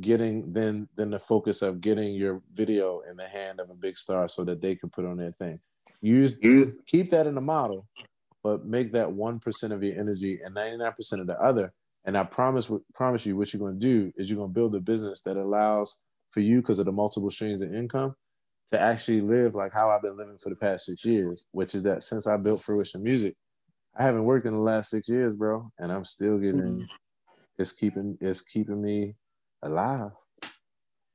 getting 0.01 0.53
then 0.53 0.89
then 0.97 1.11
the 1.11 1.19
focus 1.19 1.63
of 1.63 1.81
getting 1.81 2.15
your 2.15 2.43
video 2.53 3.03
in 3.09 3.17
the 3.17 3.29
hand 3.29 3.61
of 3.61 3.71
a 3.71 3.75
big 3.75 3.97
star 3.97 4.29
so 4.29 4.45
that 4.45 4.61
they 4.61 4.75
can 4.75 4.91
put 4.91 5.05
on 5.05 5.17
their 5.17 5.33
thing. 5.33 5.61
Use, 6.01 6.39
use 6.43 6.79
keep 6.87 7.11
that 7.11 7.27
in 7.27 7.35
the 7.35 7.41
model, 7.41 7.87
but 8.43 8.65
make 8.65 8.93
that 8.93 9.13
one 9.13 9.39
percent 9.39 9.73
of 9.73 9.83
your 9.83 9.99
energy 9.99 10.41
and 10.45 10.55
ninety 10.55 10.77
nine 10.77 10.93
percent 10.93 11.21
of 11.21 11.27
the 11.27 11.41
other. 11.41 11.73
And 12.05 12.19
I 12.19 12.25
promise 12.25 12.71
promise 12.95 13.25
you, 13.25 13.37
what 13.37 13.53
you're 13.53 13.61
going 13.61 13.79
to 13.79 13.87
do 13.87 14.13
is 14.17 14.29
you're 14.29 14.39
going 14.39 14.51
to 14.51 14.55
build 14.55 14.75
a 14.75 14.81
business 14.81 15.21
that 15.23 15.37
allows 15.37 16.03
for 16.31 16.41
you 16.41 16.61
because 16.61 16.79
of 16.79 16.87
the 16.87 16.93
multiple 16.93 17.31
streams 17.31 17.63
of 17.63 17.75
income 17.75 18.17
to 18.71 18.81
actually 18.81 19.21
live 19.21 19.55
like 19.55 19.73
how 19.73 19.91
I've 19.91 20.03
been 20.03 20.17
living 20.17 20.39
for 20.39 20.49
the 20.49 20.57
past 20.57 20.87
six 20.87 21.05
years, 21.05 21.47
which 21.53 21.75
is 21.75 21.83
that 21.85 22.03
since 22.03 22.27
I 22.27 22.37
built 22.39 22.63
Fruition 22.63 23.03
Music, 23.03 23.37
I 23.97 24.03
haven't 24.03 24.25
worked 24.25 24.47
in 24.47 24.55
the 24.55 24.61
last 24.61 24.91
six 24.91 25.09
years, 25.09 25.35
bro, 25.35 25.71
and 25.79 25.93
I'm 25.93 26.05
still 26.05 26.39
getting 26.39 26.61
mm-hmm 26.61 26.85
it's 27.59 27.73
keeping 27.73 28.17
it's 28.21 28.43
keeping 28.43 28.81
me 28.83 29.15
alive. 29.63 30.11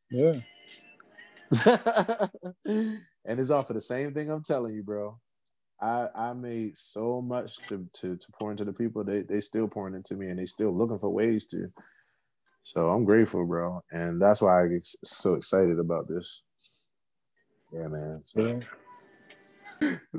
Yeah. 0.10 0.40
and 2.66 3.00
it's 3.26 3.50
all 3.50 3.64
for 3.64 3.74
the 3.74 3.82
same 3.82 4.14
thing 4.14 4.30
I'm 4.30 4.44
telling 4.44 4.74
you, 4.74 4.84
bro. 4.84 5.20
I 5.80 6.08
I 6.16 6.34
made 6.34 6.78
so 6.78 7.22
much 7.22 7.58
to, 7.70 7.88
to 7.94 8.16
to 8.16 8.32
pour 8.34 8.52
into 8.52 8.66
the 8.66 8.74
people. 8.74 9.04
They 9.04 9.22
they 9.22 9.40
still 9.40 9.68
pouring 9.68 9.96
into 9.96 10.16
me, 10.16 10.28
and 10.28 10.40
they 10.40 10.46
still 10.46 10.76
looking 10.76 11.00
for 11.00 11.10
ways 11.10 11.48
to. 11.48 11.72
So 12.64 12.90
I'm 12.90 13.06
grateful, 13.06 13.46
bro, 13.46 13.84
and 13.92 14.22
that's 14.22 14.42
why 14.42 14.64
I 14.64 14.68
get 14.68 14.86
so 14.86 15.36
excited 15.36 15.80
about 15.80 16.08
this. 16.08 16.44
Yeah, 17.72 17.88
man. 17.88 18.22
So, 18.26 18.60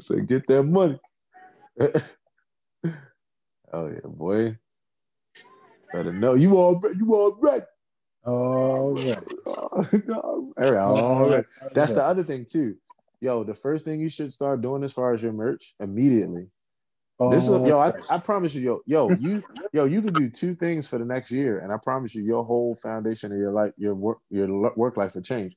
so 0.01 0.17
get 0.21 0.47
that 0.47 0.63
money. 0.63 0.99
oh 3.73 3.89
yeah, 3.89 4.01
boy. 4.05 4.57
Better 5.93 6.13
know 6.13 6.35
you 6.35 6.57
all 6.57 6.81
you 6.97 7.15
all 7.15 7.39
right. 7.41 7.63
Oh, 8.25 9.01
yeah. 9.05 9.21
all 10.87 11.29
right. 11.29 11.45
That's 11.75 11.93
the 11.93 12.05
other 12.05 12.23
thing 12.23 12.45
too 12.45 12.77
yo, 13.21 13.45
the 13.45 13.55
first 13.55 13.85
thing 13.85 14.01
you 14.01 14.09
should 14.09 14.33
start 14.33 14.61
doing 14.61 14.83
as 14.85 14.93
far 14.93 15.13
as 15.13 15.23
your 15.23 15.33
merch 15.33 15.75
immediately. 15.81 16.47
Oh, 17.21 17.31
this 17.31 17.45
is 17.45 17.51
oh, 17.51 17.67
yo, 17.67 17.81
I, 17.81 17.93
I 18.09 18.19
promise 18.19 18.55
you, 18.55 18.63
yo, 18.63 18.81
yo, 18.87 19.11
you, 19.21 19.43
yo, 19.73 19.87
you 19.87 20.01
can 20.01 20.15
do 20.15 20.31
two 20.31 20.55
things 20.55 20.87
for 20.87 20.99
the 20.99 21.05
next 21.05 21.31
year, 21.31 21.59
and 21.59 21.73
I 21.73 21.77
promise 21.83 22.15
you, 22.15 22.23
your 22.23 22.45
whole 22.45 22.75
foundation 22.77 23.33
of 23.33 23.39
your 23.39 23.53
life, 23.53 23.73
your 23.77 23.95
work, 23.95 24.19
your 24.31 24.73
work 24.77 24.97
life 24.97 25.15
will 25.15 25.23
change. 25.23 25.57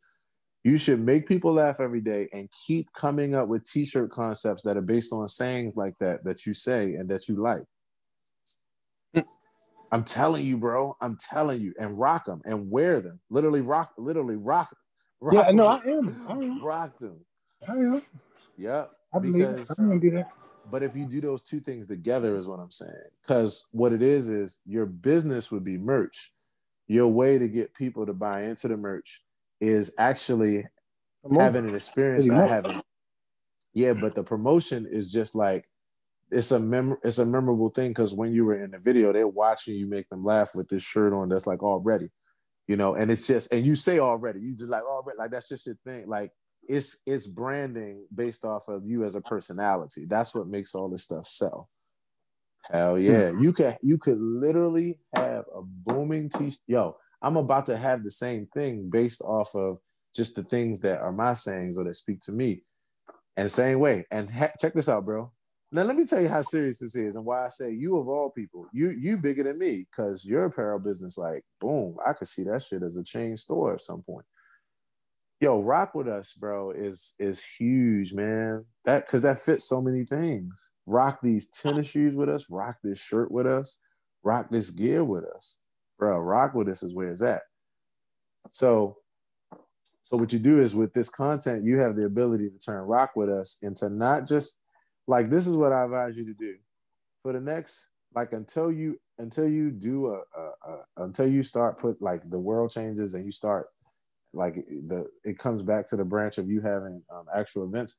You 0.63 0.77
should 0.77 0.99
make 0.99 1.27
people 1.27 1.53
laugh 1.53 1.79
every 1.79 2.01
day 2.01 2.29
and 2.33 2.47
keep 2.65 2.91
coming 2.93 3.33
up 3.33 3.47
with 3.47 3.65
t-shirt 3.65 4.11
concepts 4.11 4.61
that 4.63 4.77
are 4.77 4.81
based 4.81 5.11
on 5.11 5.27
sayings 5.27 5.75
like 5.75 5.95
that 5.99 6.23
that 6.23 6.45
you 6.45 6.53
say 6.53 6.93
and 6.93 7.09
that 7.09 7.27
you 7.27 7.41
like. 7.41 7.63
Hmm. 9.15 9.21
I'm 9.91 10.03
telling 10.03 10.45
you, 10.45 10.57
bro. 10.57 10.95
I'm 11.01 11.17
telling 11.17 11.61
you, 11.61 11.73
and 11.79 11.99
rock 11.99 12.25
them 12.25 12.41
and 12.45 12.69
wear 12.71 13.01
them. 13.01 13.19
Literally 13.29 13.61
rock, 13.61 13.91
literally 13.97 14.37
rock. 14.37 14.73
rock 15.19 15.47
yeah, 15.47 15.51
no, 15.51 15.65
I 15.67 15.79
am. 15.79 16.25
I 16.29 16.33
am. 16.33 16.63
Rock 16.63 16.97
them. 16.99 17.25
Oh, 17.67 17.81
yeah. 17.81 17.99
Yeah. 18.57 18.85
I 19.13 19.19
believe 19.19 19.55
because, 19.55 19.79
I'm 19.79 19.87
gonna 19.89 19.99
do 19.99 20.11
that. 20.11 20.31
But 20.69 20.83
if 20.83 20.95
you 20.95 21.05
do 21.05 21.21
those 21.21 21.43
two 21.43 21.59
things 21.59 21.87
together, 21.87 22.37
is 22.37 22.47
what 22.47 22.59
I'm 22.59 22.71
saying. 22.71 22.91
Because 23.21 23.67
what 23.71 23.93
it 23.93 24.01
is 24.01 24.29
is 24.29 24.59
your 24.65 24.85
business 24.85 25.51
would 25.51 25.63
be 25.63 25.77
merch. 25.77 26.31
Your 26.87 27.07
way 27.07 27.37
to 27.37 27.47
get 27.47 27.73
people 27.73 28.05
to 28.05 28.13
buy 28.13 28.43
into 28.43 28.67
the 28.67 28.77
merch 28.77 29.21
is 29.59 29.93
actually 29.97 30.65
having 31.37 31.67
an 31.67 31.75
experience 31.75 32.29
I 32.29 32.47
haven't. 32.47 32.83
Yeah, 33.73 33.93
but 33.93 34.15
the 34.15 34.23
promotion 34.23 34.87
is 34.89 35.09
just 35.11 35.35
like 35.35 35.65
it's 36.29 36.51
a 36.51 36.59
mem 36.59 36.97
it's 37.03 37.17
a 37.17 37.25
memorable 37.25 37.69
thing 37.69 37.91
because 37.91 38.13
when 38.13 38.33
you 38.33 38.45
were 38.45 38.63
in 38.63 38.71
the 38.71 38.79
video, 38.79 39.13
they're 39.13 39.27
watching 39.27 39.75
you 39.75 39.87
make 39.87 40.09
them 40.09 40.23
laugh 40.23 40.51
with 40.55 40.67
this 40.69 40.83
shirt 40.83 41.13
on 41.13 41.29
that's 41.29 41.47
like 41.47 41.63
already, 41.63 42.09
you 42.67 42.75
know, 42.75 42.95
and 42.95 43.11
it's 43.11 43.27
just 43.27 43.53
and 43.53 43.65
you 43.65 43.75
say 43.75 43.99
already, 43.99 44.39
you 44.41 44.53
just 44.55 44.69
like 44.69 44.83
already 44.83 45.17
like 45.17 45.31
that's 45.31 45.47
just 45.47 45.65
your 45.65 45.77
thing. 45.85 46.07
Like 46.07 46.31
it's 46.67 46.97
it's 47.05 47.27
branding 47.27 48.05
based 48.13 48.45
off 48.45 48.67
of 48.67 48.85
you 48.85 49.03
as 49.03 49.15
a 49.15 49.21
personality. 49.21 50.05
That's 50.07 50.33
what 50.35 50.47
makes 50.47 50.75
all 50.75 50.89
this 50.89 51.03
stuff 51.03 51.27
sell. 51.27 51.69
Hell 52.69 52.95
hmm. 52.95 53.01
yeah. 53.01 53.31
You 53.39 53.53
could 53.53 53.77
you 53.81 53.97
could 53.97 54.19
literally 54.19 54.99
have 55.15 55.45
a 55.55 55.61
booming 55.61 56.29
t 56.29 56.53
yo, 56.67 56.97
I'm 57.21 57.37
about 57.37 57.65
to 57.67 57.77
have 57.77 58.03
the 58.03 58.11
same 58.11 58.47
thing 58.53 58.89
based 58.89 59.21
off 59.21 59.55
of 59.55 59.79
just 60.15 60.35
the 60.35 60.43
things 60.43 60.79
that 60.81 60.99
are 60.99 61.11
my 61.11 61.33
sayings 61.33 61.77
or 61.77 61.83
that 61.85 61.95
speak 61.95 62.19
to 62.21 62.31
me. 62.31 62.63
And 63.37 63.49
same 63.49 63.79
way. 63.79 64.05
And 64.11 64.29
ha- 64.29 64.51
check 64.59 64.73
this 64.73 64.89
out, 64.89 65.05
bro. 65.05 65.31
Now 65.71 65.83
let 65.83 65.95
me 65.95 66.05
tell 66.05 66.19
you 66.19 66.27
how 66.27 66.41
serious 66.41 66.79
this 66.79 66.97
is 66.97 67.15
and 67.15 67.23
why 67.23 67.45
I 67.45 67.47
say 67.47 67.71
you 67.71 67.97
of 67.97 68.09
all 68.09 68.29
people, 68.29 68.67
you 68.73 68.89
you 68.89 69.17
bigger 69.17 69.43
than 69.43 69.57
me 69.57 69.87
because 69.89 70.25
your 70.25 70.45
apparel 70.45 70.79
business, 70.79 71.17
like 71.17 71.43
boom, 71.61 71.95
I 72.05 72.11
could 72.11 72.27
see 72.27 72.43
that 72.43 72.61
shit 72.61 72.83
as 72.83 72.97
a 72.97 73.03
chain 73.03 73.37
store 73.37 73.73
at 73.73 73.81
some 73.81 74.01
point 74.01 74.25
yo, 75.41 75.59
rock 75.61 75.95
with 75.95 76.07
us, 76.07 76.33
bro, 76.33 76.71
is 76.71 77.15
is 77.19 77.43
huge, 77.57 78.13
man. 78.13 78.63
That 78.85 79.05
because 79.05 79.23
that 79.23 79.39
fits 79.39 79.65
so 79.65 79.81
many 79.81 80.05
things. 80.05 80.71
Rock 80.85 81.19
these 81.21 81.49
tennis 81.49 81.89
shoes 81.89 82.15
with 82.15 82.29
us, 82.29 82.49
rock 82.49 82.77
this 82.83 83.01
shirt 83.01 83.31
with 83.31 83.47
us, 83.47 83.77
rock 84.23 84.47
this 84.51 84.69
gear 84.69 85.03
with 85.03 85.25
us, 85.25 85.57
bro. 85.99 86.17
Rock 86.19 86.53
with 86.53 86.69
us 86.69 86.83
is 86.83 86.95
where 86.95 87.11
it's 87.11 87.23
at. 87.23 87.41
So, 88.49 88.97
so 90.03 90.17
what 90.17 90.31
you 90.31 90.39
do 90.39 90.61
is 90.61 90.75
with 90.75 90.93
this 90.93 91.09
content, 91.09 91.65
you 91.65 91.79
have 91.79 91.95
the 91.95 92.05
ability 92.05 92.49
to 92.49 92.59
turn 92.59 92.83
rock 92.83 93.11
with 93.15 93.29
us 93.29 93.57
into 93.61 93.89
not 93.89 94.27
just 94.27 94.59
like 95.07 95.29
this 95.29 95.47
is 95.47 95.57
what 95.57 95.73
I 95.73 95.83
advise 95.83 96.17
you 96.17 96.25
to 96.25 96.33
do 96.33 96.55
for 97.23 97.33
the 97.33 97.41
next 97.41 97.89
like 98.13 98.33
until 98.33 98.71
you 98.71 98.99
until 99.17 99.47
you 99.47 99.71
do 99.71 100.07
a, 100.07 100.21
a, 100.37 100.41
a 100.41 101.03
until 101.03 101.27
you 101.27 101.43
start 101.43 101.79
put 101.79 102.01
like 102.01 102.29
the 102.29 102.39
world 102.39 102.71
changes 102.71 103.13
and 103.13 103.25
you 103.25 103.31
start 103.31 103.67
like 104.33 104.55
the 104.55 105.07
it 105.23 105.37
comes 105.37 105.63
back 105.63 105.87
to 105.87 105.95
the 105.95 106.05
branch 106.05 106.37
of 106.37 106.49
you 106.49 106.61
having 106.61 107.01
um, 107.13 107.25
actual 107.35 107.65
events. 107.65 107.97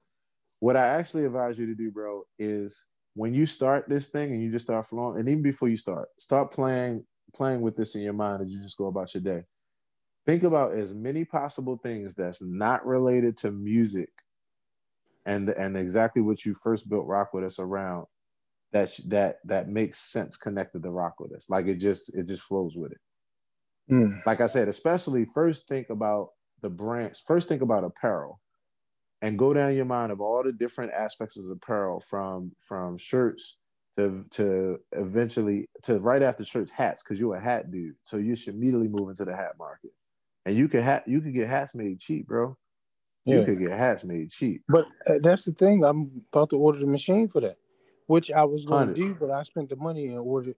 What 0.61 0.77
I 0.77 0.87
actually 0.87 1.25
advise 1.25 1.59
you 1.59 1.67
to 1.67 1.75
do, 1.75 1.91
bro, 1.91 2.23
is 2.39 2.87
when 3.15 3.35
you 3.35 3.47
start 3.47 3.89
this 3.89 4.09
thing 4.09 4.33
and 4.33 4.43
you 4.43 4.51
just 4.51 4.67
start 4.67 4.85
flowing, 4.85 5.19
and 5.19 5.29
even 5.29 5.43
before 5.43 5.69
you 5.69 5.77
start, 5.77 6.09
start 6.19 6.51
playing 6.51 7.05
playing 7.35 7.61
with 7.61 7.77
this 7.77 7.95
in 7.95 8.03
your 8.03 8.13
mind 8.13 8.43
as 8.43 8.51
you 8.51 8.61
just 8.63 8.79
go 8.79 8.87
about 8.87 9.15
your 9.15 9.23
day. 9.23 9.43
Think 10.27 10.45
about 10.45 10.73
as 10.73 10.95
many 10.95 11.25
possible 11.25 11.81
things 11.83 12.15
that's 12.15 12.43
not 12.43 12.87
related 12.87 13.37
to 13.39 13.51
music 13.51 14.11
and 15.25 15.51
and 15.51 15.77
exactly 15.77 16.23
what 16.23 16.45
you 16.45 16.55
first 16.55 16.89
built 16.89 17.07
rock 17.07 17.33
with 17.33 17.45
us 17.45 17.59
around 17.59 18.07
that 18.73 18.91
that 19.07 19.37
that 19.45 19.69
makes 19.69 19.99
sense 19.99 20.37
connected 20.37 20.83
to 20.83 20.91
rock 20.91 21.21
with 21.21 21.33
us 21.33 21.49
like 21.49 21.69
it 21.69 21.77
just 21.77 22.15
it 22.17 22.27
just 22.27 22.43
flows 22.43 22.77
with 22.77 22.93
it 22.93 23.01
Mm. 23.93 24.25
Like 24.25 24.41
I 24.41 24.47
said, 24.47 24.69
especially 24.69 25.25
first 25.25 25.69
think 25.69 25.91
about 25.91 26.31
the 26.63 26.71
brands, 26.71 27.21
first 27.21 27.49
think 27.49 27.63
about 27.63 27.85
apparel 27.85 28.41
and 29.21 29.39
go 29.39 29.53
down 29.53 29.75
your 29.75 29.85
mind 29.85 30.13
of 30.13 30.21
all 30.21 30.43
the 30.43 30.53
different 30.53 30.93
aspects 30.93 31.39
of 31.39 31.51
apparel 31.51 32.01
from 32.01 32.53
from 32.59 32.97
shirts 32.97 33.59
to 33.97 34.25
to 34.31 34.79
eventually 34.93 35.69
to 35.83 35.99
right 35.99 36.23
after 36.23 36.45
shirts 36.45 36.73
hats 36.73 37.03
because 37.03 37.21
you're 37.21 37.37
a 37.37 37.41
hat 37.41 37.71
dude. 37.71 37.95
So 38.03 38.17
you 38.17 38.35
should 38.35 38.55
immediately 38.55 38.89
move 38.89 39.11
into 39.11 39.25
the 39.25 39.37
hat 39.37 39.53
market. 39.59 39.91
And 40.47 40.57
you 40.57 40.69
can 40.69 40.83
hat 40.83 41.05
you 41.07 41.21
can 41.21 41.33
get 41.33 41.49
hats 41.49 41.75
made 41.75 42.01
cheap 42.01 42.27
bro. 42.27 42.57
You 43.25 43.39
yeah. 43.39 43.45
could 43.45 43.59
get 43.59 43.71
hats 43.71 44.03
made 44.03 44.31
cheap. 44.31 44.63
But 44.69 44.87
uh, 45.07 45.19
that's 45.23 45.45
the 45.45 45.53
thing. 45.53 45.85
I'm 45.85 46.23
about 46.33 46.51
to 46.51 46.57
order 46.57 46.81
the 46.81 46.87
machine 46.87 47.29
for 47.29 47.41
that 47.43 47.57
which 48.07 48.31
i 48.31 48.45
was 48.45 48.65
going 48.65 48.89
to 48.89 48.95
do 48.95 49.17
but 49.19 49.31
i 49.31 49.43
spent 49.43 49.69
the 49.69 49.77
money 49.77 50.09
and 50.09 50.19
ordered 50.19 50.57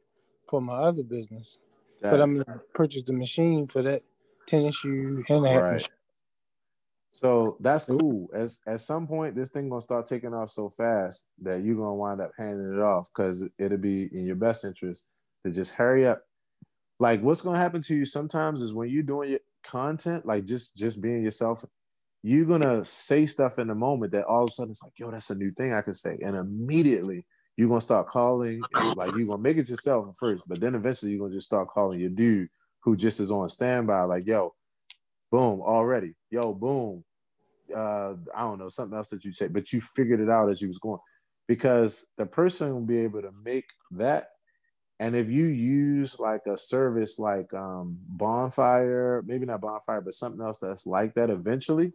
for 0.48 0.60
my 0.60 0.74
other 0.74 1.02
business 1.02 1.58
but 2.10 2.20
I'm 2.20 2.34
gonna 2.38 2.60
purchase 2.74 3.02
the 3.02 3.12
machine 3.12 3.66
for 3.66 3.82
that 3.82 4.02
tennis 4.46 4.76
shoe 4.76 5.24
and 5.28 5.44
that 5.44 5.50
right. 5.50 5.88
So 7.12 7.56
that's 7.60 7.84
cool. 7.84 8.28
As 8.34 8.60
at 8.66 8.80
some 8.80 9.06
point, 9.06 9.34
this 9.34 9.48
thing 9.50 9.68
gonna 9.68 9.80
start 9.80 10.06
taking 10.06 10.34
off 10.34 10.50
so 10.50 10.68
fast 10.68 11.28
that 11.42 11.62
you're 11.62 11.76
gonna 11.76 11.94
wind 11.94 12.20
up 12.20 12.32
handing 12.36 12.74
it 12.74 12.80
off 12.80 13.08
because 13.14 13.46
it'll 13.58 13.78
be 13.78 14.08
in 14.12 14.26
your 14.26 14.36
best 14.36 14.64
interest 14.64 15.06
to 15.44 15.52
just 15.52 15.74
hurry 15.74 16.06
up. 16.06 16.22
Like 16.98 17.22
what's 17.22 17.40
gonna 17.40 17.58
happen 17.58 17.82
to 17.82 17.94
you 17.94 18.04
sometimes 18.04 18.60
is 18.60 18.74
when 18.74 18.88
you're 18.88 19.02
doing 19.02 19.30
your 19.30 19.40
content, 19.62 20.26
like 20.26 20.44
just 20.44 20.76
just 20.76 21.00
being 21.00 21.22
yourself, 21.22 21.64
you're 22.22 22.46
gonna 22.46 22.84
say 22.84 23.26
stuff 23.26 23.58
in 23.58 23.68
the 23.68 23.74
moment 23.74 24.12
that 24.12 24.24
all 24.24 24.44
of 24.44 24.50
a 24.50 24.52
sudden 24.52 24.72
it's 24.72 24.82
like, 24.82 24.98
yo, 24.98 25.10
that's 25.10 25.30
a 25.30 25.34
new 25.34 25.52
thing 25.52 25.72
I 25.72 25.82
can 25.82 25.94
say, 25.94 26.18
and 26.20 26.36
immediately 26.36 27.24
you're 27.56 27.68
gonna 27.68 27.80
start 27.80 28.08
calling 28.08 28.62
like 28.96 29.14
you're 29.14 29.26
gonna 29.26 29.42
make 29.42 29.56
it 29.56 29.68
yourself 29.68 30.16
first, 30.18 30.44
but 30.46 30.60
then 30.60 30.74
eventually 30.74 31.12
you're 31.12 31.20
gonna 31.20 31.34
just 31.34 31.46
start 31.46 31.68
calling 31.68 32.00
your 32.00 32.10
dude 32.10 32.48
who 32.82 32.96
just 32.96 33.20
is 33.20 33.30
on 33.30 33.48
standby, 33.48 34.02
like, 34.02 34.26
yo, 34.26 34.54
boom, 35.30 35.60
already, 35.60 36.14
yo, 36.30 36.52
boom. 36.52 37.02
Uh, 37.74 38.14
I 38.34 38.42
don't 38.42 38.58
know, 38.58 38.68
something 38.68 38.96
else 38.96 39.08
that 39.08 39.24
you 39.24 39.32
said, 39.32 39.52
but 39.52 39.72
you 39.72 39.80
figured 39.80 40.20
it 40.20 40.28
out 40.28 40.50
as 40.50 40.60
you 40.60 40.68
was 40.68 40.78
going. 40.78 41.00
Because 41.48 42.06
the 42.18 42.26
person 42.26 42.72
will 42.72 42.82
be 42.82 42.98
able 42.98 43.22
to 43.22 43.32
make 43.42 43.70
that. 43.92 44.28
And 45.00 45.16
if 45.16 45.28
you 45.28 45.46
use 45.46 46.20
like 46.20 46.42
a 46.46 46.56
service 46.56 47.18
like 47.18 47.52
um 47.52 47.98
bonfire, 48.06 49.22
maybe 49.26 49.46
not 49.46 49.60
bonfire, 49.60 50.00
but 50.00 50.14
something 50.14 50.44
else 50.44 50.58
that's 50.58 50.86
like 50.86 51.14
that 51.14 51.30
eventually, 51.30 51.92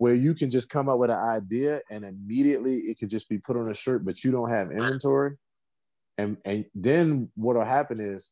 where 0.00 0.14
you 0.14 0.32
can 0.32 0.48
just 0.48 0.70
come 0.70 0.88
up 0.88 0.98
with 0.98 1.10
an 1.10 1.18
idea 1.18 1.82
and 1.90 2.06
immediately 2.06 2.76
it 2.76 2.98
could 2.98 3.10
just 3.10 3.28
be 3.28 3.36
put 3.36 3.58
on 3.58 3.70
a 3.70 3.74
shirt, 3.74 4.02
but 4.02 4.24
you 4.24 4.30
don't 4.30 4.48
have 4.48 4.72
inventory. 4.72 5.36
And 6.16 6.38
and 6.42 6.64
then 6.74 7.30
what'll 7.34 7.66
happen 7.66 8.00
is 8.00 8.30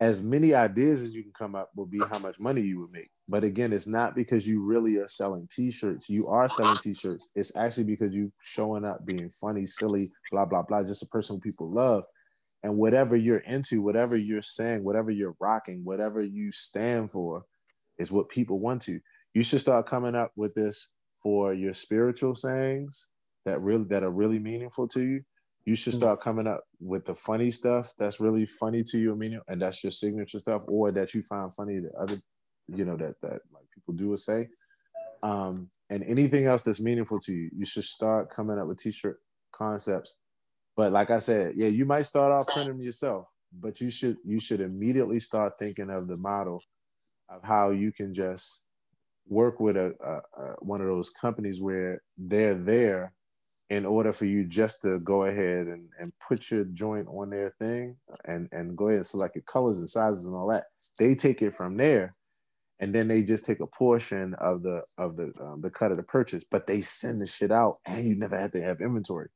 as 0.00 0.20
many 0.20 0.52
ideas 0.52 1.02
as 1.02 1.14
you 1.14 1.22
can 1.22 1.30
come 1.32 1.54
up 1.54 1.70
will 1.76 1.86
be 1.86 2.00
how 2.10 2.18
much 2.18 2.40
money 2.40 2.60
you 2.60 2.80
would 2.80 2.90
make. 2.90 3.08
But 3.28 3.44
again, 3.44 3.72
it's 3.72 3.86
not 3.86 4.16
because 4.16 4.48
you 4.48 4.64
really 4.64 4.96
are 4.96 5.06
selling 5.06 5.46
t-shirts. 5.48 6.08
You 6.08 6.26
are 6.26 6.48
selling 6.48 6.78
t-shirts. 6.78 7.30
It's 7.36 7.54
actually 7.54 7.84
because 7.84 8.12
you 8.12 8.32
showing 8.42 8.84
up 8.84 9.06
being 9.06 9.30
funny, 9.30 9.64
silly, 9.64 10.10
blah, 10.32 10.44
blah, 10.44 10.62
blah, 10.62 10.82
just 10.82 11.04
a 11.04 11.08
person 11.08 11.36
who 11.36 11.40
people 11.40 11.70
love. 11.70 12.02
And 12.64 12.76
whatever 12.76 13.14
you're 13.14 13.38
into, 13.38 13.80
whatever 13.80 14.16
you're 14.16 14.42
saying, 14.42 14.82
whatever 14.82 15.12
you're 15.12 15.36
rocking, 15.38 15.84
whatever 15.84 16.20
you 16.20 16.50
stand 16.50 17.12
for 17.12 17.44
is 17.96 18.10
what 18.10 18.28
people 18.28 18.60
want 18.60 18.82
to 18.82 18.98
you 19.38 19.44
should 19.44 19.60
start 19.60 19.86
coming 19.86 20.16
up 20.16 20.32
with 20.34 20.52
this 20.54 20.90
for 21.22 21.54
your 21.54 21.72
spiritual 21.72 22.34
sayings 22.34 23.08
that 23.46 23.60
really 23.60 23.84
that 23.84 24.02
are 24.02 24.10
really 24.10 24.40
meaningful 24.40 24.88
to 24.88 25.00
you. 25.00 25.20
You 25.64 25.76
should 25.76 25.92
mm. 25.92 25.98
start 25.98 26.20
coming 26.20 26.48
up 26.48 26.64
with 26.80 27.04
the 27.04 27.14
funny 27.14 27.52
stuff 27.52 27.92
that's 27.96 28.18
really 28.18 28.46
funny 28.46 28.82
to 28.82 28.98
you, 28.98 29.14
meaning, 29.14 29.40
and 29.46 29.62
that's 29.62 29.84
your 29.84 29.92
signature 29.92 30.40
stuff, 30.40 30.62
or 30.66 30.90
that 30.90 31.14
you 31.14 31.22
find 31.22 31.54
funny 31.54 31.78
that 31.78 31.94
other, 31.96 32.16
you 32.66 32.84
know, 32.84 32.96
that 32.96 33.14
that 33.22 33.40
like 33.54 33.66
people 33.72 33.94
do 33.94 34.12
or 34.12 34.16
say. 34.16 34.48
Um, 35.22 35.70
and 35.88 36.02
anything 36.02 36.46
else 36.46 36.64
that's 36.64 36.80
meaningful 36.80 37.20
to 37.20 37.32
you, 37.32 37.48
you 37.56 37.64
should 37.64 37.84
start 37.84 38.30
coming 38.30 38.58
up 38.58 38.66
with 38.66 38.78
t-shirt 38.78 39.20
concepts. 39.52 40.18
But 40.76 40.90
like 40.90 41.10
I 41.10 41.18
said, 41.18 41.52
yeah, 41.54 41.68
you 41.68 41.86
might 41.86 42.06
start 42.06 42.32
off 42.32 42.48
printing 42.52 42.76
them 42.76 42.82
yourself, 42.82 43.28
but 43.52 43.80
you 43.80 43.90
should 43.90 44.16
you 44.24 44.40
should 44.40 44.60
immediately 44.60 45.20
start 45.20 45.60
thinking 45.60 45.90
of 45.90 46.08
the 46.08 46.16
model 46.16 46.60
of 47.28 47.44
how 47.44 47.70
you 47.70 47.92
can 47.92 48.12
just 48.12 48.64
work 49.28 49.60
with 49.60 49.76
a, 49.76 49.94
a, 50.04 50.42
a 50.42 50.54
one 50.60 50.80
of 50.80 50.88
those 50.88 51.10
companies 51.10 51.60
where 51.60 52.02
they're 52.16 52.54
there 52.54 53.12
in 53.70 53.84
order 53.84 54.12
for 54.12 54.24
you 54.24 54.44
just 54.44 54.82
to 54.82 54.98
go 55.00 55.24
ahead 55.24 55.66
and, 55.66 55.88
and 56.00 56.12
put 56.26 56.50
your 56.50 56.64
joint 56.72 57.06
on 57.08 57.30
their 57.30 57.54
thing 57.58 57.96
and, 58.24 58.48
and 58.52 58.76
go 58.76 58.88
ahead 58.88 58.98
and 58.98 59.06
select 59.06 59.36
your 59.36 59.42
colors 59.42 59.78
and 59.78 59.88
sizes 59.88 60.24
and 60.24 60.34
all 60.34 60.48
that. 60.48 60.64
They 60.98 61.14
take 61.14 61.42
it 61.42 61.54
from 61.54 61.76
there 61.76 62.14
and 62.80 62.94
then 62.94 63.08
they 63.08 63.22
just 63.22 63.44
take 63.44 63.60
a 63.60 63.66
portion 63.66 64.34
of 64.40 64.62
the 64.62 64.82
of 64.96 65.16
the 65.16 65.32
um, 65.40 65.60
the 65.60 65.70
cut 65.70 65.90
of 65.90 65.96
the 65.96 66.02
purchase, 66.02 66.44
but 66.48 66.66
they 66.66 66.80
send 66.80 67.20
the 67.20 67.26
shit 67.26 67.50
out 67.50 67.76
and 67.86 68.06
you 68.06 68.14
never 68.14 68.38
have 68.38 68.52
to 68.52 68.62
have 68.62 68.80
inventory. 68.80 69.28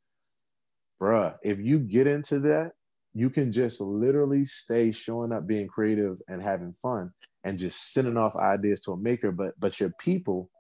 Bruh, 1.00 1.34
if 1.42 1.58
you 1.60 1.80
get 1.80 2.06
into 2.06 2.38
that, 2.40 2.72
you 3.12 3.28
can 3.28 3.50
just 3.52 3.80
literally 3.80 4.46
stay 4.46 4.92
showing 4.92 5.32
up, 5.32 5.46
being 5.46 5.66
creative 5.66 6.18
and 6.28 6.40
having 6.40 6.74
fun 6.80 7.12
and 7.44 7.58
just 7.58 7.92
sending 7.92 8.16
off 8.16 8.36
ideas 8.36 8.80
to 8.82 8.92
a 8.92 8.96
maker. 8.96 9.32
But 9.32 9.54
but 9.58 9.80
your 9.80 9.90
people 9.98 10.50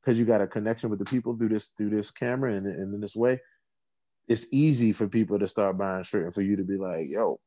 because 0.00 0.18
you 0.18 0.24
got 0.24 0.40
a 0.40 0.46
connection 0.46 0.88
with 0.88 1.00
the 1.00 1.04
people 1.04 1.36
through 1.36 1.48
this 1.48 1.68
through 1.68 1.90
this 1.90 2.10
camera 2.10 2.52
and, 2.54 2.66
and 2.66 2.94
in 2.94 3.00
this 3.00 3.16
way, 3.16 3.40
it's 4.28 4.46
easy 4.52 4.92
for 4.92 5.08
people 5.08 5.38
to 5.38 5.48
start 5.48 5.78
buying 5.78 6.04
shirt 6.04 6.24
and 6.24 6.34
for 6.34 6.42
you 6.42 6.56
to 6.56 6.64
be 6.64 6.76
like, 6.76 7.06
yo, 7.08 7.40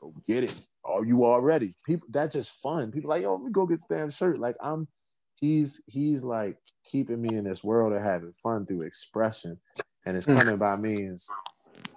go 0.00 0.12
get 0.26 0.44
it. 0.44 0.66
Are 0.84 1.04
you 1.04 1.24
already? 1.24 1.74
People 1.86 2.08
that's 2.10 2.34
just 2.34 2.52
fun. 2.62 2.92
People 2.92 3.10
like, 3.10 3.22
yo, 3.22 3.34
let 3.34 3.44
me 3.44 3.50
go 3.50 3.66
get 3.66 3.80
damn 3.88 4.10
shirt. 4.10 4.38
Like 4.38 4.56
I'm 4.62 4.88
he's 5.36 5.82
he's 5.86 6.22
like 6.22 6.56
keeping 6.84 7.20
me 7.20 7.36
in 7.36 7.44
this 7.44 7.62
world 7.62 7.92
of 7.92 8.02
having 8.02 8.32
fun 8.32 8.66
through 8.66 8.82
expression. 8.82 9.58
And 10.04 10.16
it's 10.16 10.26
coming 10.26 10.56
by 10.56 10.76
means 10.76 11.28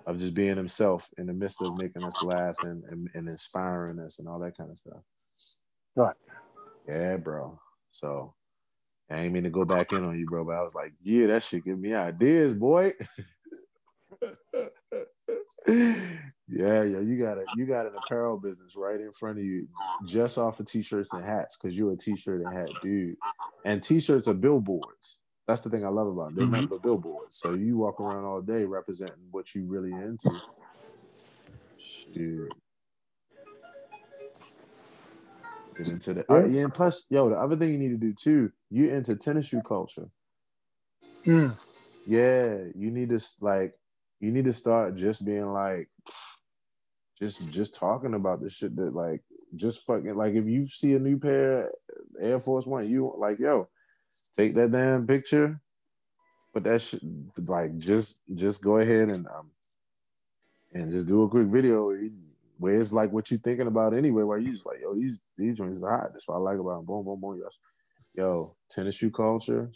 of 0.06 0.20
just 0.20 0.34
being 0.34 0.58
himself 0.58 1.10
in 1.18 1.26
the 1.26 1.34
midst 1.34 1.62
of 1.62 1.78
making 1.78 2.04
us 2.04 2.22
laugh 2.22 2.56
and, 2.62 2.84
and, 2.86 3.10
and 3.16 3.28
inspiring 3.28 4.00
us 4.00 4.20
and 4.20 4.28
all 4.28 4.40
that 4.40 4.56
kind 4.56 4.70
of 4.70 4.78
stuff. 4.78 5.02
Right. 5.96 6.16
Yeah, 6.88 7.18
bro. 7.18 7.60
So 7.92 8.34
I 9.10 9.20
ain't 9.20 9.34
mean 9.34 9.44
to 9.44 9.50
go 9.50 9.66
back 9.66 9.92
in 9.94 10.04
on 10.04 10.18
you, 10.18 10.26
bro, 10.26 10.44
but 10.44 10.56
I 10.56 10.62
was 10.62 10.76
like, 10.76 10.94
yeah, 11.04 11.28
that 11.28 11.44
shit 11.44 11.66
give 11.66 11.80
me 11.80 11.94
ideas, 11.94 12.54
boy. 12.54 12.94
yeah, 15.68 16.84
yeah, 16.84 17.00
you 17.00 17.18
got 17.20 17.38
a 17.38 17.46
you 17.56 17.66
got 17.66 17.86
an 17.86 17.94
apparel 18.04 18.38
business 18.38 18.76
right 18.76 19.00
in 19.00 19.12
front 19.12 19.38
of 19.38 19.46
you, 19.46 19.68
just 20.06 20.38
off 20.38 20.60
of 20.60 20.66
t-shirts 20.66 21.14
and 21.14 21.24
hats, 21.24 21.58
because 21.58 21.78
you're 21.78 21.92
a 21.92 21.98
t-shirt 21.98 22.42
and 22.42 22.54
hat 22.54 22.70
dude. 22.82 23.16
And 23.64 23.84
t-shirts 23.84 24.28
are 24.28 24.34
billboards. 24.34 25.22
That's 25.48 25.62
the 25.62 25.70
thing 25.70 25.86
I 25.86 25.90
love 25.90 26.08
about 26.08 26.28
them. 26.28 26.36
They're 26.36 26.46
mm-hmm. 26.46 26.54
nothing 26.54 26.70
but 26.70 26.84
billboards. 26.84 27.38
So 27.38 27.54
you 27.54 27.78
walk 27.78 28.00
around 28.00 28.26
all 28.26 28.42
day 28.42 28.66
representing 28.66 29.28
what 29.30 29.54
you 29.54 29.66
really 29.68 29.92
into. 29.92 30.32
Shit. 31.78 32.52
Get 35.78 35.88
into 35.88 36.14
the 36.14 36.26
yeah. 36.30 36.36
Uh, 36.36 36.46
yeah, 36.46 36.62
and 36.64 36.74
plus, 36.74 37.06
yo, 37.10 37.30
the 37.30 37.38
other 37.38 37.56
thing 37.56 37.72
you 37.72 37.78
need 37.78 37.90
to 37.90 37.98
do 37.98 38.14
too, 38.14 38.52
you 38.70 38.90
into 38.92 39.16
tennis 39.16 39.48
shoe 39.48 39.62
culture. 39.62 40.10
Mm. 41.26 41.58
Yeah, 42.06 42.58
you 42.76 42.92
need 42.92 43.10
to 43.10 43.20
like, 43.42 43.74
you 44.20 44.32
need 44.32 44.46
to 44.46 44.54
start 44.54 44.96
just 44.96 45.26
being 45.26 45.52
like, 45.52 45.90
just 47.20 47.50
just 47.50 47.76
talking 47.76 48.14
about 48.14 48.42
the 48.42 48.50
shit 48.50 48.76
that 48.76 48.96
like, 48.96 49.22
just 49.56 49.86
fucking 49.86 50.16
like, 50.16 50.36
if 50.36 50.46
you 50.46 50.66
see 50.66 50.94
a 50.94 51.00
new 51.00 51.18
pair 51.18 51.72
Air 52.22 52.40
Force 52.40 52.66
One, 52.66 52.90
you 52.90 53.14
like, 53.18 53.40
yo, 53.40 53.68
take 54.38 54.56
that 54.56 54.72
damn 54.72 55.06
picture, 55.06 55.60
but 56.54 56.64
that 56.64 56.82
shit, 56.82 57.02
like, 57.38 57.78
just 57.78 58.22
just 58.34 58.64
go 58.64 58.78
ahead 58.78 59.10
and 59.10 59.28
um, 59.28 59.52
and 60.74 60.92
just 60.92 61.08
do 61.08 61.24
a 61.24 61.30
quick 61.30 61.48
video 61.48 61.92
where 62.58 62.80
it's 62.80 62.94
like 62.94 63.12
what 63.12 63.30
you 63.32 63.38
thinking 63.38 63.68
about 63.68 63.94
anyway, 63.94 64.24
where 64.24 64.38
you 64.38 64.48
just 64.48 64.66
like, 64.66 64.80
yo, 64.82 64.96
these 64.96 65.20
these 65.38 65.58
joints 65.58 65.84
are 65.84 65.98
hot. 65.98 66.14
That's 66.14 66.28
what 66.28 66.36
I 66.36 66.40
like 66.40 66.60
about 66.60 66.78
them. 66.78 66.86
Boom, 66.86 67.06
boom, 67.06 67.20
boom. 67.20 67.42
Yes. 67.44 67.58
Yo, 68.14 68.56
tennis 68.70 68.96
shoe 68.96 69.12
culture. 69.12 69.72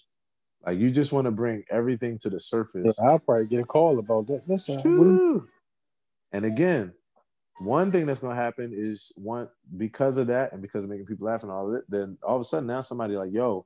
Like 0.65 0.79
you 0.79 0.91
just 0.91 1.13
want 1.13 1.25
to 1.25 1.31
bring 1.31 1.63
everything 1.69 2.17
to 2.19 2.29
the 2.29 2.39
surface. 2.39 2.99
Yeah, 2.99 3.09
I'll 3.11 3.19
probably 3.19 3.47
get 3.47 3.61
a 3.61 3.65
call 3.65 3.99
about 3.99 4.27
that. 4.27 4.43
Listen, 4.47 5.47
and 6.31 6.45
again, 6.45 6.93
one 7.59 7.91
thing 7.91 8.05
that's 8.05 8.19
gonna 8.19 8.35
happen 8.35 8.71
is 8.75 9.11
one 9.15 9.49
because 9.77 10.17
of 10.17 10.27
that 10.27 10.53
and 10.53 10.61
because 10.61 10.83
of 10.83 10.89
making 10.89 11.05
people 11.05 11.27
laugh 11.27 11.43
and 11.43 11.51
all 11.51 11.69
of 11.69 11.75
it, 11.75 11.85
then 11.89 12.17
all 12.23 12.35
of 12.35 12.41
a 12.41 12.45
sudden 12.45 12.67
now 12.67 12.81
somebody 12.81 13.15
like, 13.15 13.31
yo, 13.31 13.65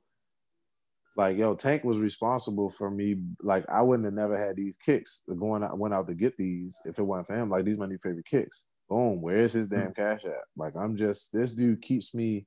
like 1.16 1.36
yo, 1.36 1.54
Tank 1.54 1.84
was 1.84 1.98
responsible 1.98 2.70
for 2.70 2.90
me. 2.90 3.16
Like 3.40 3.64
I 3.68 3.82
wouldn't 3.82 4.06
have 4.06 4.14
never 4.14 4.38
had 4.38 4.56
these 4.56 4.76
kicks 4.84 5.22
going 5.38 5.62
out 5.62 5.78
went 5.78 5.94
out 5.94 6.08
to 6.08 6.14
get 6.14 6.36
these 6.36 6.80
if 6.84 6.98
it 6.98 7.04
wasn't 7.04 7.28
for 7.28 7.34
him. 7.34 7.50
Like 7.50 7.64
these 7.64 7.78
my 7.78 7.86
new 7.86 7.98
favorite 7.98 8.26
kicks 8.26 8.66
boom, 8.88 9.20
where's 9.20 9.52
his 9.52 9.68
damn 9.68 9.92
cash 9.94 10.20
at? 10.24 10.44
Like 10.56 10.74
I'm 10.76 10.96
just 10.96 11.32
this 11.32 11.52
dude 11.52 11.82
keeps 11.82 12.14
me 12.14 12.46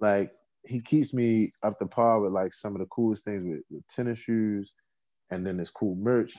like 0.00 0.32
he 0.64 0.80
keeps 0.80 1.14
me 1.14 1.50
up 1.62 1.78
to 1.78 1.86
par 1.86 2.20
with 2.20 2.32
like 2.32 2.52
some 2.52 2.74
of 2.74 2.80
the 2.80 2.86
coolest 2.86 3.24
things 3.24 3.44
with, 3.44 3.62
with 3.70 3.86
tennis 3.88 4.18
shoes 4.18 4.74
and 5.30 5.44
then 5.44 5.56
this 5.56 5.70
cool 5.70 5.96
merch 5.96 6.34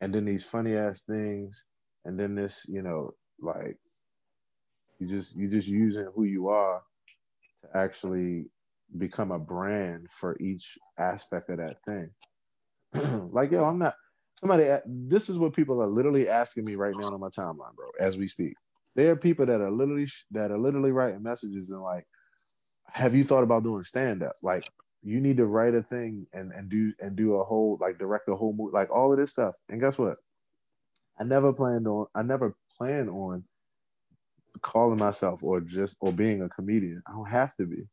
and 0.00 0.14
then 0.14 0.24
these 0.24 0.44
funny 0.44 0.76
ass 0.76 1.02
things 1.02 1.66
and 2.04 2.18
then 2.18 2.34
this, 2.34 2.66
you 2.68 2.82
know, 2.82 3.14
like 3.40 3.76
you 4.98 5.06
just 5.06 5.36
you 5.36 5.48
just 5.48 5.68
using 5.68 6.08
who 6.14 6.24
you 6.24 6.48
are 6.48 6.82
to 7.62 7.76
actually 7.76 8.46
become 8.98 9.30
a 9.30 9.38
brand 9.38 10.10
for 10.10 10.36
each 10.40 10.78
aspect 10.98 11.50
of 11.50 11.58
that 11.58 11.76
thing. 11.86 12.10
like 13.32 13.50
yo, 13.50 13.64
I'm 13.64 13.78
not 13.78 13.94
somebody 14.40 14.66
uh, 14.68 14.80
this 14.86 15.28
is 15.28 15.38
what 15.38 15.52
people 15.52 15.82
are 15.82 15.86
literally 15.86 16.26
asking 16.26 16.64
me 16.64 16.74
right 16.74 16.94
now 16.96 17.08
on 17.08 17.20
my 17.20 17.28
timeline 17.28 17.74
bro 17.76 17.90
as 18.00 18.16
we 18.16 18.26
speak. 18.26 18.54
There 18.96 19.12
are 19.12 19.16
people 19.16 19.44
that 19.44 19.60
are 19.60 19.70
literally 19.70 20.08
that 20.30 20.50
are 20.50 20.58
literally 20.58 20.92
writing 20.92 21.22
messages 21.22 21.68
and 21.68 21.82
like 21.82 22.06
have 22.86 23.14
you 23.14 23.22
thought 23.22 23.44
about 23.44 23.62
doing 23.62 23.82
stand 23.82 24.22
up 24.22 24.32
like 24.42 24.64
you 25.02 25.20
need 25.20 25.36
to 25.36 25.46
write 25.46 25.74
a 25.74 25.82
thing 25.82 26.26
and 26.32 26.52
and 26.52 26.70
do 26.70 26.92
and 27.00 27.16
do 27.16 27.34
a 27.34 27.44
whole 27.44 27.76
like 27.80 27.98
direct 27.98 28.28
a 28.30 28.34
whole 28.34 28.54
movie 28.54 28.72
like 28.72 28.90
all 28.90 29.12
of 29.12 29.18
this 29.18 29.30
stuff. 29.30 29.54
And 29.68 29.78
guess 29.78 29.98
what? 29.98 30.16
I 31.18 31.24
never 31.24 31.52
planned 31.52 31.86
on 31.86 32.06
i 32.14 32.22
never 32.22 32.56
plan 32.78 33.10
on 33.10 33.44
calling 34.62 34.98
myself 34.98 35.40
or 35.42 35.60
just 35.60 35.98
or 36.00 36.12
being 36.12 36.40
a 36.40 36.48
comedian. 36.48 37.02
I 37.06 37.12
don't 37.12 37.28
have 37.28 37.54
to 37.56 37.66
be 37.66 37.84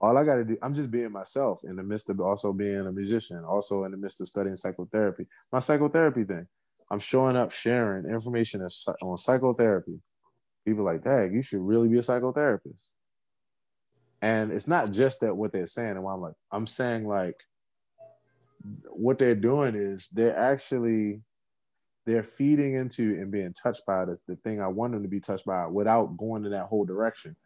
all 0.00 0.16
I 0.16 0.24
got 0.24 0.36
to 0.36 0.44
do, 0.44 0.58
I'm 0.62 0.74
just 0.74 0.90
being 0.90 1.12
myself 1.12 1.60
in 1.64 1.76
the 1.76 1.82
midst 1.82 2.10
of 2.10 2.20
also 2.20 2.52
being 2.52 2.86
a 2.86 2.92
musician, 2.92 3.44
also 3.44 3.84
in 3.84 3.92
the 3.92 3.96
midst 3.96 4.20
of 4.20 4.28
studying 4.28 4.56
psychotherapy. 4.56 5.26
My 5.50 5.58
psychotherapy 5.58 6.24
thing, 6.24 6.46
I'm 6.90 7.00
showing 7.00 7.36
up, 7.36 7.50
sharing 7.50 8.06
information 8.06 8.66
on 9.02 9.16
psychotherapy. 9.16 9.98
People 10.66 10.84
like, 10.84 11.02
dang, 11.02 11.32
you 11.32 11.42
should 11.42 11.60
really 11.60 11.88
be 11.88 11.98
a 11.98 12.02
psychotherapist. 12.02 12.92
And 14.20 14.52
it's 14.52 14.68
not 14.68 14.90
just 14.90 15.20
that 15.20 15.36
what 15.36 15.52
they're 15.52 15.66
saying. 15.66 15.92
And 15.92 16.02
why 16.02 16.12
I'm 16.12 16.20
like, 16.20 16.34
I'm 16.50 16.66
saying 16.66 17.06
like, 17.06 17.42
what 18.96 19.18
they're 19.18 19.34
doing 19.34 19.74
is 19.74 20.08
they're 20.08 20.36
actually 20.36 21.22
they're 22.04 22.22
feeding 22.22 22.74
into 22.74 23.20
and 23.20 23.32
being 23.32 23.52
touched 23.52 23.84
by 23.84 24.04
the, 24.04 24.16
the 24.28 24.36
thing 24.36 24.60
I 24.60 24.68
want 24.68 24.92
them 24.92 25.02
to 25.02 25.08
be 25.08 25.20
touched 25.20 25.44
by 25.44 25.66
without 25.66 26.16
going 26.16 26.44
in 26.44 26.52
that 26.52 26.66
whole 26.66 26.84
direction 26.84 27.36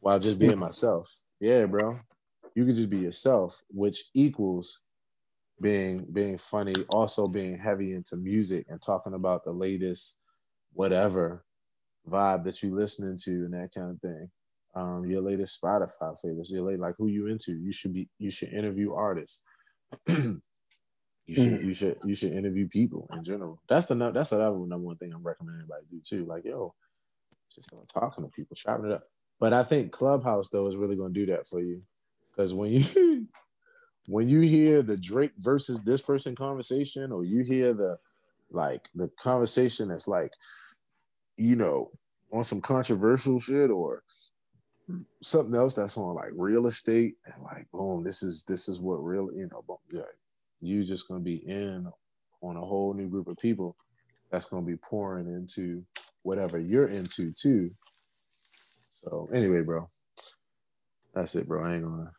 while 0.00 0.18
just 0.18 0.38
being 0.38 0.58
myself. 0.58 1.16
Yeah, 1.40 1.66
bro. 1.66 1.98
You 2.54 2.66
could 2.66 2.76
just 2.76 2.90
be 2.90 2.98
yourself, 2.98 3.62
which 3.70 4.04
equals 4.14 4.80
being 5.60 6.06
being 6.12 6.38
funny, 6.38 6.74
also 6.88 7.28
being 7.28 7.58
heavy 7.58 7.94
into 7.94 8.16
music 8.16 8.66
and 8.68 8.80
talking 8.80 9.14
about 9.14 9.44
the 9.44 9.52
latest 9.52 10.20
whatever 10.72 11.44
vibe 12.08 12.44
that 12.44 12.62
you're 12.62 12.74
listening 12.74 13.18
to 13.24 13.30
and 13.30 13.54
that 13.54 13.70
kind 13.74 13.90
of 13.90 14.00
thing. 14.00 14.30
Um, 14.74 15.04
your 15.06 15.22
latest 15.22 15.60
Spotify 15.60 16.14
favorites, 16.20 16.50
your 16.50 16.62
late 16.62 16.78
like 16.78 16.94
who 16.98 17.08
you 17.08 17.26
into. 17.26 17.52
You 17.52 17.72
should 17.72 17.92
be 17.92 18.08
you 18.18 18.30
should 18.30 18.52
interview 18.52 18.92
artists. 18.94 19.42
you 20.08 20.40
should 21.26 21.62
you 21.62 21.72
should 21.72 21.96
you 22.04 22.14
should 22.14 22.32
interview 22.32 22.68
people 22.68 23.08
in 23.12 23.24
general. 23.24 23.60
That's 23.68 23.86
the 23.86 23.94
that's 24.12 24.30
the 24.30 24.38
number 24.38 24.78
one 24.78 24.96
thing 24.96 25.12
I'm 25.12 25.22
recommending 25.22 25.62
everybody 25.62 25.86
do 25.90 26.00
too. 26.00 26.24
Like 26.26 26.44
yo, 26.44 26.74
just 27.54 27.72
talking 27.92 28.24
to 28.24 28.30
people, 28.30 28.54
chopping 28.54 28.86
it 28.86 28.92
up. 28.92 29.04
But 29.40 29.52
I 29.52 29.62
think 29.62 29.92
Clubhouse 29.92 30.50
though 30.50 30.66
is 30.68 30.76
really 30.76 30.96
going 30.96 31.14
to 31.14 31.20
do 31.26 31.32
that 31.32 31.46
for 31.46 31.60
you, 31.60 31.82
because 32.30 32.54
when 32.54 32.72
you 32.72 33.28
when 34.08 34.28
you 34.28 34.40
hear 34.40 34.82
the 34.82 34.96
Drake 34.96 35.32
versus 35.38 35.82
this 35.82 36.02
person 36.02 36.36
conversation, 36.36 37.12
or 37.12 37.24
you 37.24 37.44
hear 37.44 37.74
the 37.74 37.98
like 38.50 38.88
the 38.94 39.10
conversation 39.20 39.88
that's 39.88 40.08
like, 40.08 40.32
you 41.36 41.56
know, 41.56 41.90
on 42.32 42.44
some 42.44 42.60
controversial 42.60 43.40
shit 43.40 43.70
or 43.70 44.02
something 45.22 45.54
else 45.54 45.74
that's 45.74 45.98
on 45.98 46.14
like 46.14 46.30
real 46.36 46.66
estate 46.66 47.16
and 47.26 47.42
like 47.44 47.70
boom, 47.72 48.04
this 48.04 48.22
is 48.22 48.44
this 48.44 48.68
is 48.68 48.80
what 48.80 48.96
real 48.96 49.30
you 49.34 49.48
know, 49.52 49.64
boom, 49.66 49.78
yeah, 49.92 50.02
you 50.60 50.84
just 50.84 51.08
gonna 51.08 51.20
be 51.20 51.36
in 51.48 51.88
on 52.42 52.56
a 52.56 52.60
whole 52.60 52.94
new 52.94 53.08
group 53.08 53.28
of 53.28 53.38
people 53.38 53.76
that's 54.30 54.46
gonna 54.46 54.66
be 54.66 54.76
pouring 54.76 55.26
into 55.28 55.84
whatever 56.22 56.58
you're 56.58 56.88
into 56.88 57.32
too 57.32 57.70
so 59.02 59.30
anyway, 59.34 59.62
bro, 59.62 59.90
that's 61.14 61.34
it, 61.36 61.48
bro. 61.48 61.64
I 61.64 61.74
ain't 61.76 61.84
gonna. 61.84 62.12